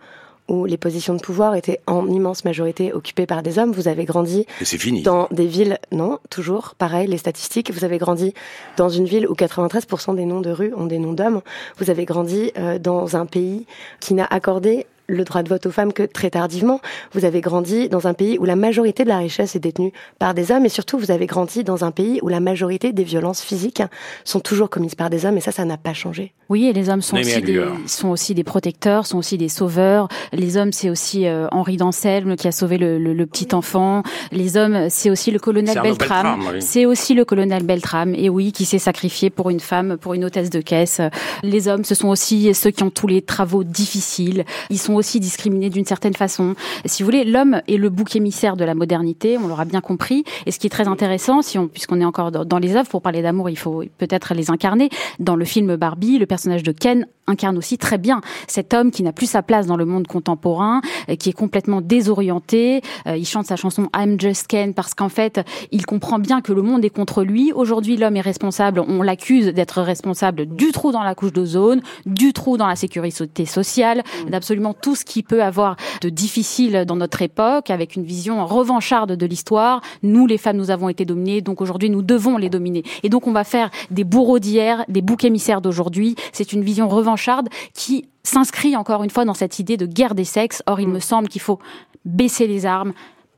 où 0.48 0.64
les 0.64 0.76
positions 0.76 1.14
de 1.14 1.20
pouvoir 1.20 1.54
étaient 1.54 1.80
en 1.86 2.08
immense 2.08 2.44
majorité 2.44 2.92
occupées 2.92 3.26
par 3.26 3.42
des 3.42 3.58
hommes. 3.58 3.72
Vous 3.72 3.88
avez 3.88 4.04
grandi 4.04 4.46
dans 5.04 5.28
des 5.30 5.46
villes, 5.46 5.78
non, 5.92 6.18
toujours, 6.30 6.74
pareil, 6.76 7.08
les 7.08 7.18
statistiques. 7.18 7.72
Vous 7.72 7.84
avez 7.84 7.98
grandi 7.98 8.34
dans 8.76 8.88
une 8.88 9.06
ville 9.06 9.26
où 9.26 9.34
93% 9.34 10.14
des 10.16 10.24
noms 10.24 10.40
de 10.40 10.50
rues 10.50 10.72
ont 10.76 10.86
des 10.86 10.98
noms 10.98 11.12
d'hommes. 11.12 11.42
Vous 11.78 11.90
avez 11.90 12.04
grandi 12.04 12.52
euh, 12.58 12.78
dans 12.78 13.16
un 13.16 13.26
pays 13.26 13.66
qui 14.00 14.14
n'a 14.14 14.26
accordé 14.26 14.86
le 15.12 15.24
droit 15.24 15.42
de 15.42 15.48
vote 15.48 15.66
aux 15.66 15.70
femmes 15.70 15.92
que 15.92 16.02
très 16.02 16.30
tardivement. 16.30 16.80
Vous 17.12 17.24
avez 17.24 17.40
grandi 17.40 17.88
dans 17.88 18.06
un 18.06 18.14
pays 18.14 18.38
où 18.38 18.44
la 18.44 18.56
majorité 18.56 19.04
de 19.04 19.08
la 19.08 19.18
richesse 19.18 19.54
est 19.54 19.60
détenue 19.60 19.92
par 20.18 20.34
des 20.34 20.50
hommes 20.50 20.64
et 20.64 20.68
surtout 20.68 20.98
vous 20.98 21.10
avez 21.10 21.26
grandi 21.26 21.64
dans 21.64 21.84
un 21.84 21.90
pays 21.90 22.18
où 22.22 22.28
la 22.28 22.40
majorité 22.40 22.92
des 22.92 23.04
violences 23.04 23.42
physiques 23.42 23.82
sont 24.24 24.40
toujours 24.40 24.70
commises 24.70 24.94
par 24.94 25.10
des 25.10 25.26
hommes 25.26 25.36
et 25.36 25.40
ça, 25.40 25.52
ça 25.52 25.64
n'a 25.64 25.76
pas 25.76 25.94
changé. 25.94 26.32
Oui, 26.48 26.66
et 26.66 26.72
les 26.72 26.90
hommes 26.90 27.00
sont, 27.00 27.16
aussi 27.16 27.40
des, 27.40 27.64
sont 27.86 28.08
aussi 28.08 28.34
des 28.34 28.44
protecteurs, 28.44 29.06
sont 29.06 29.18
aussi 29.18 29.38
des 29.38 29.48
sauveurs. 29.48 30.08
Les 30.32 30.56
hommes, 30.56 30.72
c'est 30.72 30.90
aussi 30.90 31.26
euh, 31.26 31.46
Henri 31.50 31.76
d'Anselme 31.76 32.36
qui 32.36 32.48
a 32.48 32.52
sauvé 32.52 32.78
le, 32.78 32.98
le, 32.98 33.26
petit 33.26 33.54
enfant. 33.54 34.02
Les 34.32 34.56
hommes, 34.56 34.88
c'est 34.90 35.08
aussi 35.08 35.30
le 35.30 35.38
colonel 35.38 35.80
Beltram. 35.82 36.42
C'est 36.60 36.84
aussi 36.84 37.14
le 37.14 37.24
colonel 37.24 37.64
Beltram, 37.64 38.14
et 38.14 38.28
oui, 38.28 38.52
qui 38.52 38.64
s'est 38.66 38.78
sacrifié 38.78 39.30
pour 39.30 39.48
une 39.48 39.60
femme, 39.60 39.96
pour 39.96 40.14
une 40.14 40.24
hôtesse 40.24 40.50
de 40.50 40.60
caisse. 40.60 41.00
Les 41.42 41.68
hommes, 41.68 41.84
ce 41.84 41.94
sont 41.94 42.08
aussi 42.08 42.52
ceux 42.54 42.70
qui 42.70 42.82
ont 42.82 42.90
tous 42.90 43.06
les 43.06 43.22
travaux 43.22 43.64
difficiles. 43.64 44.44
Ils 44.68 44.78
sont 44.78 44.94
aussi 44.94 45.01
discriminés 45.20 45.70
d'une 45.70 45.84
certaine 45.84 46.14
façon. 46.14 46.54
Si 46.84 47.02
vous 47.02 47.06
voulez, 47.06 47.24
l'homme 47.24 47.60
est 47.68 47.76
le 47.76 47.90
bouc 47.90 48.16
émissaire 48.16 48.56
de 48.56 48.64
la 48.64 48.74
modernité, 48.74 49.38
on 49.38 49.46
l'aura 49.46 49.64
bien 49.64 49.80
compris. 49.80 50.24
Et 50.46 50.50
ce 50.50 50.58
qui 50.58 50.66
est 50.66 50.70
très 50.70 50.88
intéressant, 50.88 51.42
si 51.42 51.58
on, 51.58 51.68
puisqu'on 51.68 52.00
est 52.00 52.04
encore 52.04 52.30
dans 52.30 52.58
les 52.58 52.76
œuvres, 52.76 52.88
pour 52.88 53.02
parler 53.02 53.22
d'amour, 53.22 53.50
il 53.50 53.58
faut 53.58 53.84
peut-être 53.98 54.34
les 54.34 54.50
incarner. 54.50 54.88
Dans 55.18 55.36
le 55.36 55.44
film 55.44 55.76
Barbie, 55.76 56.18
le 56.18 56.26
personnage 56.26 56.62
de 56.62 56.72
Ken 56.72 57.06
incarne 57.26 57.56
aussi 57.56 57.78
très 57.78 57.98
bien 57.98 58.20
cet 58.48 58.74
homme 58.74 58.90
qui 58.90 59.02
n'a 59.02 59.12
plus 59.12 59.26
sa 59.26 59.42
place 59.42 59.66
dans 59.66 59.76
le 59.76 59.84
monde 59.84 60.06
contemporain, 60.06 60.80
euh, 61.08 61.16
qui 61.16 61.30
est 61.30 61.34
complètement 61.34 61.80
désorienté. 61.80 62.82
Euh, 63.06 63.16
il 63.16 63.26
chante 63.26 63.46
sa 63.46 63.56
chanson 63.56 63.88
I'm 63.96 64.20
Just 64.20 64.46
Ken 64.48 64.74
parce 64.74 64.94
qu'en 64.94 65.08
fait, 65.08 65.40
il 65.70 65.86
comprend 65.86 66.18
bien 66.18 66.40
que 66.40 66.52
le 66.52 66.62
monde 66.62 66.84
est 66.84 66.90
contre 66.90 67.22
lui. 67.22 67.52
Aujourd'hui, 67.52 67.96
l'homme 67.96 68.16
est 68.16 68.22
responsable. 68.22 68.80
On 68.86 69.02
l'accuse 69.02 69.46
d'être 69.46 69.82
responsable 69.82 70.46
du 70.46 70.72
trou 70.72 70.92
dans 70.92 71.02
la 71.02 71.14
couche 71.14 71.32
d'ozone, 71.32 71.80
du 72.06 72.32
trou 72.32 72.56
dans 72.56 72.66
la 72.66 72.76
sécurité 72.76 73.46
sociale, 73.46 74.02
mm. 74.26 74.30
d'absolument 74.30 74.74
tout 74.82 74.94
ce 74.94 75.04
qui 75.04 75.22
peut 75.22 75.42
avoir 75.42 75.76
de 76.02 76.10
difficile 76.10 76.84
dans 76.86 76.96
notre 76.96 77.22
époque, 77.22 77.70
avec 77.70 77.96
une 77.96 78.04
vision 78.04 78.44
revancharde 78.44 79.12
de 79.12 79.26
l'histoire. 79.26 79.80
Nous, 80.02 80.26
les 80.26 80.36
femmes, 80.36 80.58
nous 80.58 80.70
avons 80.70 80.90
été 80.90 81.04
dominées, 81.06 81.40
donc 81.40 81.62
aujourd'hui, 81.62 81.88
nous 81.88 82.02
devons 82.02 82.36
les 82.36 82.50
dominer. 82.50 82.82
Et 83.02 83.08
donc, 83.08 83.26
on 83.26 83.32
va 83.32 83.44
faire 83.44 83.70
des 83.90 84.04
bourreaux 84.04 84.38
d'hier, 84.38 84.84
des 84.88 85.00
boucs 85.00 85.24
émissaires 85.24 85.62
d'aujourd'hui. 85.62 86.16
C'est 86.32 86.52
une 86.52 86.62
vision 86.62 86.88
revancharde 86.88 87.48
qui 87.72 88.08
s'inscrit 88.24 88.76
encore 88.76 89.04
une 89.04 89.10
fois 89.10 89.24
dans 89.24 89.34
cette 89.34 89.58
idée 89.58 89.76
de 89.76 89.86
guerre 89.86 90.14
des 90.14 90.24
sexes. 90.24 90.62
Or, 90.66 90.80
il 90.80 90.88
mm. 90.88 90.92
me 90.92 91.00
semble 91.00 91.28
qu'il 91.28 91.40
faut 91.40 91.58
baisser 92.04 92.46
les 92.46 92.66
armes, 92.66 92.92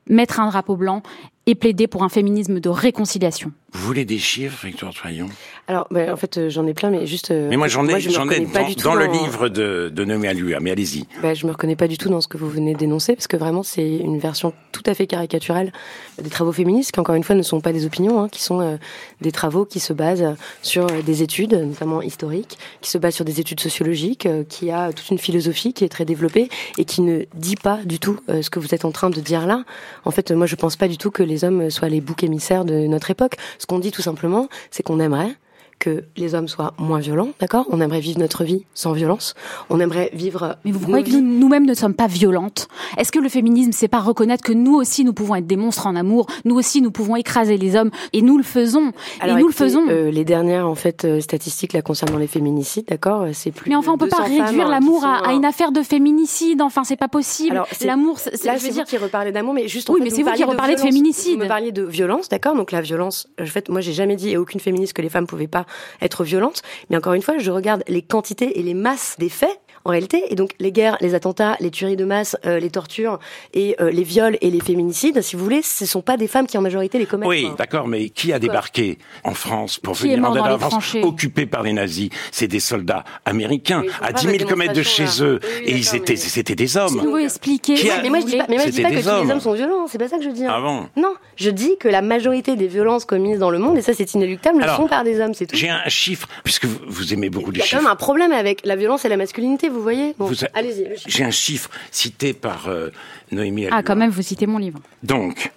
mettre 0.08 0.40
un 0.40 0.48
drapeau 0.48 0.76
blanc 0.76 1.02
et 1.46 1.54
plaider 1.54 1.86
pour 1.86 2.02
un 2.02 2.08
féminisme 2.08 2.58
de 2.60 2.68
réconciliation. 2.68 3.52
Vous 3.72 3.86
voulez 3.86 4.04
des 4.04 4.18
chiffres, 4.18 4.66
Victoire 4.66 4.94
Troyon? 4.94 5.28
Alors, 5.66 5.86
ben, 5.90 6.12
en 6.12 6.16
fait, 6.16 6.36
euh, 6.36 6.50
j'en 6.50 6.66
ai 6.66 6.74
plein, 6.74 6.90
mais 6.90 7.06
juste. 7.06 7.30
Euh, 7.30 7.48
mais 7.48 7.56
moi, 7.56 7.68
j'en 7.68 7.88
ai, 7.88 7.98
j'en 7.98 8.28
ai 8.28 8.40
dans, 8.40 8.82
dans, 8.82 8.94
le 8.94 9.06
livre 9.06 9.48
de, 9.48 9.90
de 9.90 10.04
Noémie 10.04 10.28
Alua, 10.28 10.60
mais 10.60 10.70
allez-y. 10.70 11.06
Ben, 11.22 11.34
je 11.34 11.46
me 11.46 11.52
reconnais 11.52 11.76
pas 11.76 11.88
du 11.88 11.96
tout 11.96 12.10
dans 12.10 12.20
ce 12.20 12.28
que 12.28 12.36
vous 12.36 12.50
venez 12.50 12.74
d'énoncer, 12.74 13.14
parce 13.14 13.28
que 13.28 13.38
vraiment, 13.38 13.62
c'est 13.62 13.96
une 13.96 14.18
version 14.18 14.52
tout 14.72 14.82
à 14.84 14.92
fait 14.92 15.06
caricaturelle 15.06 15.72
des 16.20 16.28
travaux 16.28 16.52
féministes, 16.52 16.92
qui 16.92 17.00
encore 17.00 17.14
une 17.14 17.24
fois 17.24 17.34
ne 17.34 17.42
sont 17.42 17.62
pas 17.62 17.72
des 17.72 17.86
opinions, 17.86 18.20
hein, 18.20 18.28
qui 18.28 18.42
sont 18.42 18.60
euh, 18.60 18.76
des 19.22 19.32
travaux 19.32 19.64
qui 19.64 19.80
se 19.80 19.94
basent 19.94 20.36
sur 20.60 20.86
des 20.86 21.22
études, 21.22 21.54
notamment 21.54 22.02
historiques, 22.02 22.58
qui 22.82 22.90
se 22.90 22.98
basent 22.98 23.14
sur 23.14 23.24
des 23.24 23.40
études 23.40 23.60
sociologiques, 23.60 24.28
qui 24.50 24.70
a 24.70 24.92
toute 24.92 25.08
une 25.08 25.18
philosophie 25.18 25.72
qui 25.72 25.84
est 25.84 25.88
très 25.88 26.04
développée 26.04 26.50
et 26.76 26.84
qui 26.84 27.00
ne 27.00 27.24
dit 27.34 27.56
pas 27.56 27.78
du 27.84 27.98
tout 27.98 28.20
ce 28.28 28.50
que 28.50 28.58
vous 28.58 28.74
êtes 28.74 28.84
en 28.84 28.90
train 28.90 29.08
de 29.08 29.20
dire 29.20 29.46
là. 29.46 29.64
En 30.04 30.10
fait, 30.10 30.30
moi, 30.30 30.46
je 30.46 30.56
pense 30.56 30.76
pas 30.76 30.88
du 30.88 30.98
tout 30.98 31.10
que 31.10 31.22
les 31.22 31.44
hommes 31.44 31.70
soient 31.70 31.88
les 31.88 32.00
boucs 32.02 32.22
émissaires 32.22 32.64
de 32.64 32.86
notre 32.86 33.10
époque. 33.10 33.36
Ce 33.58 33.66
qu'on 33.66 33.78
dit 33.78 33.92
tout 33.92 34.02
simplement, 34.02 34.48
c'est 34.70 34.82
qu'on 34.82 35.00
aimerait 35.00 35.36
que 35.78 36.04
les 36.16 36.34
hommes 36.34 36.48
soient 36.48 36.74
moins 36.78 36.98
violents, 36.98 37.30
d'accord? 37.40 37.66
On 37.70 37.80
aimerait 37.80 38.00
vivre 38.00 38.18
notre 38.18 38.44
vie 38.44 38.64
sans 38.74 38.92
violence. 38.92 39.34
On 39.70 39.80
aimerait 39.80 40.10
vivre. 40.12 40.56
Mais 40.64 40.72
vous 40.72 40.80
croyez 40.80 41.04
que 41.04 41.16
nous-mêmes 41.16 41.66
ne 41.66 41.74
sommes 41.74 41.94
pas 41.94 42.06
violentes? 42.06 42.68
Est-ce 42.96 43.12
que 43.12 43.18
le 43.18 43.28
féminisme, 43.28 43.72
c'est 43.72 43.88
pas 43.88 44.00
reconnaître 44.00 44.42
que 44.42 44.52
nous 44.52 44.74
aussi, 44.74 45.04
nous 45.04 45.12
pouvons 45.12 45.34
être 45.34 45.46
des 45.46 45.56
monstres 45.56 45.86
en 45.86 45.96
amour? 45.96 46.26
Nous 46.44 46.54
aussi, 46.54 46.80
nous 46.80 46.90
pouvons 46.90 47.16
écraser 47.16 47.56
les 47.56 47.76
hommes 47.76 47.90
et 48.12 48.22
nous 48.22 48.36
le 48.36 48.42
faisons. 48.42 48.92
Alors, 49.20 49.36
et 49.36 49.40
nous 49.40 49.46
le 49.46 49.52
faisons. 49.52 49.84
Euh, 49.88 50.10
les 50.10 50.24
dernières 50.24 50.66
en 50.68 50.74
fait 50.74 51.04
euh, 51.04 51.20
statistiques 51.20 51.72
là 51.72 51.82
concernant 51.82 52.18
les 52.18 52.26
féminicides, 52.26 52.86
d'accord? 52.88 53.26
C'est 53.32 53.50
plus. 53.50 53.68
Mais 53.68 53.76
enfin, 53.76 53.92
on 53.92 53.98
peut 53.98 54.08
pas 54.08 54.22
réduire 54.22 54.68
l'amour 54.68 55.04
à, 55.04 55.32
une 55.32 55.44
affaire 55.44 55.72
de 55.72 55.82
féminicide. 55.82 56.62
Enfin, 56.62 56.84
c'est 56.84 56.96
pas 56.96 57.08
possible. 57.08 57.62
L'amour, 57.84 58.18
là, 58.44 58.58
c'est 58.58 58.70
vous 58.70 58.84
qui 58.84 58.96
reparlez 58.96 59.32
d'amour, 59.32 59.54
mais 59.54 59.68
juste. 59.68 59.88
Oui, 59.90 60.00
mais 60.02 60.10
c'est 60.10 60.22
vous 60.22 60.32
qui 60.32 60.44
reparlez 60.44 60.74
de, 60.74 60.80
de 60.80 60.84
féminicide. 60.84 61.36
Vous 61.36 61.44
me 61.44 61.48
parliez 61.48 61.72
de 61.72 61.82
violence, 61.82 62.28
d'accord? 62.28 62.54
Donc 62.54 62.72
la 62.72 62.80
violence, 62.80 63.28
en 63.40 63.46
fait, 63.46 63.68
moi, 63.68 63.80
j'ai 63.80 63.92
jamais 63.92 64.16
dit 64.16 64.30
et 64.30 64.36
aucune 64.36 64.60
féministe 64.60 64.92
que 64.92 65.02
les 65.02 65.08
femmes 65.08 65.26
pouvaient 65.26 65.46
pas 65.46 65.63
être 66.00 66.24
violentes. 66.24 66.62
Mais 66.90 66.96
encore 66.96 67.14
une 67.14 67.22
fois, 67.22 67.38
je 67.38 67.50
regarde 67.50 67.82
les 67.88 68.02
quantités 68.02 68.58
et 68.58 68.62
les 68.62 68.74
masses 68.74 69.16
des 69.18 69.28
faits 69.28 69.60
en 69.84 69.90
réalité. 69.90 70.24
Et 70.30 70.34
donc 70.34 70.50
les 70.58 70.72
guerres, 70.72 70.96
les 71.00 71.14
attentats, 71.14 71.56
les 71.60 71.70
tueries 71.70 71.96
de 71.96 72.04
masse, 72.04 72.36
euh, 72.46 72.58
les 72.58 72.70
tortures 72.70 73.18
et 73.52 73.76
euh, 73.80 73.90
les 73.90 74.02
viols 74.02 74.38
et 74.40 74.50
les 74.50 74.60
féminicides, 74.60 75.20
si 75.22 75.36
vous 75.36 75.44
voulez, 75.44 75.62
ce 75.62 75.86
sont 75.86 76.02
pas 76.02 76.16
des 76.16 76.28
femmes 76.28 76.46
qui 76.46 76.58
en 76.58 76.62
majorité 76.62 76.98
les 76.98 77.06
commettent. 77.06 77.28
Oui, 77.28 77.48
d'accord, 77.58 77.86
mais 77.86 78.08
qui 78.08 78.32
a 78.32 78.38
débarqué 78.38 78.98
en 79.24 79.34
France 79.34 79.78
pour 79.78 79.94
venir 79.94 80.24
en 80.24 80.34
la 80.34 80.58
France 80.58 80.96
occupée 81.02 81.46
par 81.46 81.62
les 81.62 81.72
nazis? 81.72 82.10
C'est 82.32 82.48
des 82.48 82.60
soldats 82.60 83.04
américains 83.24 83.82
à 84.00 84.12
10 84.12 84.26
000 84.26 84.36
km 84.38 84.72
de 84.72 84.82
chez 84.82 85.06
eux 85.22 85.40
et 85.62 85.72
ils 85.72 85.94
étaient 85.94 86.16
c'était 86.16 86.54
des 86.54 86.76
hommes. 86.76 87.00
vous 87.00 87.16
expliquer. 87.18 87.76
Mais 88.02 88.08
moi 88.08 88.20
je 88.20 88.26
dis 88.26 88.36
pas, 88.36 88.46
mais 88.48 88.56
moi, 88.56 88.66
je 88.66 88.70
dis 88.70 88.82
pas 88.82 88.90
que 88.90 88.94
tous 88.96 89.24
les 89.24 89.30
hommes 89.30 89.40
sont 89.40 89.52
violents, 89.52 89.86
c'est 89.88 89.98
pas 89.98 90.08
ça 90.08 90.18
que 90.18 90.24
je 90.24 90.30
dis. 90.30 90.44
Ah 90.46 90.60
bon 90.60 90.88
Non, 90.96 91.14
je 91.36 91.50
dis 91.50 91.76
que 91.78 91.88
la 91.88 92.02
majorité 92.02 92.56
des 92.56 92.66
violences 92.66 93.04
commises 93.04 93.38
dans 93.38 93.50
le 93.50 93.58
monde 93.58 93.78
et 93.78 93.82
ça 93.82 93.92
c'est 93.94 94.14
inéluctable, 94.14 94.60
le 94.60 94.68
sont 94.68 94.88
par 94.88 95.04
des 95.04 95.20
hommes, 95.20 95.34
c'est 95.34 95.46
tout. 95.46 95.56
J'ai 95.56 95.70
un 95.70 95.88
chiffre 95.88 96.28
puisque 96.42 96.64
vous, 96.64 97.12
aimez 97.12 97.30
beaucoup 97.30 97.50
les 97.50 97.60
chiffres. 97.60 97.72
Il 97.72 97.74
y 97.74 97.76
a 97.76 97.78
quand 97.78 97.84
même 97.84 97.92
un 97.92 97.96
problème 97.96 98.32
avec 98.32 98.64
la 98.64 98.76
violence 98.76 99.04
et 99.04 99.08
la 99.08 99.16
masculinité, 99.16 99.68
vous 99.74 99.82
voyez 99.82 100.14
allez-y. 100.54 100.86
J'ai 101.06 101.24
un 101.24 101.30
chiffre 101.30 101.68
cité 101.90 102.32
par 102.32 102.68
euh, 102.68 102.88
Noémie. 103.32 103.66
Ah, 103.70 103.82
quand 103.82 103.96
même, 103.96 104.10
vous 104.10 104.22
citez 104.22 104.46
mon 104.46 104.56
livre. 104.58 104.80
Donc, 105.02 105.50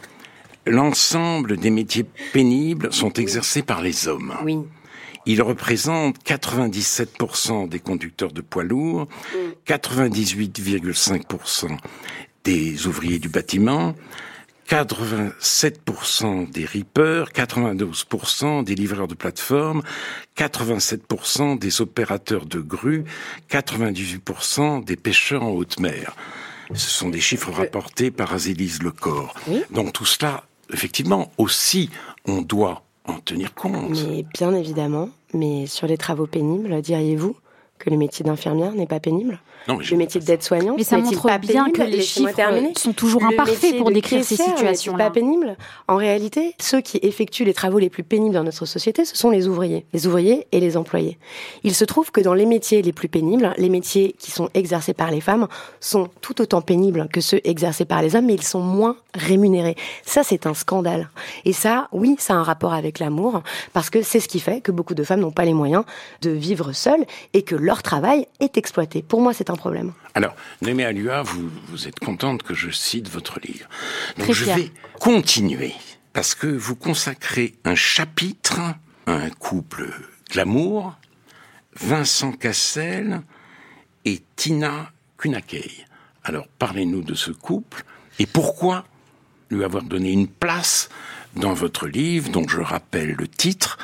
l'ensemble 0.66 1.56
des 1.58 1.70
métiers 1.70 2.06
pénibles 2.34 2.92
sont 2.92 3.14
exercés 3.14 3.62
par 3.62 3.82
les 3.82 4.08
hommes. 4.08 4.36
Oui. 4.44 4.58
Ils 5.26 5.42
représentent 5.42 6.18
97% 6.26 7.68
des 7.68 7.80
conducteurs 7.80 8.32
de 8.32 8.40
poids 8.42 8.64
lourds, 8.64 9.08
98,5% 9.68 11.78
des 12.46 12.88
ouvriers 12.88 13.20
du 13.20 13.28
bâtiment, 13.28 13.94
87% 14.70 16.52
des 16.52 16.66
rippers, 16.66 17.32
92% 17.32 18.64
des 18.64 18.76
livreurs 18.76 19.08
de 19.08 19.16
plateforme, 19.16 19.82
87% 20.38 21.58
des 21.58 21.82
opérateurs 21.82 22.46
de 22.46 22.60
grues, 22.60 23.06
98% 23.50 24.84
des 24.84 24.98
pêcheurs 24.98 25.44
en 25.44 25.52
haute 25.52 25.80
mer. 25.80 26.16
Ce 26.74 26.90
sont 26.90 27.10
des 27.10 27.22
chiffres 27.22 27.52
rapportés 27.52 28.12
par 28.12 28.34
Azélise 28.34 28.84
Lecor. 28.84 29.34
Donc 29.72 29.94
tout 29.94 30.06
cela, 30.06 30.44
effectivement, 30.74 31.32
aussi, 31.38 31.90
on 32.26 32.42
doit 32.42 32.84
en 33.06 33.20
tenir 33.20 33.54
compte. 33.54 34.06
Mais 34.06 34.26
bien 34.34 34.54
évidemment, 34.54 35.10
mais 35.34 35.66
sur 35.66 35.88
les 35.88 35.98
travaux 35.98 36.28
pénibles, 36.28 36.82
diriez-vous? 36.82 37.38
Que 37.80 37.90
le 37.90 37.98
métier 37.98 38.26
d'infirmière 38.26 38.74
n'est 38.74 38.88
pas 38.88 39.00
pénible 39.00 39.40
non, 39.68 39.80
Le 39.80 39.98
métier 39.98 40.22
d'aide-soignant, 40.22 40.76
mais 40.78 40.84
ça 40.84 40.98
montre 40.98 41.28
pas 41.28 41.38
bien 41.40 41.70
que 41.72 41.82
les 41.82 42.02
chiffres 42.02 42.32
sont 42.78 42.94
toujours 42.94 43.26
imparfaits 43.26 43.78
pour 43.78 43.92
décrire 43.92 44.24
ces 44.24 44.38
situations. 44.38 44.94
C'est 44.94 45.04
pas 45.04 45.10
pénible. 45.10 45.58
En 45.90 45.98
réalité, 45.98 46.56
ceux 46.60 46.80
qui 46.80 47.00
effectuent 47.02 47.44
les 47.44 47.54
travaux 47.54 47.80
les 47.80 47.90
plus 47.90 48.04
pénibles 48.04 48.34
dans 48.34 48.46
notre 48.46 48.66
société, 48.66 49.04
ce 49.04 49.18
sont 49.18 49.30
les 49.30 49.48
ouvriers, 49.48 49.86
les 49.92 50.08
ouvriers 50.08 50.48
et 50.54 50.62
les 50.62 50.78
employés. 50.78 51.18
Il 51.64 51.76
se 51.76 51.84
trouve 51.84 52.12
que 52.12 52.22
dans 52.22 52.34
les 52.34 52.46
métiers 52.46 52.82
les 52.82 52.94
plus 52.94 53.10
pénibles, 53.10 53.54
les 53.58 53.70
métiers 53.70 54.16
qui 54.18 54.32
sont 54.32 54.50
exercés 54.54 54.94
par 54.94 55.12
les 55.12 55.22
femmes 55.22 55.48
sont 55.82 56.08
tout 56.22 56.42
autant 56.42 56.62
pénibles 56.62 57.10
que 57.12 57.20
ceux 57.20 57.42
exercés 57.44 57.86
par 57.86 58.02
les 58.02 58.16
hommes, 58.16 58.28
mais 58.28 58.36
ils 58.36 58.44
sont 58.44 58.62
moins 58.62 58.96
rémunérés. 59.14 59.76
Ça, 60.06 60.24
c'est 60.24 60.48
un 60.48 60.54
scandale. 60.54 61.10
Et 61.44 61.54
ça, 61.54 61.90
oui, 61.92 62.16
ça 62.20 62.34
a 62.34 62.38
un 62.38 62.44
rapport 62.44 62.74
avec 62.74 63.00
l'amour, 63.00 63.44
parce 63.74 63.90
que 63.90 64.02
c'est 64.02 64.22
ce 64.22 64.30
qui 64.30 64.40
fait 64.40 64.62
que 64.62 64.72
beaucoup 64.72 64.96
de 64.96 65.04
femmes 65.04 65.20
n'ont 65.20 65.32
pas 65.32 65.46
les 65.46 65.54
moyens 65.54 65.84
de 66.22 66.30
vivre 66.30 66.72
seules 66.72 67.06
et 67.34 67.42
que 67.42 67.56
leur 67.68 67.84
travail 67.84 68.28
est 68.40 68.58
exploité. 68.58 69.02
Pour 69.02 69.20
moi, 69.20 69.34
c'est 69.34 69.50
un 69.50 69.56
problème. 69.58 69.92
Alors, 70.16 70.38
Némé 70.62 70.86
Alua, 70.86 71.22
vous, 71.22 71.52
vous 71.68 71.90
êtes 71.90 72.00
contente 72.00 72.42
que 72.42 72.54
je 72.54 72.70
cite 72.72 73.10
votre 73.10 73.42
livre. 73.42 73.68
Donc, 74.18 74.32
je 74.32 74.46
vais 74.46 74.72
continuer, 75.02 75.74
parce 76.14 76.34
que 76.34 76.48
vous 76.48 76.78
consacrez 76.78 77.56
un 77.66 77.76
chapitre 77.76 78.62
à 79.06 79.12
un 79.12 79.30
couple 79.32 79.94
glamour, 80.32 80.96
Vincent 81.76 82.32
Cassel 82.32 83.22
et 84.06 84.22
Tina 84.38 84.94
Kunakei. 85.18 85.86
Alors, 86.24 86.48
parlez-nous 86.60 87.02
de 87.02 87.16
ce 87.16 87.32
couple 87.32 87.84
et 88.18 88.26
pourquoi 88.26 88.86
lui 89.50 89.66
avoir 89.66 89.84
donné 89.84 90.14
une 90.14 90.30
place 90.30 90.88
dans 91.36 91.54
votre 91.54 91.86
livre, 91.86 92.30
dont 92.30 92.48
je 92.48 92.62
rappelle 92.62 93.12
le 93.12 93.28
titre, 93.28 93.78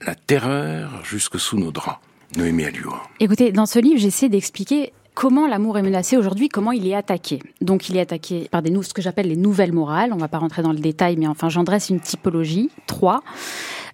La 0.00 0.14
terreur 0.14 1.04
jusque 1.04 1.38
sous 1.38 1.58
nos 1.58 1.72
draps. 1.72 2.07
Noémie 2.36 2.64
Alioua. 2.64 3.02
Écoutez, 3.20 3.52
dans 3.52 3.66
ce 3.66 3.78
livre, 3.78 3.98
j'essaie 3.98 4.28
d'expliquer 4.28 4.92
comment 5.14 5.46
l'amour 5.46 5.78
est 5.78 5.82
menacé 5.82 6.16
aujourd'hui, 6.16 6.48
comment 6.48 6.72
il 6.72 6.86
est 6.86 6.94
attaqué. 6.94 7.40
Donc 7.60 7.88
il 7.88 7.96
est 7.96 8.00
attaqué 8.00 8.48
par 8.50 8.62
des 8.62 8.72
ce 8.82 8.94
que 8.94 9.02
j'appelle 9.02 9.28
les 9.28 9.36
nouvelles 9.36 9.72
morales. 9.72 10.12
On 10.12 10.16
ne 10.16 10.20
va 10.20 10.28
pas 10.28 10.38
rentrer 10.38 10.62
dans 10.62 10.72
le 10.72 10.78
détail, 10.78 11.16
mais 11.16 11.26
enfin 11.26 11.48
j'en 11.48 11.64
dresse 11.64 11.88
une 11.88 12.00
typologie, 12.00 12.70
trois. 12.86 13.22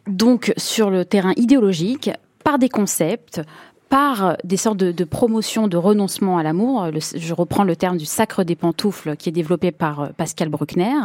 Donc 0.06 0.52
sur 0.56 0.90
le 0.90 1.04
terrain 1.04 1.32
idéologique, 1.36 2.10
par 2.42 2.58
des 2.58 2.68
concepts, 2.68 3.40
par 3.88 4.36
des 4.42 4.56
sortes 4.56 4.78
de, 4.78 4.90
de 4.90 5.04
promotions 5.04 5.68
de 5.68 5.76
renoncement 5.76 6.36
à 6.36 6.42
l'amour. 6.42 6.88
Je 7.14 7.32
reprends 7.32 7.64
le 7.64 7.76
terme 7.76 7.96
du 7.96 8.04
sacre 8.04 8.42
des 8.42 8.56
pantoufles 8.56 9.16
qui 9.16 9.28
est 9.28 9.32
développé 9.32 9.70
par 9.70 10.00
euh, 10.00 10.08
Pascal 10.16 10.48
Bruckner. 10.48 10.96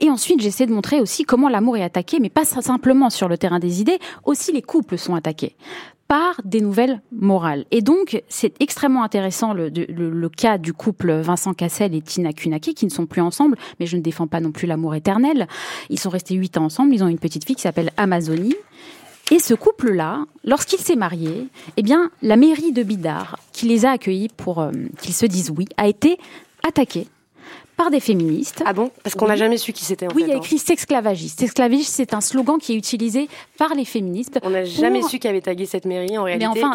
Et 0.00 0.08
ensuite, 0.08 0.40
j'essaie 0.40 0.66
de 0.66 0.72
montrer 0.72 1.00
aussi 1.00 1.24
comment 1.24 1.48
l'amour 1.48 1.76
est 1.76 1.82
attaqué, 1.82 2.18
mais 2.20 2.30
pas 2.30 2.46
simplement 2.46 3.10
sur 3.10 3.28
le 3.28 3.36
terrain 3.36 3.58
des 3.58 3.80
idées, 3.80 3.98
aussi 4.24 4.52
les 4.52 4.62
couples 4.62 4.96
sont 4.96 5.14
attaqués 5.14 5.54
par 6.08 6.40
des 6.44 6.62
nouvelles 6.62 7.02
morales. 7.12 7.66
Et 7.70 7.82
donc, 7.82 8.22
c'est 8.28 8.54
extrêmement 8.60 9.04
intéressant 9.04 9.52
le, 9.52 10.28
cas 10.28 10.56
du 10.56 10.72
couple 10.72 11.12
Vincent 11.12 11.52
Cassel 11.52 11.94
et 11.94 12.00
Tina 12.00 12.32
Kunaki, 12.32 12.74
qui 12.74 12.86
ne 12.86 12.90
sont 12.90 13.06
plus 13.06 13.20
ensemble, 13.20 13.56
mais 13.78 13.86
je 13.86 13.96
ne 13.96 14.02
défends 14.02 14.26
pas 14.26 14.40
non 14.40 14.50
plus 14.50 14.66
l'amour 14.66 14.94
éternel. 14.94 15.46
Ils 15.90 16.00
sont 16.00 16.10
restés 16.10 16.34
huit 16.34 16.56
ans 16.56 16.64
ensemble, 16.64 16.94
ils 16.94 17.04
ont 17.04 17.08
une 17.08 17.18
petite 17.18 17.44
fille 17.44 17.56
qui 17.56 17.62
s'appelle 17.62 17.92
Amazonie. 17.98 18.56
Et 19.30 19.38
ce 19.38 19.52
couple-là, 19.52 20.24
lorsqu'il 20.44 20.78
s'est 20.78 20.96
marié, 20.96 21.48
eh 21.76 21.82
bien, 21.82 22.10
la 22.22 22.36
mairie 22.36 22.72
de 22.72 22.82
Bidar, 22.82 23.38
qui 23.52 23.66
les 23.66 23.84
a 23.84 23.90
accueillis 23.90 24.30
pour 24.34 24.60
euh, 24.60 24.72
qu'ils 25.02 25.12
se 25.12 25.26
disent 25.26 25.50
oui, 25.50 25.66
a 25.76 25.86
été 25.86 26.16
attaquée 26.66 27.06
par 27.78 27.90
des 27.90 28.00
féministes. 28.00 28.62
Ah 28.66 28.72
bon 28.72 28.90
Parce 29.04 29.14
qu'on 29.14 29.28
n'a 29.28 29.36
jamais 29.36 29.56
su 29.56 29.72
qui 29.72 29.84
c'était 29.84 30.06
en 30.06 30.08
oui, 30.08 30.14
fait. 30.14 30.18
Oui, 30.18 30.24
il 30.26 30.28
y 30.30 30.32
a 30.32 30.34
hein. 30.34 30.40
écrit 30.40 30.58
sexclavagiste. 30.58 31.38
Sexclavagiste, 31.38 31.94
c'est 31.94 32.12
un 32.12 32.20
slogan 32.20 32.58
qui 32.58 32.72
est 32.72 32.76
utilisé 32.76 33.28
par 33.56 33.72
les 33.74 33.84
féministes. 33.84 34.40
On 34.42 34.50
n'a 34.50 34.64
jamais 34.64 35.00
su 35.02 35.20
qui 35.20 35.28
avait 35.28 35.40
tagué 35.40 35.64
cette 35.64 35.84
mairie 35.84 36.18
en 36.18 36.24
réalité. 36.24 36.48
Mais 36.54 36.64
enfin, 36.64 36.74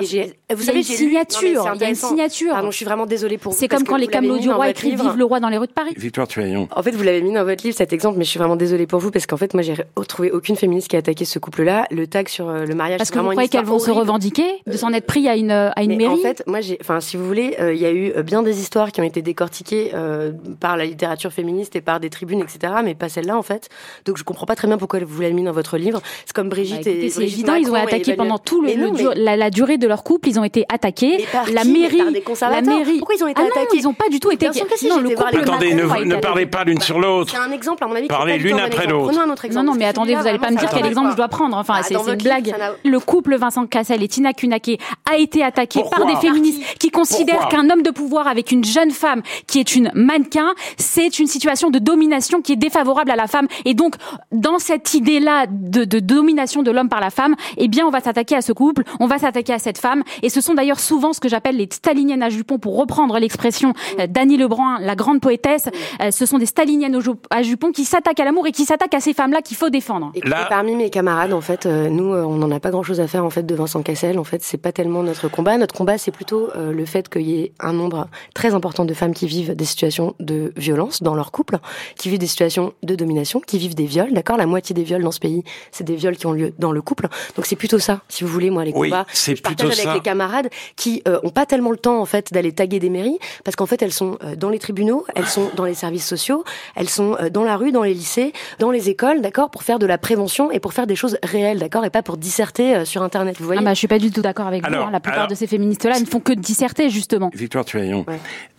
vous 0.56 0.64
savez, 0.64 0.80
une 0.80 0.84
signature. 0.84 1.70
il 1.76 1.82
y 1.82 1.84
a 1.84 1.90
une 1.90 1.96
signature. 1.96 2.54
Pardon, 2.54 2.72
je 2.72 2.78
suis 2.78 2.86
vraiment 2.86 3.06
désolée 3.06 3.38
pour 3.38 3.52
vous. 3.52 3.60
C'est 3.60 3.68
comme 3.68 3.84
quand 3.84 3.98
les 3.98 4.08
camelots 4.08 4.40
du 4.40 4.50
roi 4.50 4.70
écrivent 4.70 5.02
Vive 5.04 5.18
le 5.18 5.26
roi 5.26 5.42
dans 5.42 5.50
les 5.50 5.58
rues 5.58 5.68
de 5.68 5.74
Paris. 5.74 5.94
Victoire 5.98 6.28
Tuaillon. 6.28 6.70
En 6.74 6.82
fait, 6.82 6.92
vous 6.92 7.04
l'avez 7.04 7.22
mis 7.22 7.34
dans 7.34 7.44
votre 7.44 7.64
livre 7.66 7.76
cet 7.76 7.92
exemple, 7.92 8.18
mais 8.18 8.24
je 8.24 8.30
suis 8.30 8.40
vraiment 8.40 8.56
désolée 8.56 8.88
pour 8.88 9.00
vous 9.00 9.12
parce 9.12 9.26
qu'en 9.26 9.38
fait, 9.38 9.54
moi, 9.54 9.62
j'ai 9.62 9.76
retrouvé 9.98 10.32
aucune 10.32 10.56
féministe 10.56 10.88
qui 10.88 10.96
a 10.96 11.00
attaqué 11.00 11.26
ce 11.26 11.38
couple-là. 11.38 11.86
Le 11.92 12.08
tag 12.08 12.30
sur 12.30 12.48
euh, 12.48 12.66
le 12.66 12.76
mariage. 12.76 13.00
Parce 13.00 13.12
que 13.12 13.20
vous 13.20 13.32
croyez 13.32 13.50
qu'elles 13.50 13.66
vont 13.66 13.80
se 13.80 13.92
revendiquer 13.92 14.62
de 14.66 14.78
s'en 14.78 14.94
être 14.94 15.06
pris 15.06 15.28
à 15.28 15.36
une 15.36 15.52
à 15.52 15.84
une 15.84 15.98
mairie. 15.98 16.14
En 16.14 16.18
fait, 16.18 16.44
moi, 16.48 16.62
j'ai, 16.62 16.78
enfin, 16.80 17.02
si 17.02 17.18
vous 17.18 17.26
voulez, 17.26 17.58
euh, 17.60 17.74
il 17.74 17.82
y 17.82 17.86
a 17.86 17.92
eu 17.92 18.14
bien 18.24 18.42
des 18.42 18.62
histoires 18.62 18.92
qui 18.92 19.02
ont 19.02 19.06
été 19.06 19.22
décortiquées 19.22 19.92
euh, 19.94 20.32
par 20.60 20.78
la 20.78 20.86
littérature 20.94 21.32
féministe 21.32 21.80
par 21.82 22.00
des 22.00 22.10
tribunes, 22.10 22.42
etc. 22.42 22.74
Mais 22.84 22.96
pas 22.96 23.10
celle-là, 23.10 23.38
en 23.38 23.44
fait. 23.44 23.70
Donc 24.06 24.18
je 24.18 24.24
comprends 24.24 24.46
pas 24.46 24.56
très 24.56 24.68
bien 24.68 24.78
pourquoi 24.78 25.00
vous 25.06 25.22
l'avez 25.22 25.34
mis 25.34 25.44
dans 25.44 25.52
votre 25.52 25.78
livre. 25.78 26.02
C'est 26.26 26.34
comme 26.34 26.50
Brigitte 26.50 26.86
bah, 26.86 26.92
et. 26.92 27.10
C'est 27.10 27.24
évident, 27.24 27.56
ils 27.56 27.70
ont 27.70 27.76
été 27.76 27.96
attaqués 27.96 28.16
pendant 28.16 28.38
tout 28.38 28.62
le, 28.62 29.14
la, 29.16 29.50
durée 29.50 29.78
de 29.78 29.88
leur 29.88 30.04
couple. 30.04 30.30
Ils 30.30 30.40
ont 30.40 30.44
été 30.44 30.66
attaqués. 30.70 31.26
la 31.52 31.64
mairie, 31.64 32.02
la 32.42 32.62
mairie. 32.62 32.98
Pourquoi 32.98 33.16
ils 33.16 33.24
ont 33.24 33.28
été 33.28 33.42
ah 33.42 33.48
attaqués? 33.52 33.78
Ils 33.78 33.88
ont 33.88 33.94
pas 33.94 34.10
du 34.10 34.20
tout 34.20 34.32
été. 34.32 34.48
non, 34.48 35.00
le 35.00 35.10
couple 35.10 35.40
attendez, 35.40 35.74
ne, 35.74 36.16
parlez 36.16 36.46
pas 36.46 36.64
l'une 36.64 36.82
sur 36.82 37.00
l'autre. 37.00 37.32
C'est 37.32 37.38
un 37.38 37.52
exemple, 37.52 37.84
à 37.84 37.88
mon 37.88 37.96
avis. 37.96 38.08
Parlez 38.08 38.38
l'une 38.38 38.60
après 38.60 38.88
l'autre. 38.88 39.14
Non, 39.52 39.64
non, 39.64 39.76
mais 39.76 39.86
attendez, 39.86 40.16
vous 40.16 40.28
allez 40.28 40.40
pas 40.40 40.52
me 40.52 40.58
dire 40.58 40.70
quel 40.74 40.86
exemple 40.86 41.12
je 41.12 41.18
dois 41.18 41.28
prendre. 41.28 41.58
Enfin, 41.58 41.76
bah, 41.76 41.84
c'est 41.84 41.96
une 41.96 42.16
blague. 42.16 42.54
Le 42.84 43.00
couple 43.00 43.36
Vincent 43.36 43.66
Cassel 43.66 44.04
et 44.04 44.08
Tina 44.08 44.34
Kunake 44.34 44.80
a 45.10 45.18
été 45.18 45.44
attaqué 45.44 45.82
par 45.90 46.06
des 46.06 46.16
féministes 46.16 46.62
qui 46.80 46.90
considèrent 46.90 47.48
qu'un 47.50 47.70
homme 47.70 47.82
de 47.82 47.92
pouvoir 47.92 48.28
avec 48.28 48.52
une 48.52 48.64
jeune 48.64 48.92
femme 48.92 49.22
qui 49.48 49.60
est 49.60 49.76
une 49.76 49.92
mannequin, 49.94 50.54
c'est 50.84 51.20
une 51.20 51.28
situation 51.28 51.72
de 51.72 51.80
domination 51.80 52.42
qui 52.42 52.54
est 52.54 52.58
défavorable 52.58 53.10
à 53.10 53.16
la 53.16 53.28
femme. 53.28 53.48
Et 53.66 53.74
donc, 53.74 53.96
dans 54.32 54.60
cette 54.60 54.94
idée-là 54.94 55.48
de, 55.50 55.86
de, 55.86 56.00
domination 56.00 56.62
de 56.62 56.70
l'homme 56.70 56.90
par 56.90 57.00
la 57.00 57.10
femme, 57.10 57.36
eh 57.58 57.68
bien, 57.68 57.88
on 57.88 57.90
va 57.90 58.02
s'attaquer 58.02 58.36
à 58.36 58.42
ce 58.42 58.54
couple, 58.54 58.84
on 59.00 59.08
va 59.08 59.18
s'attaquer 59.18 59.54
à 59.54 59.60
cette 59.60 59.78
femme. 59.78 60.04
Et 60.22 60.30
ce 60.30 60.42
sont 60.42 60.54
d'ailleurs 60.54 60.80
souvent 60.80 61.14
ce 61.14 61.20
que 61.20 61.30
j'appelle 61.30 61.58
les 61.58 61.68
staliniennes 61.72 62.22
à 62.22 62.30
jupons, 62.30 62.60
pour 62.60 62.78
reprendre 62.78 63.18
l'expression 63.18 63.74
euh, 64.00 64.08
d'Annie 64.08 64.38
Lebrun, 64.38 64.78
la 64.80 64.96
grande 64.96 65.22
poétesse. 65.22 65.70
Euh, 66.02 66.12
ce 66.12 66.26
sont 66.26 66.38
des 66.38 66.46
staliniennes 66.46 67.00
à 67.30 67.42
jupons 67.42 67.72
qui 67.72 67.86
s'attaquent 67.86 68.20
à 68.20 68.26
l'amour 68.26 68.46
et 68.46 68.52
qui 68.52 68.66
s'attaquent 68.66 68.94
à 68.94 69.00
ces 69.00 69.14
femmes-là 69.14 69.42
qu'il 69.42 69.58
faut 69.58 69.70
défendre. 69.70 70.12
Et 70.16 70.22
parmi 70.50 70.76
mes 70.76 70.90
camarades, 70.90 71.34
en 71.34 71.42
fait, 71.42 71.66
euh, 71.66 71.90
nous, 71.90 72.14
on 72.14 72.36
n'en 72.36 72.52
a 72.52 72.60
pas 72.60 72.72
grand-chose 72.72 73.00
à 73.00 73.08
faire 73.08 73.26
en 73.26 73.30
fait 73.30 73.44
de 73.44 73.56
Vincent 73.56 73.82
Cassel. 73.82 74.20
En 74.20 74.24
fait, 74.24 74.44
c'est 74.44 74.58
pas 74.58 74.72
tellement 74.72 75.02
notre 75.02 75.30
combat. 75.30 75.58
Notre 75.58 75.74
combat, 75.74 75.98
c'est 75.98 76.12
plutôt 76.12 76.50
le 76.56 76.86
fait 76.86 77.10
qu'il 77.10 77.22
y 77.22 77.42
ait 77.42 77.54
un 77.60 77.74
nombre 77.74 78.08
très 78.34 78.54
important 78.54 78.86
de 78.86 78.94
femmes 78.94 79.14
qui 79.14 79.28
vivent 79.28 79.56
des 79.56 79.66
situations 79.66 80.16
de 80.20 80.52
violence 80.58 80.73
dans 81.02 81.16
leur 81.16 81.32
couple, 81.32 81.58
qui 81.98 82.10
vivent 82.10 82.20
des 82.20 82.28
situations 82.28 82.74
de 82.84 82.96
domination, 82.96 83.40
qui 83.40 83.58
vivent 83.58 83.76
des 83.76 83.86
viols, 83.86 84.14
d'accord? 84.14 84.38
La 84.38 84.46
moitié 84.46 84.74
des 84.74 84.84
viols 84.84 85.04
dans 85.04 85.12
ce 85.12 85.20
pays, 85.20 85.44
c'est 85.72 85.84
des 85.84 85.96
viols 85.96 86.18
qui 86.18 86.28
ont 86.28 86.32
lieu 86.32 86.54
dans 86.60 86.72
le 86.72 86.82
couple. 86.82 87.08
Donc 87.36 87.46
c'est 87.46 87.56
plutôt 87.56 87.80
ça, 87.80 88.02
si 88.10 88.24
vous 88.24 88.30
voulez, 88.30 88.50
moi, 88.50 88.64
les 88.64 88.74
combats. 88.74 89.06
je 89.14 89.42
partage 89.42 89.80
avec 89.80 89.94
les 89.94 90.02
camarades 90.02 90.50
qui 90.76 91.02
euh, 91.08 91.20
ont 91.24 91.30
pas 91.30 91.46
tellement 91.46 91.72
le 91.72 91.78
temps, 91.78 92.00
en 92.00 92.06
fait, 92.06 92.34
d'aller 92.34 92.52
taguer 92.52 92.80
des 92.80 92.90
mairies, 92.90 93.20
parce 93.44 93.56
qu'en 93.56 93.66
fait, 93.66 93.82
elles 93.82 93.94
sont 93.94 94.18
euh, 94.24 94.36
dans 94.36 94.50
les 94.50 94.60
tribunaux, 94.60 95.06
elles 95.16 95.28
sont 95.28 95.50
dans 95.56 95.66
les 95.66 95.74
services 95.74 96.08
sociaux, 96.08 96.44
elles 96.76 96.90
sont 96.90 97.16
euh, 97.20 97.30
dans 97.30 97.44
la 97.44 97.58
rue, 97.58 97.72
dans 97.72 97.84
les 97.84 97.94
lycées, 97.94 98.34
dans 98.60 98.72
les 98.72 98.90
écoles, 98.90 99.22
d'accord? 99.22 99.50
Pour 99.50 99.64
faire 99.64 99.80
de 99.80 99.86
la 99.86 99.98
prévention 99.98 100.52
et 100.52 100.60
pour 100.60 100.74
faire 100.74 100.88
des 100.88 100.96
choses 100.96 101.18
réelles, 101.24 101.60
d'accord? 101.60 101.86
Et 101.86 101.90
pas 101.90 102.04
pour 102.04 102.18
disserter 102.18 102.86
sur 102.86 103.04
Internet, 103.04 103.38
vous 103.40 103.46
voyez? 103.46 103.62
Ah 103.62 103.64
bah, 103.64 103.74
Je 103.74 103.80
suis 103.80 103.88
pas 103.88 104.00
du 104.00 104.12
tout 104.12 104.22
d'accord 104.22 104.48
avec 104.48 104.68
vous. 104.68 104.76
Hein. 104.76 104.90
La 104.92 105.00
plupart 105.00 105.28
de 105.28 105.36
ces 105.36 105.48
féministes-là 105.48 106.00
ne 106.00 106.06
font 106.06 106.20
que 106.20 106.34
disserter, 106.34 106.90
justement. 106.90 107.30
Victoire 107.34 107.66
Tuaillon, 107.66 108.06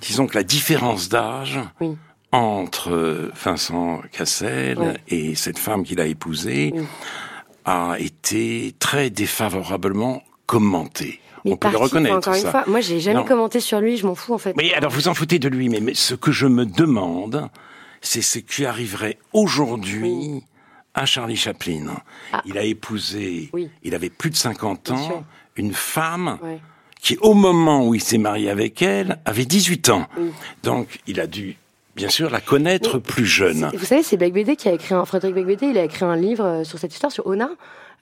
disons 0.01 0.27
que 0.27 0.35
la 0.35 0.45
différence 0.45 1.09
d'âge... 1.09 1.59
Oui 1.81 1.97
entre 2.35 3.30
Vincent 3.45 4.03
Cassel 4.11 5.01
et 5.09 5.37
cette 5.37 5.59
femme 5.59 5.85
qu'il 5.85 6.01
a 6.01 6.07
épousée 6.07 6.74
a 7.64 7.95
été 7.99 8.74
très 8.80 9.09
défavorablement 9.09 10.20
commentée. 10.47 11.20
on 11.45 11.57
peut 11.57 11.70
le 11.70 11.76
reconnaître. 11.76 12.16
Encore 12.16 12.35
une 12.35 12.41
fois, 12.41 12.64
moi 12.66 12.80
j'ai 12.80 12.99
jamais 12.99 13.24
commenté 13.24 13.61
sur 13.61 13.80
lui, 13.80 13.97
je 13.97 14.07
m'en 14.07 14.16
fous 14.16 14.35
en 14.35 14.39
fait. 14.39 14.57
Mais 14.57 14.74
alors 14.74 14.91
vous 14.91 15.07
en 15.07 15.14
foutez 15.14 15.39
de 15.39 15.49
lui, 15.49 15.68
mais, 15.68 15.95
ce 15.95 16.14
que 16.14 16.32
je 16.32 16.47
me 16.49 16.66
demande, 16.66 17.49
c'est 18.01 18.22
ce 18.22 18.41
qui 18.41 18.66
arriverait 18.66 19.16
aujourd'hui 19.32 20.43
à 20.95 21.07
Charlie 21.07 21.37
Chaplin. 21.37 22.03
Ah. 22.32 22.43
Il 22.47 22.59
a 22.59 22.64
épousé, 22.64 23.51
il 23.85 23.95
avait 23.95 24.11
plus 24.11 24.30
de 24.30 24.37
50 24.37 24.91
ans, 24.91 25.24
une 25.55 25.72
femme 25.72 26.41
qui, 27.01 27.16
au 27.20 27.35
moment 27.35 27.87
où 27.87 27.95
il 27.95 28.03
s'est 28.03 28.18
marié 28.18 28.51
avec 28.51 28.82
elle, 28.82 29.20
avait 29.24 29.45
18 29.45 29.91
ans. 29.91 30.09
Donc 30.64 30.99
il 31.07 31.20
a 31.20 31.28
dû 31.28 31.57
bien 31.95 32.09
sûr, 32.09 32.31
la 32.31 32.41
connaître 32.41 32.99
plus 32.99 33.27
jeune. 33.27 33.71
Vous 33.75 33.85
savez, 33.85 34.03
c'est 34.03 34.17
Becbédé 34.17 34.57
qui 34.57 34.69
a 34.69 34.73
écrit 34.73 34.95
un, 34.95 35.05
Frédéric 35.05 35.35
Becbédé, 35.37 35.67
il 35.67 35.79
a 35.79 35.85
écrit 35.85 36.05
un 36.05 36.17
livre 36.17 36.45
euh, 36.45 36.65
sur 36.65 36.79
cette 36.79 36.93
histoire, 36.93 37.13
sur 37.13 37.27
Ona. 37.27 37.51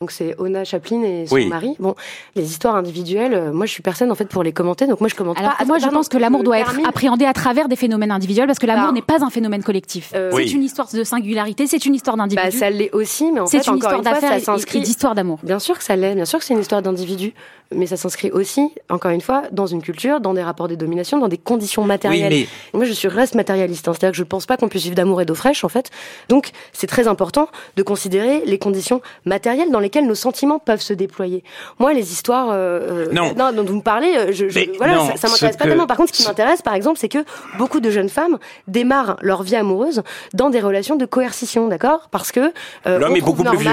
Donc 0.03 0.11
c'est 0.11 0.35
Ona 0.39 0.65
Chaplin 0.65 1.01
et 1.05 1.27
son 1.29 1.39
mari. 1.47 1.77
Bon, 1.79 1.95
les 2.35 2.51
histoires 2.51 2.75
individuelles, 2.75 3.35
euh, 3.35 3.53
moi 3.53 3.67
je 3.67 3.71
suis 3.71 3.85
personne 3.85 4.11
en 4.11 4.17
fait 4.17 4.25
pour 4.25 4.43
les 4.43 4.53
commenter, 4.53 4.89
donc 4.89 5.01
moi 5.01 5.09
je 5.09 5.15
commente 5.15 5.37
pas. 5.37 5.57
Moi 5.65 5.79
je 5.79 5.87
pense 5.87 6.09
que 6.09 6.19
l'amour 6.19 6.43
doit 6.43 6.59
être 6.59 6.75
appréhendé 6.85 7.25
à 7.25 7.33
travers 7.33 7.69
des 7.69 7.77
phénomènes 7.77 8.11
individuels 8.11 8.49
parce 8.49 8.59
que 8.59 8.67
l'amour 8.67 8.93
n'est 8.93 9.01
pas 9.01 9.23
un 9.23 9.31
phénomène 9.31 9.63
collectif. 9.63 10.11
Euh, 10.17 10.33
c'est 10.35 10.51
une 10.51 10.65
histoire 10.65 10.89
de 10.93 11.05
singularité, 11.05 11.69
c'est 11.69 11.87
une 11.87 11.95
histoire 11.95 12.17
d'individu. 12.17 12.49
Bah, 12.49 12.51
ça 12.51 12.69
l'est 12.69 12.93
aussi, 12.93 13.31
mais 13.31 13.39
en 13.39 13.47
fait 13.47 13.63
c'est 13.63 13.71
une 13.71 13.77
histoire 13.77 14.03
d'affaires 14.03 14.33
et 14.33 14.81
d'histoire 14.81 15.15
d'amour. 15.15 15.39
Bien 15.45 15.61
sûr 15.61 15.79
que 15.79 15.85
ça 15.85 15.95
l'est, 15.95 16.17
bien 16.17 16.25
sûr 16.25 16.41
que 16.41 16.45
c'est 16.45 16.55
une 16.55 16.61
histoire 16.61 16.83
d'individu. 16.83 17.33
Mais 17.75 17.87
ça 17.87 17.97
s'inscrit 17.97 18.31
aussi, 18.31 18.71
encore 18.89 19.11
une 19.11 19.21
fois, 19.21 19.43
dans 19.53 19.67
une 19.67 19.83
culture, 19.83 20.21
dans 20.21 20.35
des 20.35 20.43
rapports 20.43 20.69
de 20.69 20.75
domination, 20.75 21.19
dans 21.19 21.29
des 21.29 21.39
conditions 21.39 21.85
matérielles. 21.85 22.47
Moi, 22.73 22.85
je 22.85 22.93
suis 22.93 23.09
reste 23.09 23.35
matérialiste, 23.35 23.89
hein. 23.89 23.93
c'est-à-dire 23.93 24.13
que 24.13 24.17
je 24.17 24.23
ne 24.23 24.29
pense 24.29 24.47
pas 24.47 24.57
qu'on 24.57 24.69
puisse 24.69 24.85
vivre 24.85 24.95
d'amour 24.95 25.21
et 25.21 25.25
d'eau 25.25 25.35
fraîche, 25.35 25.65
en 25.65 25.69
fait. 25.69 25.91
Donc, 26.29 26.51
c'est 26.73 26.87
très 26.87 27.09
important 27.09 27.49
de 27.77 27.83
considérer 27.83 28.43
les 28.45 28.59
conditions 28.59 29.01
matérielles 29.25 29.71
dans 29.71 29.81
lesquelles 29.81 30.07
nos 30.07 30.15
sentiments 30.15 30.59
peuvent 30.59 30.81
se 30.81 30.93
déployer. 30.93 31.45
Moi, 31.79 31.93
les 31.93 32.13
histoires 32.13 32.51
euh, 32.51 33.09
euh 33.09 33.13
non. 33.13 33.53
dont 33.53 33.65
vous 33.65 33.77
me 33.77 33.83
parlez, 33.83 34.15
euh, 34.17 34.33
je, 34.33 34.47
voilà, 34.77 35.17
ça, 35.17 35.29
m'intéresse 35.29 35.57
pas 35.57 35.65
tellement. 35.65 35.87
Par 35.87 35.97
contre, 35.97 36.15
ce 36.15 36.23
qui 36.23 36.27
m'intéresse, 36.27 36.63
par 36.63 36.75
exemple, 36.75 36.99
c'est 36.99 37.09
que 37.09 37.25
beaucoup 37.59 37.81
de 37.81 37.91
jeunes 37.91 38.09
femmes 38.09 38.39
démarrent 38.69 39.17
leur 39.21 39.43
vie 39.43 39.57
amoureuse 39.57 40.03
dans 40.35 40.51
des 40.51 40.61
relations 40.61 40.97
de 40.97 41.07
coercition, 41.07 41.69
d'accord? 41.69 42.09
Parce 42.11 42.33
que 42.33 42.53
euh, 42.87 42.99
l'homme 42.99 43.17
est 43.17 43.21
beaucoup 43.21 43.45
plus 43.45 43.59
vieux 43.59 43.71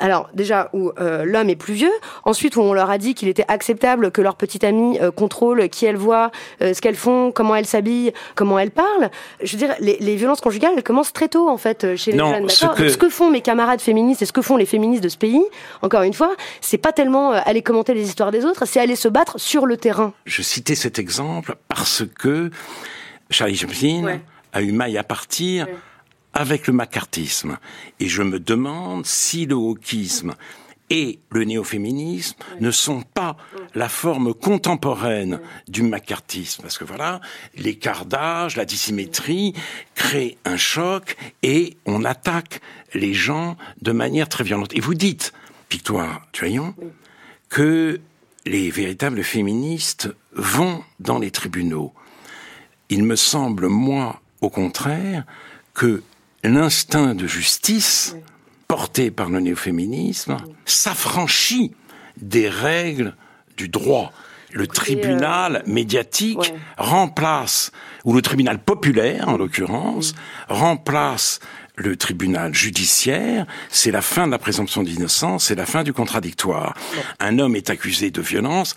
alors 0.00 0.28
déjà 0.34 0.70
où 0.72 0.92
euh, 0.98 1.24
l'homme 1.24 1.50
est 1.50 1.56
plus 1.56 1.74
vieux, 1.74 1.92
ensuite 2.24 2.56
où 2.56 2.60
on 2.60 2.72
leur 2.72 2.90
a 2.90 2.98
dit 2.98 3.14
qu'il 3.14 3.28
était 3.28 3.44
acceptable 3.48 4.10
que 4.10 4.20
leur 4.20 4.36
petite 4.36 4.64
amie 4.64 4.98
euh, 5.00 5.10
contrôle 5.10 5.68
qui 5.68 5.86
elle 5.86 5.96
voit, 5.96 6.30
euh, 6.62 6.74
ce 6.74 6.80
qu'elles 6.80 6.96
font, 6.96 7.32
comment 7.32 7.54
elles 7.54 7.66
s'habillent, 7.66 8.12
comment 8.34 8.58
elles 8.58 8.70
parlent. 8.70 9.10
Je 9.42 9.56
veux 9.56 9.66
dire, 9.66 9.74
les, 9.80 10.16
violences 10.16 10.40
conjugales, 10.40 10.72
elles 10.76 10.82
commencent 10.82 11.12
très 11.12 11.28
tôt 11.28 11.48
en 11.48 11.56
fait 11.56 11.96
chez 11.96 12.12
les 12.12 12.18
jeunes. 12.18 12.48
Ce 12.48 12.66
que... 12.66 12.88
ce 12.88 12.96
que 12.96 13.08
font 13.08 13.30
mes 13.30 13.40
camarades 13.40 13.80
féministes 13.80 14.22
et 14.22 14.26
ce 14.26 14.32
que 14.32 14.42
font 14.42 14.56
les 14.56 14.66
féministes 14.66 15.02
de 15.02 15.08
ce 15.08 15.18
pays, 15.18 15.42
encore 15.82 16.02
une 16.02 16.14
fois, 16.14 16.34
c'est 16.60 16.78
pas 16.78 16.92
tellement 16.92 17.32
aller 17.32 17.62
commenter 17.62 17.94
les 17.94 18.06
histoires 18.06 18.30
des 18.30 18.44
autres, 18.44 18.66
c'est 18.66 18.80
aller 18.80 18.96
se 18.96 19.08
battre 19.08 19.38
sur 19.38 19.66
le 19.66 19.76
terrain. 19.76 20.12
Je 20.24 20.42
citais 20.42 20.74
cet 20.74 20.98
exemple 20.98 21.56
parce 21.68 22.04
que 22.18 22.50
Charlie 23.30 23.56
Chaplin 23.56 24.20
a 24.52 24.62
eu 24.62 24.72
maille 24.72 24.98
à 24.98 25.04
partir 25.04 25.66
avec 26.36 26.66
le 26.66 26.74
macartisme. 26.74 27.56
Et 27.98 28.08
je 28.08 28.22
me 28.22 28.38
demande 28.38 29.06
si 29.06 29.46
le 29.46 29.54
wokisme 29.54 30.34
et 30.90 31.18
le 31.30 31.44
néo-féminisme 31.44 32.36
ne 32.60 32.70
sont 32.70 33.02
pas 33.02 33.36
la 33.74 33.88
forme 33.88 34.34
contemporaine 34.34 35.40
du 35.66 35.82
macartisme. 35.82 36.62
Parce 36.62 36.76
que 36.76 36.84
voilà, 36.84 37.22
l'écart 37.56 38.04
d'âge, 38.04 38.56
la 38.56 38.66
dissymétrie 38.66 39.54
créent 39.94 40.36
un 40.44 40.58
choc 40.58 41.16
et 41.42 41.78
on 41.86 42.04
attaque 42.04 42.60
les 42.92 43.14
gens 43.14 43.56
de 43.80 43.92
manière 43.92 44.28
très 44.28 44.44
violente. 44.44 44.76
Et 44.76 44.80
vous 44.80 44.94
dites, 44.94 45.32
Victoire 45.70 46.20
Tuaillon, 46.32 46.74
que 47.48 47.98
les 48.44 48.70
véritables 48.70 49.24
féministes 49.24 50.14
vont 50.34 50.84
dans 51.00 51.18
les 51.18 51.30
tribunaux. 51.30 51.94
Il 52.90 53.04
me 53.04 53.16
semble, 53.16 53.68
moi, 53.68 54.20
au 54.42 54.50
contraire, 54.50 55.24
que 55.74 56.02
l'instinct 56.48 57.14
de 57.14 57.26
justice 57.26 58.16
porté 58.68 59.10
par 59.10 59.28
le 59.28 59.40
néo-féminisme 59.40 60.36
s'affranchit 60.64 61.72
des 62.20 62.48
règles 62.48 63.14
du 63.56 63.68
droit. 63.68 64.12
Le 64.52 64.66
tribunal 64.66 65.56
euh, 65.56 65.62
médiatique 65.66 66.54
remplace, 66.78 67.72
ou 68.04 68.14
le 68.14 68.22
tribunal 68.22 68.58
populaire 68.58 69.28
en 69.28 69.36
l'occurrence, 69.36 70.14
remplace 70.48 71.40
le 71.74 71.96
tribunal 71.96 72.54
judiciaire, 72.54 73.46
c'est 73.68 73.90
la 73.90 74.00
fin 74.00 74.26
de 74.26 74.32
la 74.32 74.38
présomption 74.38 74.82
d'innocence, 74.82 75.46
c'est 75.46 75.54
la 75.54 75.66
fin 75.66 75.82
du 75.82 75.92
contradictoire. 75.92 76.74
Un 77.20 77.38
homme 77.38 77.54
est 77.54 77.68
accusé 77.68 78.10
de 78.10 78.22
violence, 78.22 78.74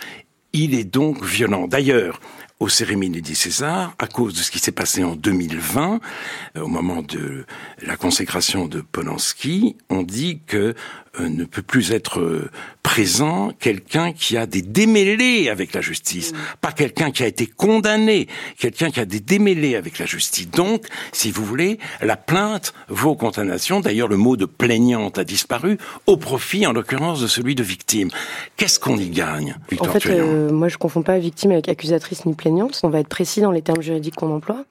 il 0.52 0.74
est 0.74 0.84
donc 0.84 1.24
violent. 1.24 1.68
D'ailleurs, 1.68 2.20
aux 2.60 2.70
cérémonies 2.70 3.22
des 3.22 3.36
Césars 3.36 3.95
à 3.99 4.07
cause 4.07 4.34
de 4.34 4.39
ce 4.39 4.51
qui 4.51 4.60
s'est 4.60 4.72
passé 4.72 5.03
en 5.03 5.16
2020, 5.16 5.99
euh, 6.57 6.62
au 6.62 6.68
moment 6.68 7.01
de 7.01 7.45
la 7.82 7.95
consécration 7.95 8.68
de 8.68 8.82
Polanski. 8.82 9.78
On 9.89 10.03
dit 10.03 10.41
que 10.45 10.76
euh, 11.20 11.30
ne 11.30 11.45
peut 11.45 11.62
plus 11.62 11.91
être 11.91 12.20
euh, 12.20 12.51
présent 12.84 13.51
quelqu'un 13.60 14.14
qui 14.14 14.38
a 14.38 14.45
des 14.45 14.62
démêlés 14.62 15.49
avec 15.49 15.74
la 15.74 15.82
justice, 15.82 16.34
mm. 16.34 16.38
pas 16.62 16.72
quelqu'un 16.72 17.12
qui 17.12 17.24
a 17.24 17.28
été 17.28 17.45
condamné, 17.45 18.28
quelqu'un 18.57 18.89
qui 18.91 18.99
a 18.99 19.05
des 19.05 19.20
démêlés 19.20 19.76
avec 19.76 19.99
la 19.99 20.05
justice. 20.05 20.49
Donc, 20.49 20.86
si 21.12 21.32
vous 21.32 21.45
voulez, 21.45 21.80
la 22.01 22.18
plainte 22.18 22.74
vaut 22.89 23.16
condamnation. 23.16 23.80
D'ailleurs, 23.80 24.07
le 24.07 24.18
mot 24.18 24.38
de 24.38 24.45
plaignante 24.45 25.18
a 25.18 25.24
disparu 25.24 25.78
au 26.07 26.18
profit, 26.18 26.68
en 26.68 26.74
l'occurrence, 26.74 27.22
de 27.22 27.28
celui 27.28 27.55
de 27.55 27.64
victime. 27.64 28.10
Qu'est-ce 28.57 28.80
qu'on 28.80 28.97
y 28.97 29.10
gagne 29.10 29.55
En 29.80 29.86
fait, 29.86 30.05
euh, 30.07 30.51
moi, 30.51 30.68
je 30.68 30.78
confonds 30.78 31.03
pas 31.03 31.18
victime 31.20 31.51
avec 31.51 31.70
accusatrice 31.70 32.26
ni 32.26 32.34
plaignante. 32.34 32.49
On 32.84 32.89
va 32.89 33.00
être 33.00 33.08
précis 33.08 33.41
dans 33.41 33.52
les 33.52 33.62
termes 33.62 33.82
juridiques 33.82 34.16
qu'on 34.16 34.34
emploie. 34.34 34.66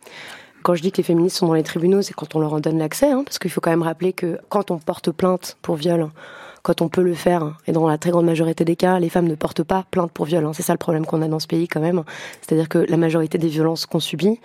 Quand 0.63 0.75
je 0.75 0.83
dis 0.83 0.93
que 0.93 0.99
les 0.99 1.03
féministes 1.03 1.37
sont 1.37 1.47
dans 1.47 1.55
les 1.55 1.63
tribunaux, 1.63 2.03
c'est 2.03 2.15
quand 2.15 2.35
on 2.35 2.41
leur 2.41 2.53
en 2.53 2.61
donne 2.61 2.79
l'accès, 2.79 3.11
hein, 3.11 3.23
parce 3.25 3.39
qu'il 3.39 3.51
faut 3.51 3.61
quand 3.61 3.71
même 3.71 3.83
rappeler 3.83 4.13
que 4.13 4.39
quand 4.49 4.71
on 4.71 4.79
porte 4.79 5.11
plainte 5.13 5.57
pour 5.63 5.77
viol, 5.77 6.11
quand 6.63 6.83
on 6.83 6.89
peut 6.89 7.03
le 7.03 7.15
faire, 7.15 7.57
et 7.67 7.73
dans 7.73 7.89
la 7.89 7.97
très 7.97 8.11
grande 8.11 8.27
majorité 8.27 8.65
des 8.65 8.77
cas, 8.77 8.99
les 8.99 9.09
femmes 9.09 9.29
ne 9.29 9.35
portent 9.35 9.63
pas 9.63 9.85
plainte 9.91 10.13
pour 10.13 10.27
viol. 10.27 10.45
Hein. 10.45 10.53
C'est 10.53 10.63
ça 10.63 10.75
le 10.75 10.79
problème 10.79 11.07
qu'on 11.07 11.23
a 11.23 11.29
dans 11.29 11.39
ce 11.39 11.47
pays 11.47 11.69
quand 11.69 11.81
même. 11.81 12.03
C'est-à-dire 12.43 12.69
que 12.69 12.79
la 12.79 12.97
majorité 12.97 13.39
des 13.39 13.49
violences 13.49 13.87
qu'on 13.87 14.01
subit 14.01 14.41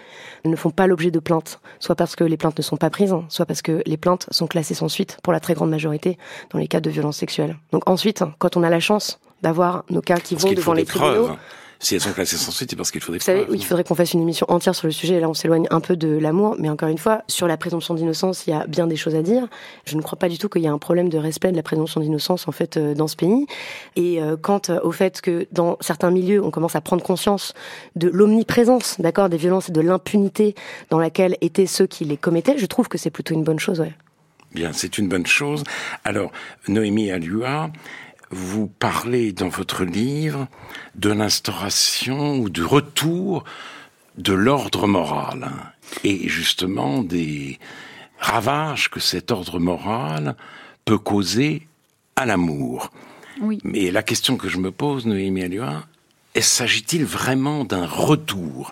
ne 0.45 0.55
font 0.55 0.69
pas 0.69 0.87
l'objet 0.87 1.11
de 1.11 1.19
plaintes, 1.19 1.59
soit 1.79 1.95
parce 1.95 2.15
que 2.15 2.23
les 2.23 2.37
plaintes 2.37 2.57
ne 2.57 2.63
sont 2.63 2.77
pas 2.77 2.89
prises, 2.89 3.15
soit 3.29 3.45
parce 3.45 3.61
que 3.61 3.81
les 3.85 3.97
plaintes 3.97 4.27
sont 4.31 4.47
classées 4.47 4.75
sans 4.75 4.87
suite 4.87 5.17
pour 5.23 5.33
la 5.33 5.39
très 5.39 5.55
grande 5.55 5.71
majorité 5.71 6.17
dans 6.51 6.59
les 6.59 6.67
cas 6.67 6.79
de 6.79 6.89
violences 6.89 7.17
sexuelles. 7.17 7.57
Donc 7.71 7.89
ensuite, 7.89 8.23
quand 8.37 8.55
on 8.55 8.63
a 8.63 8.69
la 8.69 8.79
chance 8.79 9.19
d'avoir 9.41 9.83
nos 9.89 10.01
cas 10.01 10.17
qui 10.17 10.35
vont 10.35 10.53
devant 10.53 10.73
les 10.73 10.85
tribunaux, 10.85 11.31
si 11.83 11.95
elles 11.95 12.01
sont 12.01 12.13
classées 12.13 12.37
sans 12.37 12.51
suite, 12.51 12.69
c'est 12.69 12.75
parce 12.75 12.91
qu'il 12.91 13.01
faudrait. 13.01 13.19
Vous 13.19 13.25
savez, 13.25 13.45
il 13.51 13.63
faudrait 13.63 13.83
qu'on 13.83 13.95
fasse 13.95 14.13
une 14.13 14.21
émission 14.21 14.45
entière 14.49 14.73
sur 14.73 14.87
le 14.87 14.93
sujet. 14.93 15.19
là, 15.19 15.29
on 15.29 15.33
s'éloigne 15.33 15.67
un 15.69 15.81
peu 15.81 15.97
de 15.97 16.07
l'amour, 16.07 16.55
mais 16.57 16.69
encore 16.69 16.87
une 16.87 16.97
fois, 16.97 17.23
sur 17.27 17.45
la 17.45 17.57
présomption 17.57 17.93
d'innocence, 17.93 18.47
il 18.47 18.51
y 18.51 18.53
a 18.53 18.65
bien 18.67 18.87
des 18.87 18.95
choses 18.95 19.15
à 19.15 19.21
dire. 19.21 19.47
Je 19.85 19.97
ne 19.97 20.01
crois 20.01 20.17
pas 20.17 20.29
du 20.29 20.37
tout 20.37 20.47
qu'il 20.47 20.61
y 20.61 20.67
a 20.67 20.71
un 20.71 20.77
problème 20.77 21.09
de 21.09 21.17
respect 21.17 21.51
de 21.51 21.57
la 21.57 21.63
présomption 21.63 21.99
d'innocence 21.99 22.47
en 22.47 22.53
fait 22.53 22.77
euh, 22.77 22.93
dans 22.93 23.07
ce 23.07 23.17
pays. 23.17 23.47
Et 23.97 24.21
euh, 24.21 24.37
quant 24.41 24.61
euh, 24.69 24.79
au 24.83 24.91
fait 24.91 25.19
que 25.19 25.45
dans 25.51 25.77
certains 25.81 26.09
milieux, 26.09 26.43
on 26.43 26.51
commence 26.51 26.75
à 26.75 26.81
prendre 26.81 27.03
conscience 27.03 27.53
de 27.97 28.07
l'omniprésence, 28.07 28.99
d'accord, 28.99 29.27
des 29.27 29.37
violences 29.37 29.69
et 29.69 29.73
de 29.73 29.81
l'impunité 29.81 30.55
dans 30.89 30.99
laquelle 30.99 31.37
étaient 31.41 31.67
ceux 31.67 31.85
qui 31.85 32.05
les 32.05 32.17
commettaient, 32.17 32.57
je 32.57 32.65
trouve 32.65 32.87
que 32.87 32.97
c'est 32.97 33.11
plutôt 33.11 33.33
une 33.33 33.43
bonne 33.43 33.59
chose, 33.59 33.81
ouais. 33.81 33.93
Bien, 34.53 34.71
c'est 34.71 34.99
une 34.99 35.09
bonne 35.09 35.25
chose. 35.25 35.63
Alors, 36.05 36.31
Noémie 36.67 37.09
Alua, 37.09 37.71
vous 38.33 38.67
parlez 38.67 39.31
dans 39.31 39.49
votre 39.49 39.85
livre 39.85 40.47
de 40.95 41.11
l'instauration 41.11 42.37
ou 42.37 42.49
du 42.49 42.63
retour 42.63 43.43
de 44.17 44.33
l'ordre 44.33 44.87
moral 44.87 45.51
et 46.03 46.27
justement 46.27 47.03
des 47.03 47.59
ravages 48.19 48.89
que 48.89 48.99
cet 48.99 49.31
ordre 49.31 49.59
moral 49.59 50.35
peut 50.85 50.97
causer 50.97 51.67
à 52.15 52.25
l'amour. 52.25 52.91
Oui. 53.41 53.59
Mais 53.63 53.91
la 53.91 54.03
question 54.03 54.37
que 54.37 54.49
je 54.49 54.57
me 54.57 54.71
pose, 54.71 55.05
Noémie 55.05 55.43
Alua, 55.43 55.85
s'agit-il 56.39 57.05
vraiment 57.05 57.63
d'un 57.65 57.85
retour? 57.85 58.71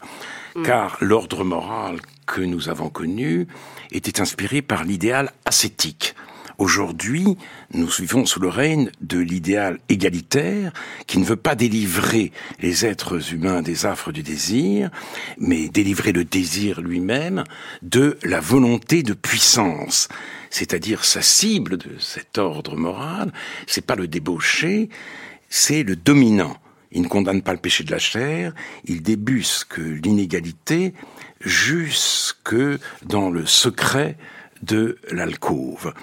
Mm. 0.55 0.63
Car 0.63 0.97
l'ordre 1.01 1.43
moral 1.43 1.99
que 2.25 2.41
nous 2.41 2.69
avons 2.69 2.89
connu 2.89 3.47
était 3.91 4.21
inspiré 4.21 4.61
par 4.61 4.83
l'idéal 4.83 5.31
ascétique. 5.45 6.15
Aujourd'hui, 6.61 7.37
nous 7.73 7.87
vivons 7.87 8.27
sous 8.27 8.39
le 8.39 8.47
règne 8.47 8.91
de 9.01 9.17
l'idéal 9.17 9.79
égalitaire 9.89 10.71
qui 11.07 11.17
ne 11.17 11.25
veut 11.25 11.35
pas 11.35 11.55
délivrer 11.55 12.31
les 12.59 12.85
êtres 12.85 13.33
humains 13.33 13.63
des 13.63 13.87
affres 13.87 14.11
du 14.11 14.21
désir, 14.21 14.91
mais 15.39 15.69
délivrer 15.69 16.11
le 16.11 16.23
désir 16.23 16.79
lui-même 16.81 17.45
de 17.81 18.15
la 18.21 18.39
volonté 18.39 19.01
de 19.01 19.13
puissance. 19.13 20.07
C'est-à-dire 20.51 21.03
sa 21.03 21.23
cible 21.23 21.79
de 21.79 21.97
cet 21.97 22.37
ordre 22.37 22.75
moral, 22.75 23.33
c'est 23.65 23.83
pas 23.83 23.95
le 23.95 24.07
débauché, 24.07 24.89
c'est 25.49 25.81
le 25.81 25.95
dominant. 25.95 26.57
Il 26.91 27.01
ne 27.01 27.07
condamne 27.07 27.41
pas 27.41 27.53
le 27.53 27.57
péché 27.57 27.83
de 27.83 27.91
la 27.91 27.97
chair, 27.97 28.53
il 28.85 29.01
débusque 29.01 29.79
l'inégalité 29.79 30.93
jusque 31.39 32.55
dans 33.03 33.31
le 33.31 33.47
secret 33.47 34.15
de 34.61 34.97
l'alcôve. 35.11 35.93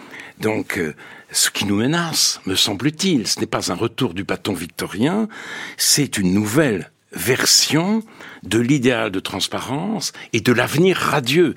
Donc, 0.40 0.78
euh, 0.78 0.94
ce 1.30 1.50
qui 1.50 1.64
nous 1.64 1.76
menace, 1.76 2.40
me 2.46 2.54
semble-t-il, 2.54 3.26
ce 3.26 3.40
n'est 3.40 3.46
pas 3.46 3.70
un 3.70 3.74
retour 3.74 4.14
du 4.14 4.24
bâton 4.24 4.54
victorien, 4.54 5.28
c'est 5.76 6.18
une 6.18 6.32
nouvelle 6.32 6.90
version 7.12 8.02
de 8.42 8.58
l'idéal 8.58 9.10
de 9.10 9.20
transparence 9.20 10.12
et 10.32 10.40
de 10.40 10.52
l'avenir 10.52 10.96
radieux. 10.96 11.54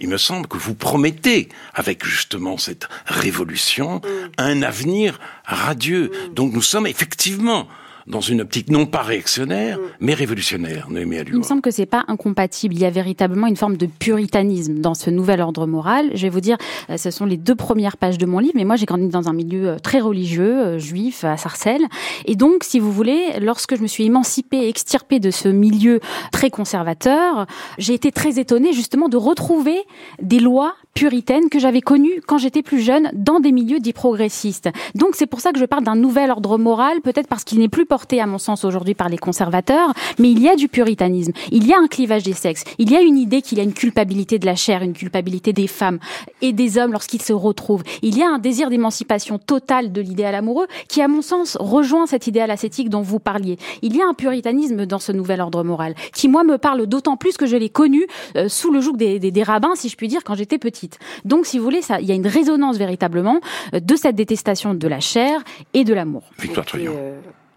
Il 0.00 0.08
me 0.08 0.18
semble 0.18 0.46
que 0.48 0.58
vous 0.58 0.74
promettez, 0.74 1.48
avec 1.74 2.04
justement 2.04 2.58
cette 2.58 2.88
révolution, 3.06 3.96
mm. 3.96 4.30
un 4.38 4.62
avenir 4.62 5.20
radieux. 5.44 6.10
Mm. 6.10 6.34
Donc 6.34 6.52
nous 6.52 6.62
sommes 6.62 6.86
effectivement 6.86 7.68
dans 8.08 8.20
une 8.20 8.40
optique 8.40 8.70
non 8.70 8.86
pas 8.86 9.02
réactionnaire, 9.02 9.78
mm. 9.78 9.82
mais 10.00 10.14
révolutionnaire, 10.14 10.88
Noémie 10.90 11.18
Il 11.26 11.38
me 11.38 11.42
semble 11.42 11.60
que 11.60 11.70
c'est 11.70 11.86
pas 11.86 12.04
incompatible. 12.08 12.74
Il 12.74 12.80
y 12.80 12.84
a 12.84 12.90
véritablement 12.90 13.46
une 13.46 13.56
forme 13.56 13.76
de 13.76 13.86
puritanisme 13.86 14.78
dans 14.78 14.94
ce 14.94 15.10
nouvel 15.10 15.40
ordre 15.40 15.66
moral. 15.66 16.10
Je 16.14 16.22
vais 16.22 16.28
vous 16.28 16.40
dire, 16.40 16.56
euh, 16.90 16.96
ce 16.96 17.10
sont 17.10 17.26
les 17.26 17.36
deux 17.36 17.54
premières 17.54 17.96
pages 17.96 18.18
de 18.18 18.26
mon 18.26 18.38
livre, 18.38 18.54
mais 18.56 18.64
moi 18.64 18.76
j'ai 18.76 18.86
grandi 18.86 19.08
dans 19.08 19.28
un 19.28 19.32
milieu 19.32 19.68
euh, 19.68 19.78
très 19.78 20.00
religieux, 20.00 20.58
euh, 20.58 20.78
juif, 20.78 21.24
à 21.24 21.36
Sarcelles. 21.36 21.86
Et 22.24 22.34
donc, 22.34 22.64
si 22.64 22.78
vous 22.78 22.92
voulez, 22.92 23.38
lorsque 23.40 23.76
je 23.76 23.82
me 23.82 23.86
suis 23.86 24.04
émancipée, 24.04 24.68
extirpée 24.68 25.20
de 25.20 25.30
ce 25.30 25.48
milieu 25.48 26.00
très 26.32 26.50
conservateur, 26.50 27.46
j'ai 27.78 27.94
été 27.94 28.12
très 28.12 28.38
étonnée 28.38 28.72
justement 28.72 29.08
de 29.08 29.16
retrouver 29.16 29.78
des 30.22 30.40
lois 30.40 30.74
puritaines 30.94 31.48
que 31.48 31.58
j'avais 31.58 31.80
connues 31.80 32.20
quand 32.26 32.38
j'étais 32.38 32.62
plus 32.62 32.80
jeune 32.80 33.10
dans 33.12 33.40
des 33.40 33.52
milieux 33.52 33.78
dits 33.78 33.92
progressistes. 33.92 34.68
Donc 34.94 35.10
c'est 35.14 35.26
pour 35.26 35.40
ça 35.40 35.52
que 35.52 35.58
je 35.58 35.64
parle 35.64 35.84
d'un 35.84 35.94
nouvel 35.94 36.30
ordre 36.30 36.58
moral, 36.58 37.00
peut-être 37.02 37.28
parce 37.28 37.44
qu'il 37.44 37.58
n'est 37.58 37.68
plus 37.68 37.86
porté 37.86 37.97
porté, 37.98 38.20
à 38.20 38.26
mon 38.26 38.38
sens, 38.38 38.64
aujourd'hui 38.64 38.94
par 38.94 39.08
les 39.08 39.18
conservateurs, 39.18 39.92
mais 40.20 40.30
il 40.30 40.40
y 40.40 40.48
a 40.48 40.54
du 40.54 40.68
puritanisme, 40.68 41.32
il 41.50 41.66
y 41.66 41.72
a 41.72 41.78
un 41.80 41.88
clivage 41.88 42.22
des 42.22 42.32
sexes, 42.32 42.62
il 42.78 42.92
y 42.92 42.96
a 42.96 43.00
une 43.00 43.18
idée 43.18 43.42
qu'il 43.42 43.58
y 43.58 43.60
a 43.60 43.64
une 43.64 43.72
culpabilité 43.72 44.38
de 44.38 44.46
la 44.46 44.54
chair, 44.54 44.82
une 44.82 44.92
culpabilité 44.92 45.52
des 45.52 45.66
femmes 45.66 45.98
et 46.40 46.52
des 46.52 46.78
hommes 46.78 46.92
lorsqu'ils 46.92 47.22
se 47.22 47.32
retrouvent. 47.32 47.82
Il 48.02 48.16
y 48.16 48.22
a 48.22 48.28
un 48.28 48.38
désir 48.38 48.70
d'émancipation 48.70 49.40
totale 49.40 49.90
de 49.90 50.00
l'idéal 50.00 50.36
amoureux 50.36 50.68
qui, 50.86 51.02
à 51.02 51.08
mon 51.08 51.22
sens, 51.22 51.56
rejoint 51.58 52.06
cet 52.06 52.28
idéal 52.28 52.52
ascétique 52.52 52.88
dont 52.88 53.02
vous 53.02 53.18
parliez. 53.18 53.58
Il 53.82 53.96
y 53.96 54.00
a 54.00 54.06
un 54.06 54.14
puritanisme 54.14 54.86
dans 54.86 55.00
ce 55.00 55.10
nouvel 55.10 55.40
ordre 55.40 55.64
moral 55.64 55.96
qui, 56.12 56.28
moi, 56.28 56.44
me 56.44 56.56
parle 56.56 56.86
d'autant 56.86 57.16
plus 57.16 57.36
que 57.36 57.46
je 57.46 57.56
l'ai 57.56 57.68
connu 57.68 58.06
euh, 58.36 58.48
sous 58.48 58.72
le 58.72 58.80
joug 58.80 58.96
des, 58.96 59.18
des, 59.18 59.32
des, 59.32 59.42
rabbins, 59.42 59.74
si 59.74 59.88
je 59.88 59.96
puis 59.96 60.06
dire, 60.06 60.22
quand 60.22 60.36
j'étais 60.36 60.58
petite. 60.58 61.00
Donc, 61.24 61.46
si 61.46 61.58
vous 61.58 61.64
voulez, 61.64 61.82
ça, 61.82 62.00
il 62.00 62.06
y 62.06 62.12
a 62.12 62.14
une 62.14 62.28
résonance 62.28 62.76
véritablement 62.76 63.40
euh, 63.74 63.80
de 63.80 63.96
cette 63.96 64.14
détestation 64.14 64.74
de 64.74 64.86
la 64.86 65.00
chair 65.00 65.42
et 65.74 65.82
de 65.82 65.94
l'amour. 65.94 66.22
Victoire 66.38 66.64
Truand. 66.64 66.92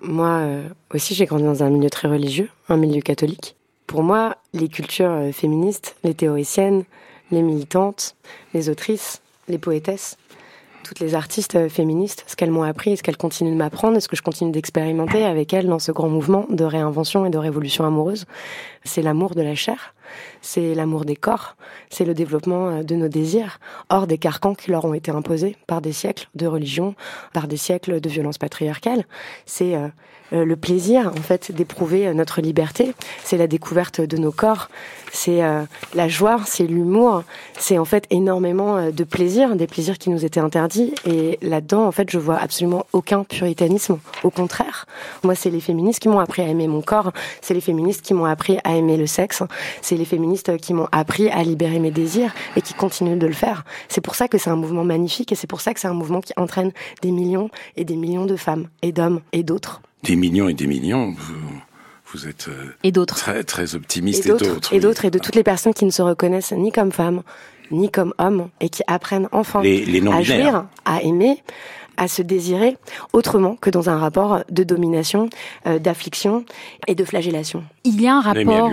Moi 0.01 0.39
euh, 0.39 0.67
aussi, 0.93 1.13
j'ai 1.13 1.25
grandi 1.25 1.43
dans 1.43 1.61
un 1.61 1.69
milieu 1.69 1.89
très 1.91 2.07
religieux, 2.07 2.49
un 2.69 2.77
milieu 2.77 3.01
catholique. 3.01 3.55
Pour 3.85 4.01
moi, 4.01 4.37
les 4.53 4.67
cultures 4.67 5.11
euh, 5.11 5.31
féministes, 5.31 5.95
les 6.03 6.15
théoriciennes, 6.15 6.85
les 7.29 7.43
militantes, 7.43 8.15
les 8.55 8.69
autrices, 8.69 9.21
les 9.47 9.59
poétesses, 9.59 10.17
toutes 10.83 10.99
les 10.99 11.13
artistes 11.13 11.55
euh, 11.55 11.69
féministes, 11.69 12.23
ce 12.25 12.35
qu'elles 12.35 12.49
m'ont 12.49 12.63
appris 12.63 12.93
et 12.93 12.95
ce 12.95 13.03
qu'elles 13.03 13.15
continuent 13.15 13.51
de 13.51 13.57
m'apprendre 13.57 13.95
et 13.97 14.01
ce 14.01 14.07
que 14.07 14.15
je 14.15 14.23
continue 14.23 14.51
d'expérimenter 14.51 15.23
avec 15.23 15.53
elles 15.53 15.67
dans 15.67 15.77
ce 15.77 15.91
grand 15.91 16.09
mouvement 16.09 16.47
de 16.49 16.63
réinvention 16.63 17.27
et 17.27 17.29
de 17.29 17.37
révolution 17.37 17.85
amoureuse, 17.85 18.25
c'est 18.83 19.03
l'amour 19.03 19.35
de 19.35 19.43
la 19.43 19.53
chair, 19.53 19.93
c'est 20.41 20.73
l'amour 20.73 21.05
des 21.05 21.15
corps, 21.15 21.55
c'est 21.89 22.05
le 22.05 22.13
développement 22.13 22.69
euh, 22.69 22.83
de 22.83 22.95
nos 22.95 23.07
désirs, 23.07 23.59
hors 23.89 24.07
des 24.07 24.17
carcans 24.17 24.55
qui 24.55 24.71
leur 24.71 24.85
ont 24.85 24.93
été 24.93 25.11
imposés 25.11 25.55
par 25.67 25.81
des 25.81 25.91
siècles 25.91 26.27
de 26.35 26.47
religion, 26.47 26.95
par 27.33 27.47
des 27.47 27.57
siècles 27.57 28.01
de 28.01 28.09
violence 28.09 28.37
patriarcale. 28.37 29.05
C'est 29.45 29.75
euh, 29.75 29.87
le 30.31 30.55
plaisir, 30.55 31.07
en 31.07 31.21
fait, 31.21 31.51
d'éprouver 31.51 32.13
notre 32.13 32.41
liberté. 32.41 32.93
C'est 33.23 33.37
la 33.37 33.47
découverte 33.47 33.99
de 33.99 34.17
nos 34.17 34.31
corps. 34.31 34.69
C'est 35.11 35.43
euh, 35.43 35.63
la 35.93 36.07
joie, 36.07 36.39
c'est 36.45 36.65
l'humour. 36.65 37.23
C'est 37.59 37.77
en 37.77 37.83
fait 37.83 38.07
énormément 38.09 38.91
de 38.91 39.03
plaisir, 39.03 39.57
des 39.57 39.67
plaisirs 39.67 39.97
qui 39.97 40.09
nous 40.09 40.23
étaient 40.23 40.39
interdits. 40.39 40.93
Et 41.05 41.37
là-dedans, 41.41 41.85
en 41.85 41.91
fait, 41.91 42.09
je 42.09 42.17
vois 42.17 42.37
absolument 42.37 42.85
aucun 42.93 43.25
puritanisme. 43.25 43.99
Au 44.23 44.29
contraire, 44.29 44.85
moi, 45.23 45.35
c'est 45.35 45.49
les 45.49 45.59
féministes 45.59 45.99
qui 45.99 46.07
m'ont 46.07 46.19
appris 46.19 46.41
à 46.41 46.47
aimer 46.47 46.67
mon 46.67 46.81
corps. 46.81 47.11
C'est 47.41 47.53
les 47.53 47.61
féministes 47.61 48.01
qui 48.01 48.13
m'ont 48.13 48.25
appris 48.25 48.57
à 48.63 48.77
aimer 48.77 48.95
le 48.95 49.07
sexe. 49.07 49.43
C'est 49.81 49.97
les 49.97 50.05
féministes 50.05 50.30
qui 50.59 50.73
m'ont 50.73 50.87
appris 50.91 51.29
à 51.29 51.43
libérer 51.43 51.79
mes 51.79 51.91
désirs 51.91 52.33
et 52.55 52.61
qui 52.61 52.73
continuent 52.73 53.17
de 53.17 53.27
le 53.27 53.33
faire. 53.33 53.63
C'est 53.87 54.01
pour 54.01 54.15
ça 54.15 54.27
que 54.27 54.37
c'est 54.37 54.49
un 54.49 54.55
mouvement 54.55 54.83
magnifique 54.83 55.31
et 55.31 55.35
c'est 55.35 55.47
pour 55.47 55.61
ça 55.61 55.73
que 55.73 55.79
c'est 55.79 55.87
un 55.87 55.93
mouvement 55.93 56.21
qui 56.21 56.33
entraîne 56.37 56.71
des 57.01 57.11
millions 57.11 57.49
et 57.75 57.85
des 57.85 57.95
millions 57.95 58.25
de 58.25 58.35
femmes 58.35 58.67
et 58.81 58.91
d'hommes 58.91 59.21
et 59.31 59.43
d'autres. 59.43 59.81
Des 60.03 60.15
millions 60.15 60.49
et 60.49 60.53
des 60.53 60.67
millions. 60.67 61.11
Vous, 61.11 61.61
vous 62.13 62.27
êtes 62.27 62.47
euh, 62.49 62.73
et 62.83 62.91
d'autres 62.91 63.15
très 63.15 63.43
très 63.43 63.75
optimiste 63.75 64.25
et 64.25 64.29
d'autres 64.29 64.73
et 64.73 64.79
d'autres 64.79 65.05
et, 65.05 65.07
et, 65.07 65.11
de 65.11 65.19
toutes 65.19 65.35
les 65.35 65.43
personnes 65.43 65.73
qui 65.73 65.85
ne 65.85 65.91
se 65.91 66.01
reconnaissent 66.01 66.51
ni 66.51 66.71
comme 66.71 66.91
femmes 66.91 67.23
ni 67.71 67.89
comme 67.89 68.13
hommes 68.17 68.49
et 68.59 68.67
qui 68.67 68.83
apprennent 68.87 69.29
enfin 69.31 69.61
les, 69.61 69.85
les 69.85 70.05
à 70.07 70.21
jouir, 70.21 70.65
à 70.83 71.01
aimer 71.03 71.41
à 71.97 72.07
se 72.07 72.21
désirer 72.21 72.77
autrement 73.13 73.55
que 73.55 73.69
dans 73.69 73.89
un 73.89 73.97
rapport 73.97 74.43
de 74.49 74.63
domination, 74.63 75.29
euh, 75.67 75.77
d'affliction 75.77 76.45
et 76.87 76.95
de 76.95 77.05
flagellation. 77.05 77.63
Il 77.83 78.01
y 78.01 78.07
a 78.07 78.15
un 78.15 78.21
rapport 78.21 78.71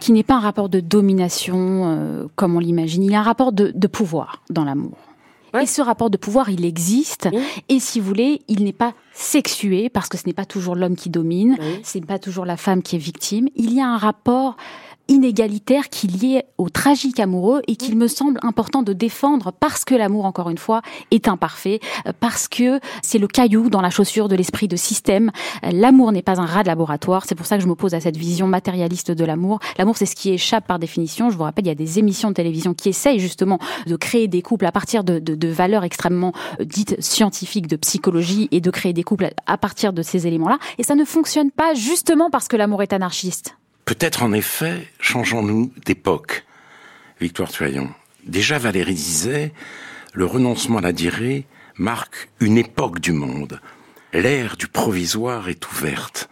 qui 0.00 0.12
n'est 0.12 0.22
pas 0.22 0.34
un 0.34 0.40
rapport 0.40 0.68
de 0.68 0.80
domination 0.80 1.84
euh, 1.86 2.26
comme 2.36 2.56
on 2.56 2.60
l'imagine, 2.60 3.02
il 3.02 3.12
y 3.12 3.14
a 3.14 3.20
un 3.20 3.24
rapport 3.24 3.52
de, 3.52 3.72
de 3.74 3.86
pouvoir 3.86 4.42
dans 4.50 4.64
l'amour. 4.64 4.96
Ouais. 5.54 5.62
Et 5.62 5.66
ce 5.66 5.80
rapport 5.80 6.10
de 6.10 6.16
pouvoir, 6.16 6.50
il 6.50 6.64
existe. 6.64 7.28
Oui. 7.32 7.42
Et 7.68 7.80
si 7.80 8.00
vous 8.00 8.06
voulez, 8.06 8.42
il 8.48 8.64
n'est 8.64 8.72
pas 8.72 8.92
sexué 9.14 9.88
parce 9.88 10.08
que 10.08 10.18
ce 10.18 10.26
n'est 10.26 10.34
pas 10.34 10.44
toujours 10.44 10.76
l'homme 10.76 10.96
qui 10.96 11.08
domine, 11.08 11.56
oui. 11.58 11.80
ce 11.82 11.98
n'est 11.98 12.04
pas 12.04 12.18
toujours 12.18 12.44
la 12.44 12.56
femme 12.56 12.82
qui 12.82 12.96
est 12.96 13.00
victime. 13.00 13.48
Il 13.56 13.72
y 13.72 13.80
a 13.80 13.88
un 13.88 13.96
rapport 13.96 14.56
inégalitaire 15.08 15.88
qui 15.88 16.06
est 16.06 16.22
lié 16.22 16.42
au 16.58 16.68
tragique 16.68 17.18
amoureux 17.20 17.62
et 17.66 17.76
qu'il 17.76 17.96
me 17.96 18.06
semble 18.06 18.38
important 18.42 18.82
de 18.82 18.92
défendre 18.92 19.52
parce 19.52 19.84
que 19.84 19.94
l'amour, 19.94 20.24
encore 20.24 20.50
une 20.50 20.58
fois, 20.58 20.82
est 21.10 21.28
imparfait, 21.28 21.80
parce 22.20 22.48
que 22.48 22.80
c'est 23.02 23.18
le 23.18 23.26
caillou 23.26 23.70
dans 23.70 23.80
la 23.80 23.90
chaussure 23.90 24.28
de 24.28 24.36
l'esprit 24.36 24.68
de 24.68 24.76
système. 24.76 25.30
L'amour 25.62 26.12
n'est 26.12 26.22
pas 26.22 26.40
un 26.40 26.46
rat 26.46 26.62
de 26.62 26.68
laboratoire. 26.68 27.24
C'est 27.26 27.34
pour 27.34 27.46
ça 27.46 27.56
que 27.56 27.62
je 27.62 27.68
m'oppose 27.68 27.94
à 27.94 28.00
cette 28.00 28.16
vision 28.16 28.46
matérialiste 28.46 29.10
de 29.10 29.24
l'amour. 29.24 29.60
L'amour, 29.78 29.96
c'est 29.96 30.06
ce 30.06 30.14
qui 30.14 30.30
échappe 30.30 30.66
par 30.66 30.78
définition. 30.78 31.30
Je 31.30 31.36
vous 31.36 31.44
rappelle, 31.44 31.64
il 31.64 31.68
y 31.68 31.72
a 31.72 31.74
des 31.74 31.98
émissions 31.98 32.28
de 32.28 32.34
télévision 32.34 32.74
qui 32.74 32.88
essayent 32.88 33.20
justement 33.20 33.58
de 33.86 33.96
créer 33.96 34.28
des 34.28 34.42
couples 34.42 34.66
à 34.66 34.72
partir 34.72 35.04
de, 35.04 35.18
de, 35.18 35.34
de 35.34 35.48
valeurs 35.48 35.84
extrêmement 35.84 36.32
dites 36.60 37.00
scientifiques 37.00 37.66
de 37.66 37.76
psychologie 37.76 38.48
et 38.50 38.60
de 38.60 38.70
créer 38.70 38.92
des 38.92 39.02
couples 39.02 39.30
à 39.46 39.58
partir 39.58 39.92
de 39.92 40.02
ces 40.02 40.26
éléments-là. 40.26 40.58
Et 40.78 40.82
ça 40.82 40.94
ne 40.94 41.04
fonctionne 41.04 41.50
pas 41.50 41.74
justement 41.74 42.30
parce 42.30 42.48
que 42.48 42.56
l'amour 42.56 42.82
est 42.82 42.92
anarchiste. 42.92 43.57
Peut-être 43.88 44.22
en 44.22 44.34
effet, 44.34 44.86
changeons-nous 45.00 45.72
d'époque. 45.86 46.44
Victoire 47.22 47.48
Tuaillon. 47.48 47.88
Déjà 48.26 48.58
Valérie 48.58 48.92
disait, 48.92 49.50
le 50.12 50.26
renoncement 50.26 50.76
à 50.76 50.82
la 50.82 50.92
durée 50.92 51.46
marque 51.78 52.28
une 52.38 52.58
époque 52.58 53.00
du 53.00 53.12
monde. 53.12 53.62
L'ère 54.12 54.58
du 54.58 54.68
provisoire 54.68 55.48
est 55.48 55.66
ouverte. 55.72 56.28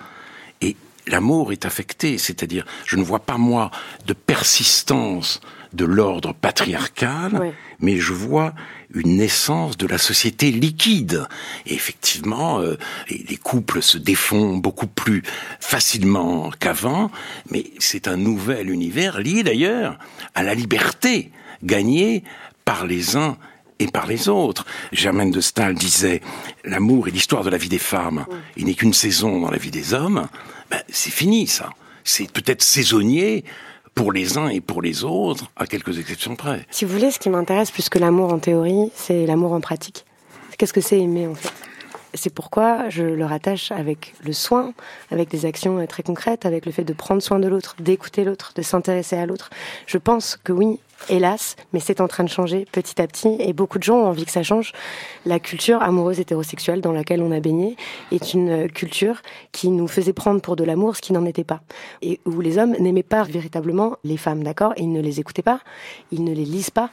Et 0.61 0.77
l'amour 1.07 1.51
est 1.51 1.65
affecté, 1.65 2.19
c'est-à-dire, 2.19 2.67
je 2.85 2.97
ne 2.97 3.03
vois 3.03 3.21
pas 3.21 3.39
moi 3.39 3.71
de 4.05 4.13
persistance 4.13 5.41
de 5.73 5.87
l'ordre 5.87 6.35
patriarcal, 6.35 7.39
oui. 7.41 7.53
mais 7.81 7.97
je 7.97 8.13
vois 8.13 8.53
une 8.95 9.17
naissance 9.17 9.77
de 9.77 9.87
la 9.87 9.99
société 9.99 10.51
liquide. 10.51 11.27
Et 11.67 11.75
effectivement, 11.75 12.61
euh, 12.61 12.77
les 13.11 13.37
couples 13.37 13.83
se 13.83 13.99
défont 13.99 14.57
beaucoup 14.57 14.87
plus 14.87 15.23
facilement 15.61 16.51
qu'avant, 16.59 17.11
mais 17.51 17.65
c'est 17.79 18.09
un 18.09 18.17
nouvel 18.17 18.71
univers 18.71 19.19
lié 19.21 19.43
d'ailleurs 19.43 19.99
à 20.35 20.43
la 20.43 20.55
liberté 20.55 21.31
gagnée 21.63 22.23
par 22.65 22.87
les 22.87 23.17
uns 23.17 23.37
et 23.79 23.87
par 23.87 24.07
les 24.07 24.29
autres. 24.29 24.65
Germaine 24.93 25.31
de 25.31 25.41
Stahl 25.41 25.75
disait 25.75 26.21
l'amour 26.65 27.09
est 27.09 27.11
l'histoire 27.11 27.45
de 27.45 27.51
la 27.51 27.59
vie 27.59 27.69
des 27.69 27.79
femmes. 27.79 28.27
Il 28.57 28.67
n'est 28.67 28.75
qu'une 28.75 28.95
saison 28.95 29.41
dans 29.41 29.51
la 29.51 29.59
vie 29.59 29.71
des 29.71 29.95
hommes. 29.95 30.29
Ben, 30.71 30.83
c'est 30.89 31.13
fini 31.13 31.47
ça. 31.47 31.71
C'est 32.05 32.31
peut-être 32.31 32.63
saisonnier, 32.63 33.45
pour 33.97 34.13
les 34.13 34.39
uns 34.39 34.49
et 34.49 34.61
pour 34.61 34.83
les 34.83 35.03
autres, 35.03 35.51
à 35.57 35.67
quelques 35.67 35.99
exceptions 35.99 36.37
près. 36.37 36.65
Si 36.71 36.85
vous 36.85 36.93
voulez, 36.93 37.11
ce 37.11 37.19
qui 37.19 37.31
m'intéresse 37.31 37.73
plus 37.73 37.89
que 37.89 37.99
l'amour 37.99 38.33
en 38.33 38.39
théorie, 38.39 38.93
c'est 38.95 39.27
l'amour 39.27 39.53
en 39.53 39.61
pratique. 39.61 40.05
Qu'est-ce 40.59 40.73
que 40.73 40.83
c'est 40.83 41.01
aimer 41.01 41.27
en 41.27 41.35
fait? 41.35 41.53
C'est 42.15 42.33
pourquoi 42.33 42.89
je 42.89 43.03
le 43.03 43.25
rattache 43.25 43.73
avec 43.73 44.15
le 44.25 44.33
soin, 44.33 44.73
avec 45.11 45.29
des 45.29 45.45
actions 45.45 45.85
très 45.87 46.03
concrètes, 46.03 46.47
avec 46.47 46.65
le 46.65 46.73
fait 46.73 46.85
de 46.85 46.93
prendre 46.93 47.23
soin 47.23 47.39
de 47.39 47.49
l'autre, 47.49 47.75
d'écouter 47.81 48.25
l'autre, 48.25 48.53
de 48.55 48.63
s'intéresser 48.63 49.17
à 49.17 49.27
l'autre. 49.27 49.51
Je 49.87 49.99
pense 49.99 50.39
que 50.43 50.53
oui, 50.53 50.79
hélas, 51.09 51.57
mais 51.73 51.81
c'est 51.81 52.01
en 52.01 52.09
train 52.09 52.25
de 52.25 52.29
changer 52.29 52.67
petit 52.71 53.01
à 53.01 53.07
petit 53.07 53.37
et 53.39 53.53
beaucoup 53.53 53.79
de 53.79 53.83
gens 53.83 53.97
ont 53.97 54.07
envie 54.07 54.25
que 54.25 54.31
ça 54.31 54.43
change. 54.43 54.73
La 55.25 55.39
culture 55.39 55.83
amoureuse 55.83 56.21
hétérosexuelle 56.21 56.81
dans 56.81 56.93
laquelle 56.93 57.23
on 57.23 57.33
a 57.33 57.41
baigné 57.41 57.77
est 58.13 58.35
une 58.35 58.69
culture 58.69 59.23
qui 59.53 59.69
nous 59.69 59.89
faisait 59.89 60.13
prendre 60.13 60.41
pour 60.41 60.57
de 60.57 60.65
l'amour 60.65 60.97
ce 60.97 61.03
qui 61.03 61.13
n'en 61.13 61.25
était 61.25 61.45
pas 61.45 61.61
et 62.03 62.21
où 62.25 62.41
les 62.41 62.59
hommes 62.59 62.77
n'aimaient 62.79 63.03
pas 63.03 63.23
véritablement 63.23 63.97
les 64.05 64.17
femmes, 64.17 64.43
d'accord? 64.43 64.73
Ils 64.77 64.93
ne 64.93 65.01
les 65.01 65.21
écoutaient 65.21 65.43
pas, 65.43 65.61
ils 66.13 66.25
ne 66.25 66.33
les 66.33 66.45
lisent 66.45 66.71
pas, 66.71 66.91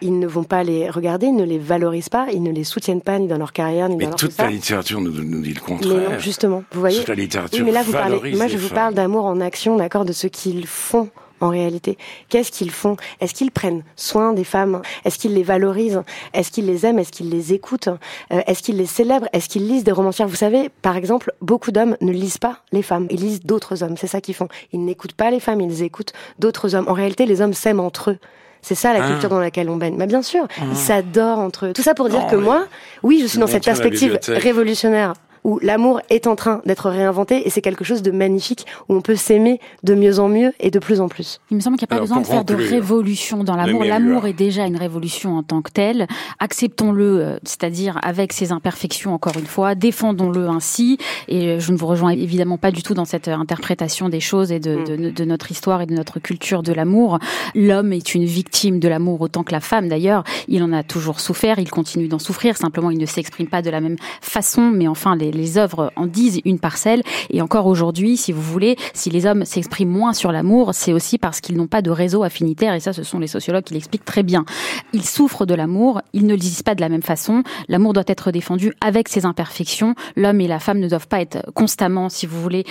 ils 0.00 0.18
ne 0.18 0.26
vont 0.26 0.44
pas 0.44 0.62
les 0.62 0.88
regarder, 0.90 1.26
ils 1.26 1.36
ne 1.36 1.44
les 1.44 1.58
valorisent 1.58 2.08
pas, 2.08 2.28
ils 2.32 2.42
ne 2.42 2.52
les 2.52 2.64
soutiennent 2.64 3.00
pas 3.00 3.18
ni 3.18 3.26
dans 3.26 3.38
leur 3.38 3.52
carrière 3.52 3.88
ni 3.88 3.96
mais 3.96 4.04
dans 4.04 4.10
leur 4.10 4.18
toute 4.18 4.38
la 4.38 4.48
littérature 4.48 5.00
nous, 5.00 5.10
nous, 5.10 5.40
dit 5.42 5.54
le 5.54 5.60
contraire. 5.60 6.10
Mais 6.10 6.20
justement, 6.20 6.62
vous 6.72 6.80
voyez. 6.80 6.98
Toute 6.98 7.08
la 7.08 7.14
littérature 7.14 7.58
oui, 7.58 7.64
mais 7.64 7.72
là 7.72 7.82
vous 7.82 7.92
parlez. 7.92 8.36
Moi, 8.36 8.46
je 8.46 8.56
vous 8.56 8.68
femmes. 8.68 8.76
parle 8.76 8.94
d'amour 8.94 9.24
en 9.26 9.40
action, 9.40 9.76
d'accord, 9.76 10.04
de 10.04 10.12
ce 10.12 10.26
qu'ils 10.26 10.66
font 10.66 11.08
en 11.40 11.48
réalité 11.48 11.98
Qu'est-ce 12.28 12.50
qu'ils 12.50 12.70
font? 12.70 12.96
Est-ce 13.20 13.34
qu'ils 13.34 13.50
prennent 13.50 13.82
soin 13.96 14.32
des 14.32 14.44
femmes? 14.44 14.82
Est-ce 15.04 15.18
qu'ils 15.18 15.34
les 15.34 15.42
valorisent? 15.42 16.02
Est-ce 16.34 16.50
qu'ils 16.50 16.66
les 16.66 16.86
aiment? 16.86 16.98
Est-ce 16.98 17.12
qu'ils 17.12 17.30
les 17.30 17.52
écoutent? 17.52 17.88
Euh, 18.32 18.40
Est-ce 18.46 18.62
qu'ils 18.62 18.76
les 18.76 18.86
célèbrent? 18.86 19.28
Est-ce 19.32 19.48
qu'ils 19.48 19.66
lisent 19.66 19.84
des 19.84 19.92
romancières 19.92 20.28
Vous 20.28 20.36
savez, 20.36 20.70
par 20.82 20.96
exemple, 20.96 21.32
beaucoup 21.40 21.70
d'hommes 21.70 21.96
ne 22.00 22.12
lisent 22.12 22.38
pas 22.38 22.58
les 22.72 22.82
femmes, 22.82 23.06
ils 23.10 23.20
lisent 23.20 23.42
d'autres 23.42 23.82
hommes. 23.82 23.96
C'est 23.96 24.06
ça 24.06 24.20
qu'ils 24.20 24.34
font. 24.34 24.48
Ils 24.72 24.84
n'écoutent 24.84 25.14
pas 25.14 25.30
les 25.30 25.40
femmes, 25.40 25.60
ils 25.60 25.82
écoutent 25.82 26.12
d'autres 26.38 26.74
hommes. 26.74 26.88
En 26.88 26.94
réalité, 26.94 27.26
les 27.26 27.40
hommes 27.40 27.54
s'aiment 27.54 27.80
entre 27.80 28.10
eux. 28.12 28.18
C'est 28.62 28.74
ça 28.74 28.92
la 28.92 29.00
culture 29.00 29.28
ah. 29.30 29.34
dans 29.34 29.40
laquelle 29.40 29.70
on 29.70 29.76
baigne. 29.76 29.94
Mais 29.96 30.06
bien 30.06 30.22
sûr, 30.22 30.46
ah. 30.58 30.62
ils 30.70 30.76
s'adorent 30.76 31.38
entre 31.38 31.66
eux. 31.66 31.72
Tout 31.72 31.82
ça 31.82 31.94
pour 31.94 32.08
dire 32.08 32.24
oh, 32.26 32.30
que 32.30 32.36
oui. 32.36 32.42
moi, 32.42 32.66
oui, 33.02 33.20
je 33.22 33.26
suis 33.26 33.38
dans 33.38 33.46
cette 33.46 33.64
perspective 33.64 34.18
révolutionnaire 34.26 35.14
où 35.48 35.58
l'amour 35.62 36.02
est 36.10 36.26
en 36.26 36.36
train 36.36 36.60
d'être 36.66 36.90
réinventé 36.90 37.46
et 37.46 37.50
c'est 37.50 37.62
quelque 37.62 37.82
chose 37.82 38.02
de 38.02 38.10
magnifique 38.10 38.66
où 38.88 38.94
on 38.94 39.00
peut 39.00 39.16
s'aimer 39.16 39.60
de 39.82 39.94
mieux 39.94 40.18
en 40.18 40.28
mieux 40.28 40.52
et 40.60 40.70
de 40.70 40.78
plus 40.78 41.00
en 41.00 41.08
plus. 41.08 41.40
Il 41.50 41.56
me 41.56 41.62
semble 41.62 41.78
qu'il 41.78 41.86
n'y 41.86 41.96
a 41.96 41.96
pas 41.96 42.04
Alors, 42.04 42.20
besoin 42.20 42.20
de 42.20 42.26
faire 42.26 42.44
de 42.44 42.54
révolution 42.54 43.44
dans 43.44 43.56
l'amour. 43.56 43.82
L'amour 43.82 44.26
est 44.26 44.34
déjà 44.34 44.66
une 44.66 44.76
révolution 44.76 45.38
en 45.38 45.42
tant 45.42 45.62
que 45.62 45.70
telle. 45.70 46.06
Acceptons-le, 46.38 47.04
euh, 47.04 47.38
c'est-à-dire 47.44 47.98
avec 48.02 48.34
ses 48.34 48.52
imperfections 48.52 49.14
encore 49.14 49.38
une 49.38 49.46
fois, 49.46 49.74
défendons-le 49.74 50.48
ainsi. 50.48 50.98
Et 51.28 51.48
euh, 51.48 51.60
je 51.60 51.72
ne 51.72 51.78
vous 51.78 51.86
rejoins 51.86 52.10
évidemment 52.10 52.58
pas 52.58 52.70
du 52.70 52.82
tout 52.82 52.92
dans 52.92 53.06
cette 53.06 53.28
interprétation 53.28 54.10
des 54.10 54.20
choses 54.20 54.52
et 54.52 54.60
de, 54.60 54.76
mm. 54.76 54.84
de, 54.84 55.10
de 55.10 55.24
notre 55.24 55.50
histoire 55.50 55.80
et 55.80 55.86
de 55.86 55.94
notre 55.94 56.20
culture 56.20 56.62
de 56.62 56.74
l'amour. 56.74 57.18
L'homme 57.54 57.94
est 57.94 58.14
une 58.14 58.26
victime 58.26 58.80
de 58.80 58.88
l'amour 58.88 59.22
autant 59.22 59.44
que 59.44 59.52
la 59.52 59.60
femme 59.60 59.88
d'ailleurs. 59.88 60.24
Il 60.46 60.62
en 60.62 60.74
a 60.74 60.82
toujours 60.82 61.20
souffert, 61.20 61.58
il 61.58 61.70
continue 61.70 62.08
d'en 62.08 62.18
souffrir. 62.18 62.58
Simplement, 62.58 62.90
il 62.90 62.98
ne 62.98 63.06
s'exprime 63.06 63.46
pas 63.46 63.62
de 63.62 63.70
la 63.70 63.80
même 63.80 63.96
façon. 64.20 64.70
Mais 64.70 64.88
enfin, 64.88 65.16
les 65.16 65.37
les 65.38 65.56
œuvres 65.56 65.92
en 65.96 66.06
disent 66.06 66.40
une 66.44 66.58
parcelle. 66.58 67.02
Et 67.30 67.40
encore 67.40 67.66
aujourd'hui, 67.66 68.16
si 68.16 68.32
vous 68.32 68.42
voulez, 68.42 68.76
si 68.92 69.08
les 69.08 69.24
hommes 69.24 69.44
s'expriment 69.44 69.90
moins 69.90 70.12
sur 70.12 70.32
l'amour, 70.32 70.74
c'est 70.74 70.92
aussi 70.92 71.16
parce 71.16 71.40
qu'ils 71.40 71.56
n'ont 71.56 71.66
pas 71.66 71.80
de 71.80 71.90
réseau 71.90 72.22
affinitaire. 72.22 72.74
Et 72.74 72.80
ça, 72.80 72.92
ce 72.92 73.02
sont 73.02 73.18
les 73.18 73.26
sociologues 73.26 73.64
qui 73.64 73.74
l'expliquent 73.74 74.04
très 74.04 74.22
bien. 74.22 74.44
Ils 74.92 75.04
souffrent 75.04 75.46
de 75.46 75.54
l'amour, 75.54 76.02
ils 76.12 76.26
ne 76.26 76.32
le 76.32 76.38
disent 76.38 76.62
pas 76.62 76.74
de 76.74 76.80
la 76.80 76.88
même 76.88 77.02
façon. 77.02 77.42
L'amour 77.68 77.92
doit 77.92 78.04
être 78.06 78.30
défendu 78.30 78.72
avec 78.80 79.08
ses 79.08 79.24
imperfections. 79.24 79.94
L'homme 80.16 80.40
et 80.40 80.48
la 80.48 80.58
femme 80.58 80.78
ne 80.78 80.88
doivent 80.88 81.08
pas 81.08 81.20
être 81.20 81.50
constamment, 81.54 82.08
si 82.08 82.26
vous 82.26 82.40
voulez, 82.42 82.64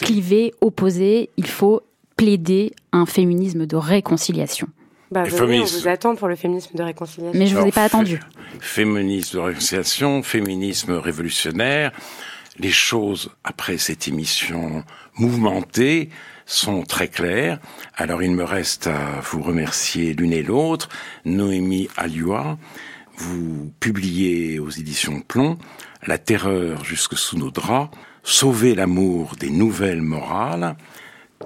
clivés, 0.00 0.54
opposés. 0.60 1.30
Il 1.36 1.46
faut 1.46 1.82
plaider 2.16 2.72
un 2.92 3.04
féminisme 3.04 3.66
de 3.66 3.76
réconciliation. 3.76 4.68
Bah, 5.16 5.24
on 5.40 5.64
vous 5.64 5.88
attend 5.88 6.14
pour 6.14 6.28
le 6.28 6.36
féminisme 6.36 6.76
de 6.76 6.82
réconciliation. 6.82 7.38
Mais 7.38 7.46
je 7.46 7.56
ne 7.56 7.60
vous 7.62 7.68
ai 7.68 7.72
pas 7.72 7.84
attendu. 7.84 8.20
Féminisme 8.60 9.38
de 9.38 9.42
réconciliation, 9.42 10.22
féminisme 10.22 10.92
révolutionnaire. 10.92 11.90
Les 12.58 12.70
choses, 12.70 13.30
après 13.42 13.78
cette 13.78 14.08
émission 14.08 14.84
mouvementée, 15.16 16.10
sont 16.44 16.82
très 16.82 17.08
claires. 17.08 17.58
Alors 17.96 18.22
il 18.22 18.32
me 18.32 18.44
reste 18.44 18.88
à 18.88 19.20
vous 19.22 19.40
remercier 19.40 20.12
l'une 20.12 20.34
et 20.34 20.42
l'autre. 20.42 20.90
Noémie 21.24 21.88
Alioua, 21.96 22.58
vous 23.16 23.72
publiez 23.80 24.58
aux 24.58 24.68
éditions 24.68 25.22
Plomb 25.22 25.56
La 26.06 26.18
terreur 26.18 26.84
jusque 26.84 27.16
sous 27.16 27.38
nos 27.38 27.50
draps, 27.50 27.90
Sauver 28.22 28.74
l'amour 28.74 29.36
des 29.40 29.50
nouvelles 29.50 30.02
morales. 30.02 30.76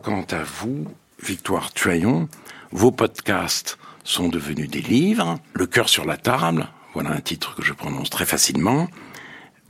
Quant 0.02 0.26
à 0.30 0.42
vous, 0.42 0.86
Victoire 1.22 1.72
Tuaillon, 1.72 2.28
vos 2.72 2.90
podcasts 2.90 3.78
sont 4.04 4.28
devenus 4.28 4.70
des 4.70 4.80
livres. 4.80 5.38
Le 5.52 5.66
cœur 5.66 5.88
sur 5.88 6.04
la 6.04 6.16
table, 6.16 6.68
voilà 6.94 7.10
un 7.10 7.20
titre 7.20 7.54
que 7.54 7.62
je 7.62 7.72
prononce 7.72 8.10
très 8.10 8.26
facilement. 8.26 8.88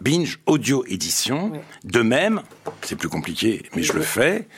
Binge 0.01 0.39
Audio 0.47 0.85
Édition. 0.87 1.53
De 1.85 2.01
même, 2.01 2.43
c'est 2.83 2.97
plus 2.97 3.09
compliqué, 3.09 3.63
mais 3.75 3.83
je 3.83 3.93
le 3.93 4.03
fais. 4.03 4.49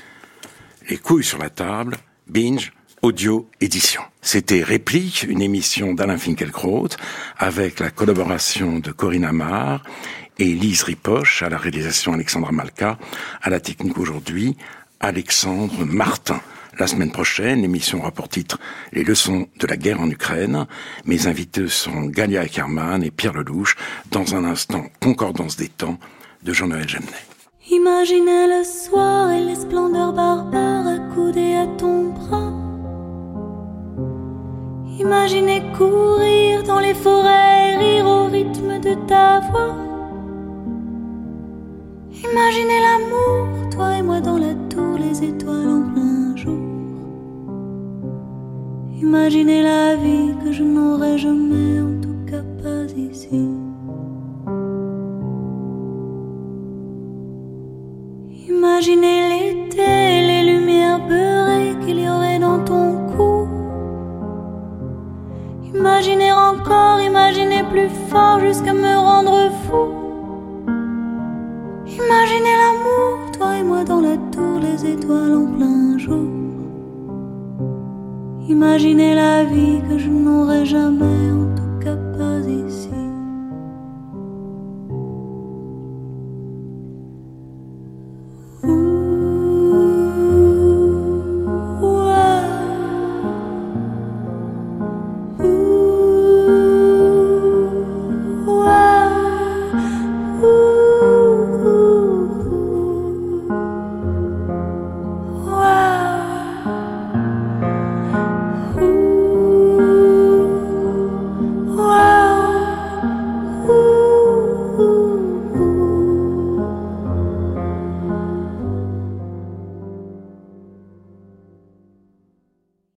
Les 0.88 0.98
couilles 0.98 1.24
sur 1.24 1.38
la 1.38 1.50
table. 1.50 1.96
Binge 2.28 2.72
Audio 3.02 3.48
Édition. 3.60 4.02
C'était 4.20 4.62
Réplique, 4.62 5.24
une 5.24 5.42
émission 5.42 5.94
d'Alain 5.94 6.18
Finkielkraut 6.18 6.88
avec 7.38 7.80
la 7.80 7.90
collaboration 7.90 8.78
de 8.78 8.92
Corinne 8.92 9.24
Amar 9.24 9.82
et 10.38 10.54
Lise 10.54 10.84
Ripoche 10.84 11.42
à 11.42 11.48
la 11.48 11.58
réalisation 11.58 12.12
Alexandra 12.12 12.52
Malka, 12.52 12.98
à 13.42 13.50
la 13.50 13.58
technique 13.58 13.98
aujourd'hui 13.98 14.56
Alexandre 15.00 15.84
Martin. 15.84 16.40
La 16.78 16.86
semaine 16.86 17.12
prochaine, 17.12 17.60
l'émission 17.60 18.00
pour 18.10 18.28
titre 18.28 18.58
Les 18.92 19.04
leçons 19.04 19.46
de 19.58 19.66
la 19.66 19.76
guerre 19.76 20.00
en 20.00 20.08
Ukraine. 20.08 20.66
Mes 21.04 21.26
invités 21.26 21.68
sont 21.68 22.02
Galia 22.06 22.40
Ackerman 22.40 23.02
et 23.02 23.10
Pierre 23.10 23.34
Lelouch. 23.34 23.76
Dans 24.10 24.34
un 24.34 24.44
instant, 24.44 24.86
Concordance 25.00 25.56
des 25.56 25.68
temps 25.68 25.98
de 26.42 26.52
Jean-Noël 26.52 26.88
Gemnet. 26.88 27.26
Imaginez 27.70 28.46
le 28.46 28.64
soir 28.64 29.30
et 29.30 29.44
les 29.44 29.54
splendeurs 29.54 30.12
barbares 30.14 30.86
accoudées 30.86 31.56
à 31.56 31.66
ton 31.78 32.10
bras. 32.10 32.52
Imaginez 34.98 35.62
courir 35.76 36.62
dans 36.62 36.80
les 36.80 36.94
forêts, 36.94 37.76
rire 37.76 38.06
au 38.06 38.24
rythme 38.26 38.80
de 38.80 38.94
ta 39.06 39.40
voix. 39.40 39.76
Imaginez 42.12 42.80
l'amour, 42.80 43.70
toi 43.70 43.96
et 43.96 44.02
moi 44.02 44.20
dans 44.20 44.38
la 44.38 44.54
tour, 44.70 44.98
les 44.98 45.22
étoiles 45.22 45.68
en 45.68 45.92
plein. 45.92 46.21
Imaginez 49.02 49.62
la 49.62 49.96
vie 49.96 50.32
que 50.44 50.52
je 50.52 50.62
n'aurai 50.62 51.18
jamais, 51.18 51.80
en 51.80 52.00
tout 52.00 52.20
cas 52.30 52.44
pas 52.62 52.84
ici. 52.96 53.48
Imaginez 58.48 59.18
l'été, 59.30 59.92
les 60.30 60.42
lumières 60.52 61.00
beurrées 61.08 61.74
qu'il 61.84 61.98
y 61.98 62.08
aurait 62.08 62.38
dans 62.38 62.62
ton 62.62 62.86
cou. 63.16 63.48
Imaginez 65.74 66.32
encore, 66.32 67.00
imaginez 67.00 67.64
plus 67.72 67.90
fort 68.08 68.38
jusqu'à 68.38 68.72
me 68.72 68.94
rendre 69.08 69.50
fou. 69.64 69.84
Imaginez 72.02 72.54
l'amour, 72.62 73.32
toi 73.36 73.56
et 73.58 73.64
moi 73.64 73.82
dans 73.82 74.00
la 74.00 74.16
tour, 74.30 74.60
les 74.60 74.92
étoiles 74.92 75.34
en 75.34 75.46
plein 75.56 75.98
jour. 75.98 76.41
Imaginez 78.52 79.14
la 79.14 79.44
vie 79.44 79.80
que 79.88 79.96
je 79.96 80.10
n'aurai 80.10 80.66
jamais 80.66 81.30
entendue. 81.30 81.61